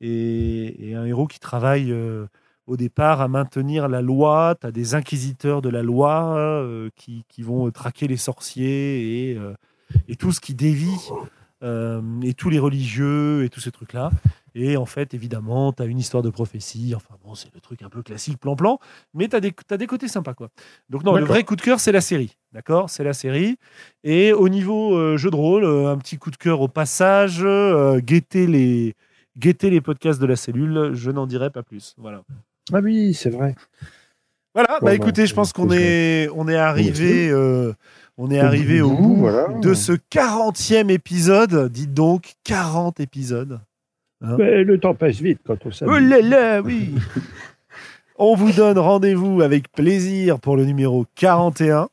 [0.00, 1.94] et, un héros qui travaille
[2.66, 4.56] au départ à maintenir la loi.
[4.60, 9.30] Tu as des inquisiteurs de la loi euh, qui, qui vont euh, traquer les sorciers
[9.30, 9.54] et, euh,
[10.08, 11.10] et tout ce qui dévie,
[11.62, 14.10] euh, et tous les religieux et tous ces trucs-là.
[14.56, 16.92] Et en fait, évidemment, tu as une histoire de prophétie.
[16.94, 18.78] Enfin bon, c'est le truc un peu classique, plan-plan.
[19.12, 20.48] Mais tu as, des des côtés sympas, quoi.
[20.90, 22.36] Donc non, le vrai coup de cœur, c'est la série.
[22.52, 22.88] D'accord?
[22.88, 23.56] C'est la série.
[24.04, 27.44] Et au niveau jeu de rôle, un petit coup de cœur au passage.
[28.04, 28.94] guettez, les,
[29.36, 30.92] guettez les podcasts de la cellule.
[30.94, 31.96] Je n'en dirai pas plus.
[31.98, 32.22] Voilà.
[32.72, 33.54] Ah oui, c'est vrai.
[34.54, 37.72] Voilà, bah écoutez, je pense qu'on est, on est arrivé, euh,
[38.16, 39.48] on est arrivé au bout voilà.
[39.60, 41.70] de ce 40e épisode.
[41.72, 43.60] Dites donc, 40 épisodes.
[44.22, 46.08] Hein Mais le temps passe vite quand on Oh s'amuse.
[46.08, 46.94] là là, oui
[48.16, 51.88] On vous donne rendez-vous avec plaisir pour le numéro 41,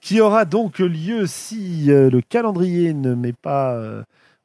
[0.00, 4.02] qui aura donc lieu si euh, le calendrier ne m'est pas euh,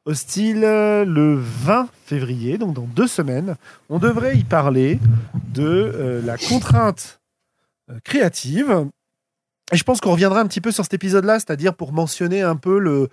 [0.08, 3.56] hostile, euh, le 20 février, donc dans deux semaines.
[3.90, 4.98] On devrait y parler
[5.52, 7.20] de euh, la contrainte
[7.90, 8.86] euh, créative.
[9.70, 12.56] Et je pense qu'on reviendra un petit peu sur cet épisode-là, c'est-à-dire pour mentionner un
[12.56, 13.10] peu le...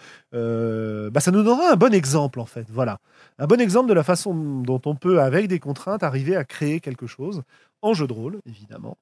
[1.12, 2.66] bah, ça nous donnera un bon exemple, en fait.
[2.72, 3.00] Voilà
[3.38, 6.80] un bon exemple de la façon dont on peut, avec des contraintes, arriver à créer
[6.80, 7.44] quelque chose
[7.82, 8.98] en jeu de rôle, évidemment.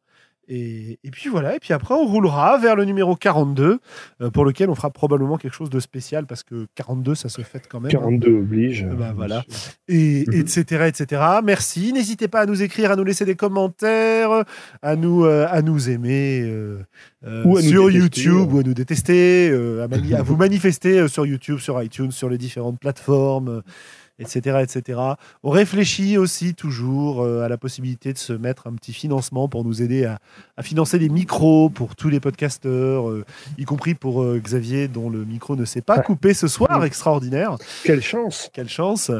[0.49, 3.79] Et, et puis voilà, et puis après on roulera vers le numéro 42,
[4.21, 7.41] euh, pour lequel on fera probablement quelque chose de spécial, parce que 42, ça se
[7.41, 7.87] fête quand même.
[7.87, 7.99] hein.
[7.99, 8.85] 42 oblige.
[8.85, 9.43] Bah, voilà.
[9.87, 10.33] Et, Mhm.
[10.41, 11.21] etc., etc.
[11.43, 11.93] Merci.
[11.93, 14.43] N'hésitez pas à nous écrire, à nous laisser des commentaires,
[14.81, 16.79] à nous, euh, à nous aimer euh,
[17.25, 18.53] euh, Ou à nous sur détester, YouTube euh.
[18.55, 19.87] ou à nous détester, euh,
[20.17, 23.61] à, vous manifester euh, sur YouTube, sur iTunes, sur les différentes plateformes.
[24.19, 24.99] Etc., etc.
[25.43, 29.63] On réfléchit aussi toujours euh, à la possibilité de se mettre un petit financement pour
[29.63, 30.19] nous aider à,
[30.55, 33.25] à financer des micros pour tous les podcasteurs, euh,
[33.57, 37.55] y compris pour euh, Xavier dont le micro ne s'est pas coupé ce soir, extraordinaire
[37.83, 39.11] Quelle chance quelle chance,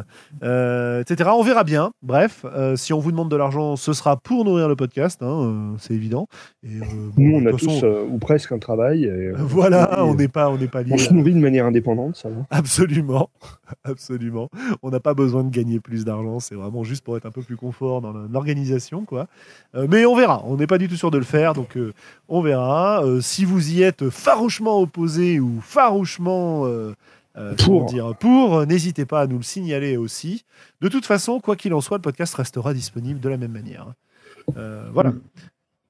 [0.43, 1.29] euh, etc.
[1.33, 1.91] On verra bien.
[2.01, 2.45] Bref,
[2.75, 6.27] si on vous demande de l'argent, ce sera pour nourrir le podcast, hein, c'est évident.
[6.63, 6.79] Et,
[7.17, 9.05] Nous, on a façon, tous ou presque un travail.
[9.05, 10.97] et, voilà, on n'est pas, on n'est pas on lié.
[10.97, 12.45] se nourrit de manière indépendante, ça va.
[12.51, 13.29] Absolument,
[13.83, 14.49] absolument.
[14.83, 16.39] On n'a pas besoin de gagner plus d'argent.
[16.39, 19.27] C'est vraiment juste pour être un peu plus confort dans l'organisation, quoi.
[19.75, 20.43] Euh, mais on verra.
[20.45, 21.93] On n'est pas du tout sûr de le faire, donc euh,
[22.27, 23.03] on verra.
[23.03, 26.93] Euh, si vous y êtes farouchement opposé ou farouchement euh,
[27.35, 27.85] euh, Pour.
[27.85, 30.45] dire, pour, n'hésitez pas à nous le signaler aussi.
[30.81, 33.87] De toute façon, quoi qu'il en soit, le podcast restera disponible de la même manière.
[34.55, 35.11] Euh, voilà.
[35.11, 35.21] Mm.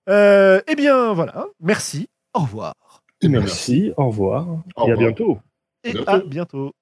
[0.09, 1.47] Euh, eh bien, voilà.
[1.59, 2.07] Merci.
[2.33, 2.75] Au revoir.
[3.21, 5.39] Merci, au revoir Au et à bientôt.
[5.83, 6.09] Et bientôt.
[6.09, 6.73] à bientôt.